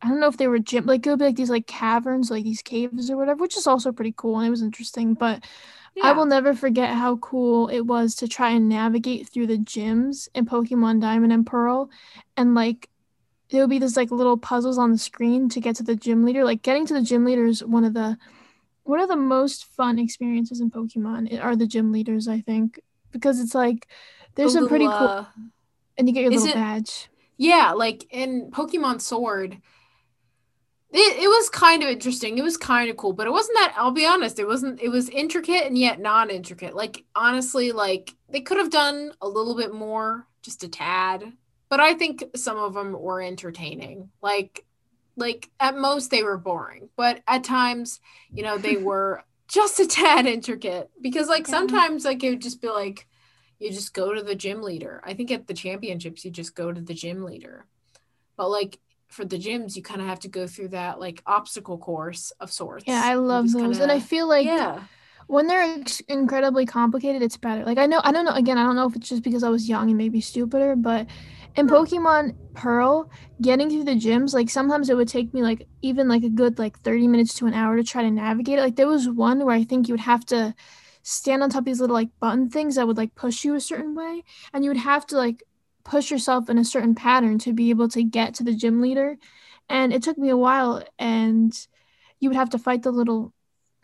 I 0.01 0.09
don't 0.09 0.21
know 0.21 0.29
if 0.29 0.37
they 0.37 0.49
were 0.49 0.59
gym 0.59 0.87
like 0.87 1.07
it 1.07 1.11
would 1.11 1.19
be 1.19 1.27
like 1.27 1.37
these 1.37 1.51
like 1.51 1.67
caverns, 1.67 2.31
like 2.31 2.45
these 2.45 2.63
caves 2.63 3.11
or 3.11 3.17
whatever, 3.17 3.41
which 3.41 3.57
is 3.57 3.67
also 3.67 3.93
pretty 3.93 4.15
cool 4.17 4.39
and 4.39 4.47
it 4.47 4.51
was 4.51 4.63
interesting. 4.63 5.15
But 5.15 5.45
yeah. 5.95 6.05
I 6.05 6.13
will 6.13 6.27
never 6.27 6.55
forget 6.55 6.91
how 6.91 7.17
cool 7.17 7.69
it 7.69 7.83
was 7.83 8.15
to 8.17 8.29
try 8.29 8.51
and 8.51 8.69
navigate 8.69 9.29
through 9.29 9.47
the 9.47 9.59
gyms 9.59 10.29
in 10.35 10.47
Pokemon 10.47 11.01
Diamond 11.01 11.33
and 11.33 11.47
Pearl 11.47 11.91
and 12.37 12.55
like 12.55 12.89
there 13.53 13.61
would 13.61 13.71
be 13.71 13.79
this 13.79 13.97
like 13.97 14.11
little 14.11 14.39
puzzles 14.39 14.79
on 14.79 14.91
the 14.91 14.99
screen 14.99 15.49
to 15.51 15.61
get 15.61 15.77
to 15.77 15.83
the 15.83 15.95
gym 15.95 16.25
leader. 16.25 16.45
Like 16.45 16.63
getting 16.63 16.87
to 16.87 16.95
the 16.95 17.03
gym 17.03 17.25
leader 17.25 17.45
is 17.45 17.63
one 17.63 17.85
of 17.85 17.93
the 17.93 18.17
one 18.85 19.01
of 19.01 19.09
the 19.09 19.17
most 19.17 19.65
fun 19.67 19.99
experiences 19.99 20.61
in 20.61 20.71
Pokemon 20.71 21.43
are 21.43 21.57
the 21.57 21.67
gym 21.67 21.93
leaders, 21.93 22.29
I 22.29 22.41
think, 22.41 22.81
because 23.11 23.41
it's 23.41 23.55
like 23.55 23.89
there's 24.35 24.53
some 24.53 24.69
pretty 24.69 24.87
cool, 24.87 24.93
uh, 24.93 25.25
and 25.97 26.09
you 26.09 26.15
get 26.15 26.23
your 26.23 26.33
little 26.33 26.49
it, 26.49 26.55
badge. 26.55 27.09
Yeah, 27.37 27.73
like 27.73 28.07
in 28.11 28.51
Pokemon 28.51 29.01
Sword, 29.01 29.59
it, 30.91 31.23
it 31.23 31.29
was 31.29 31.49
kind 31.49 31.83
of 31.83 31.89
interesting. 31.89 32.39
It 32.39 32.43
was 32.45 32.57
kind 32.57 32.91
of 32.91 32.97
cool, 32.97 33.13
but 33.13 33.27
it 33.27 33.33
wasn't 33.33 33.59
that. 33.59 33.75
I'll 33.77 33.93
be 33.93 34.07
honest, 34.07 34.39
it 34.39 34.47
wasn't. 34.47 34.81
It 34.81 34.91
was 34.91 35.09
intricate 35.09 35.67
and 35.67 35.79
yet 35.79 36.01
not 36.01 36.31
intricate. 36.31 36.75
Like 36.75 37.05
honestly, 37.15 37.73
like 37.73 38.15
they 38.29 38.41
could 38.41 38.59
have 38.59 38.71
done 38.71 39.13
a 39.21 39.29
little 39.29 39.57
bit 39.57 39.73
more, 39.73 40.27
just 40.43 40.65
a 40.65 40.69
tad. 40.69 41.33
But 41.69 41.81
I 41.81 41.95
think 41.95 42.25
some 42.37 42.59
of 42.59 42.75
them 42.75 42.93
were 42.93 43.23
entertaining. 43.23 44.11
Like 44.21 44.67
like 45.17 45.51
at 45.61 45.77
most 45.77 46.11
they 46.11 46.23
were 46.23 46.39
boring, 46.39 46.89
but 46.97 47.23
at 47.27 47.45
times, 47.45 48.01
you 48.35 48.43
know, 48.43 48.59
they 48.59 48.77
were 48.77 49.25
just 49.49 49.81
a 49.81 49.87
tad 49.87 50.27
intricate 50.27 50.91
because 51.01 51.29
like 51.29 51.47
yeah. 51.47 51.51
sometimes 51.51 52.05
like 52.05 52.23
it 52.25 52.31
would 52.31 52.43
just 52.43 52.63
be 52.63 52.69
like 52.69 53.07
you 53.59 53.71
just 53.71 53.95
go 53.95 54.13
to 54.15 54.23
the 54.23 54.35
gym 54.35 54.63
leader. 54.63 55.01
I 55.05 55.15
think 55.15 55.31
at 55.31 55.47
the 55.47 55.55
championships 55.55 56.25
you 56.25 56.31
just 56.31 56.55
go 56.55 56.73
to 56.73 56.81
the 56.81 56.95
gym 56.95 57.25
leader. 57.25 57.67
But 58.37 58.51
like 58.51 58.79
for 59.09 59.25
the 59.25 59.39
gyms 59.39 59.77
you 59.77 59.83
kind 59.83 60.01
of 60.01 60.07
have 60.07 60.21
to 60.21 60.29
go 60.29 60.47
through 60.47 60.69
that 60.69 60.99
like 60.99 61.23
obstacle 61.27 61.79
course 61.79 62.33
of 62.41 62.51
sorts. 62.51 62.85
Yeah, 62.87 63.03
I 63.05 63.15
love 63.15 63.53
those 63.53 63.79
kinda, 63.79 63.83
and 63.83 63.93
I 63.93 64.01
feel 64.01 64.27
like 64.27 64.47
yeah 64.47 64.85
when 65.29 65.47
they're 65.47 65.83
incredibly 66.09 66.67
complicated, 66.67 67.23
it's 67.23 67.37
better. 67.37 67.65
Like 67.65 67.79
I 67.79 67.87
know, 67.87 68.01
I 68.05 68.13
don't 68.13 68.25
know. 68.25 68.33
Again, 68.33 68.59
I 68.59 68.65
don't 68.65 68.77
know 68.77 68.87
if 68.87 68.97
it's 68.97 69.09
just 69.09 69.23
because 69.23 69.43
I 69.43 69.49
was 69.49 69.69
young 69.69 69.89
and 69.89 69.97
maybe 69.97 70.21
stupider, 70.21 70.77
but 70.77 71.07
in 71.57 71.69
Pokemon 71.69 72.37
Pearl, 72.55 73.11
getting 73.41 73.69
through 73.69 73.85
the 73.85 73.93
gyms, 73.93 74.35
like 74.35 74.51
sometimes 74.51 74.89
it 74.89 74.97
would 74.97 75.09
take 75.09 75.33
me 75.35 75.43
like 75.43 75.67
even 75.83 76.09
like 76.09 76.23
a 76.23 76.31
good 76.31 76.59
like 76.59 76.79
30 76.81 77.09
minutes 77.09 77.35
to 77.35 77.47
an 77.47 77.55
hour 77.55 77.77
to 77.77 77.85
try 77.85 78.03
to 78.03 78.11
navigate 78.11 78.59
it. 78.59 78.63
Like 78.63 78.77
there 78.77 78.89
was 78.89 79.09
one 79.09 79.45
where 79.45 79.55
I 79.55 79.65
think 79.65 79.89
you 79.89 79.95
would 79.95 80.01
have 80.01 80.25
to 80.27 80.55
stand 81.03 81.43
on 81.43 81.51
top 81.51 81.61
of 81.61 81.65
these 81.65 81.81
little 81.81 81.95
like 81.95 82.11
button 82.21 82.49
things 82.49 82.77
that 82.77 82.87
would 82.87 82.97
like 82.97 83.15
push 83.15 83.45
you 83.45 83.55
a 83.55 83.61
certain 83.61 83.95
way, 83.95 84.23
and 84.53 84.65
you 84.65 84.71
would 84.71 84.77
have 84.77 85.07
to 85.09 85.17
like 85.17 85.43
push 85.85 86.11
yourself 86.11 86.49
in 86.49 86.59
a 86.59 86.65
certain 86.65 86.95
pattern 86.95 87.39
to 87.41 87.53
be 87.53 87.71
able 87.71 87.89
to 87.89 88.03
get 88.03 88.35
to 88.35 88.45
the 88.45 88.55
gym 88.55 88.81
leader. 88.81 89.17
And 89.69 89.93
it 89.93 90.03
took 90.03 90.19
me 90.19 90.29
a 90.29 90.37
while, 90.37 90.85
and 90.99 91.53
you 92.21 92.29
would 92.29 92.37
have 92.37 92.51
to 92.51 92.59
fight 92.59 92.83
the 92.83 92.93
little 92.93 93.33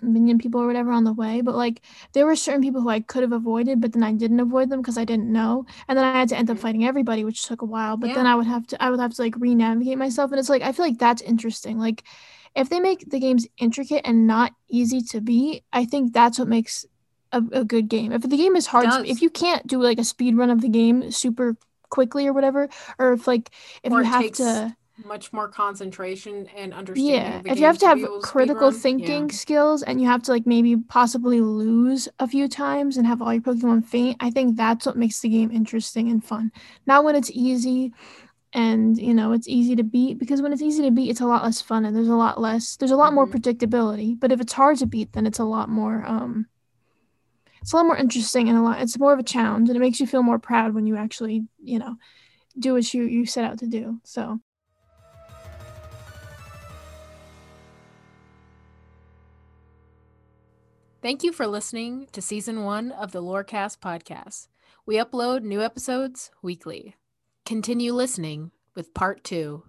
minion 0.01 0.39
people 0.39 0.61
or 0.61 0.67
whatever 0.67 0.91
on 0.91 1.05
the 1.05 1.13
way 1.13 1.41
but 1.41 1.55
like 1.55 1.81
there 2.13 2.27
were 2.27 2.37
certain 2.37 2.63
people 2.63 2.81
who 2.81 2.89
i 2.89 3.01
could 3.01 3.23
have 3.23 3.33
avoided 3.33 3.81
but 3.81 3.93
then 3.93 4.03
i 4.03 4.13
didn't 4.13 4.41
avoid 4.41 4.71
them 4.71 4.81
because 4.81 4.99
i 4.99 5.05
didn't 5.05 5.33
know 5.33 5.65
and 5.89 5.99
then 5.99 6.05
i 6.05 6.19
had 6.19 6.29
to 6.29 6.37
end 6.37 6.49
up 6.51 6.57
mm-hmm. 6.57 6.63
fighting 6.63 6.85
everybody 6.85 7.25
which 7.25 7.45
took 7.45 7.63
a 7.63 7.67
while 7.67 7.97
but 7.97 8.09
yeah. 8.09 8.15
then 8.15 8.27
i 8.27 8.35
would 8.35 8.47
have 8.47 8.67
to 8.67 8.81
i 8.83 8.91
would 8.91 9.01
have 9.01 9.13
to 9.13 9.23
like 9.23 9.35
re-navigate 9.39 9.99
myself 9.99 10.31
and 10.31 10.39
it's 10.39 10.49
like 10.49 10.63
i 10.63 10.73
feel 10.73 10.85
like 10.85 10.99
that's 10.99 11.23
interesting 11.23 11.79
like 11.79 12.05
if 12.55 12.69
they 12.71 12.81
make 12.81 13.09
the 13.11 13.21
games 13.21 13.47
intricate 13.59 14.03
and 14.05 14.27
not 14.27 14.53
easy 14.69 15.01
to 15.01 15.21
beat 15.21 15.65
i 15.73 15.85
think 15.85 16.13
that's 16.13 16.39
what 16.39 16.49
makes 16.49 16.87
a, 17.33 17.43
a 17.53 17.65
good 17.65 17.89
game. 17.89 18.13
If 18.13 18.23
the 18.23 18.37
game 18.37 18.57
is 18.57 18.67
hard 18.67 18.91
to, 18.91 19.05
if 19.05 19.21
you 19.21 19.31
can't 19.31 19.67
do 19.67 19.83
like 19.83 19.99
a 19.99 20.05
speed 20.05 20.37
run 20.37 20.51
of 20.51 20.61
the 20.61 20.69
game 20.69 21.11
super 21.11 21.57
quickly 21.91 22.27
or 22.27 22.33
whatever 22.33 22.69
or 22.99 23.15
if 23.15 23.27
like 23.27 23.51
if 23.83 23.93
or 23.93 24.01
you 24.01 24.05
have 24.05 24.23
takes- 24.23 24.39
to 24.39 24.77
much 25.05 25.33
more 25.33 25.49
concentration 25.49 26.47
and 26.57 26.75
understanding. 26.75 27.15
Yeah, 27.15 27.53
if 27.53 27.59
you 27.59 27.67
have 27.67 27.79
to 27.79 27.87
have 27.87 28.01
critical 28.23 28.71
thinking 28.71 29.29
yeah. 29.29 29.35
skills 29.35 29.83
and 29.83 30.01
you 30.01 30.07
have 30.07 30.23
to 30.25 30.33
like 30.33 30.47
maybe 30.47 30.77
possibly 30.77 31.41
lose 31.41 32.09
a 32.19 32.27
few 32.27 32.49
times 32.49 32.97
and 32.97 33.07
have 33.07 33.23
all 33.23 33.33
your 33.33 33.43
Pokemon 33.43 33.85
faint, 33.85 34.17
I 34.21 34.31
think 34.31 34.57
that's 34.57 34.87
what 34.87 34.97
makes 34.97 35.21
the 35.21 35.29
game 35.29 35.51
interesting 35.51 36.11
and 36.11 36.25
fun. 36.25 36.53
Not 36.87 37.05
when 37.05 37.15
it's 37.15 37.31
easy 37.31 37.93
and 38.55 38.97
you 38.97 39.13
know 39.13 39.33
it's 39.33 39.49
easy 39.49 39.77
to 39.77 39.83
beat 39.83 40.19
because 40.19 40.41
when 40.41 40.53
it's 40.53 40.63
easy 40.63 40.83
to 40.83 40.91
beat 40.91 41.11
it's 41.11 41.21
a 41.21 41.27
lot 41.27 41.45
less 41.45 41.61
fun 41.61 41.85
and 41.85 41.95
there's 41.95 42.09
a 42.09 42.15
lot 42.15 42.41
less 42.41 42.77
there's 42.77 42.91
a 42.91 42.97
lot 42.97 43.09
mm-hmm. 43.09 43.17
more 43.17 43.27
predictability 43.27 44.19
but 44.19 44.33
if 44.33 44.41
it's 44.41 44.55
hard 44.55 44.79
to 44.79 44.87
beat 44.87 45.13
then 45.13 45.27
it's 45.27 45.39
a 45.39 45.45
lot 45.45 45.69
more 45.69 46.03
um 46.07 46.47
it's 47.61 47.75
a 47.75 47.77
lot 47.77 47.85
more 47.85 47.97
interesting 47.97 48.49
and 48.49 48.57
a 48.57 48.63
lot 48.63 48.81
it's 48.81 48.99
more 48.99 49.13
of 49.13 49.19
a 49.19 49.25
challenge 49.25 49.69
and 49.69 49.77
it 49.77 49.81
makes 49.81 50.01
you 50.01 50.07
feel 50.07 50.23
more 50.23 50.39
proud 50.39 50.75
when 50.75 50.87
you 50.87 50.97
actually 50.97 51.47
you 51.63 51.79
know 51.79 51.97
do 52.59 52.73
what 52.73 52.95
you 52.95 53.03
you 53.03 53.27
set 53.27 53.45
out 53.45 53.59
to 53.59 53.67
do 53.67 54.01
so 54.03 54.41
Thank 61.01 61.23
you 61.23 61.33
for 61.33 61.47
listening 61.47 62.09
to 62.11 62.21
season 62.21 62.65
one 62.65 62.91
of 62.91 63.13
the 63.13 63.23
Lorecast 63.23 63.79
podcast. 63.79 64.49
We 64.85 64.97
upload 64.97 65.43
new 65.43 65.63
episodes 65.63 66.33
weekly. 66.43 66.97
Continue 67.47 67.93
listening 67.93 68.51
with 68.75 68.95
part 68.95 69.23
two. 69.23 69.63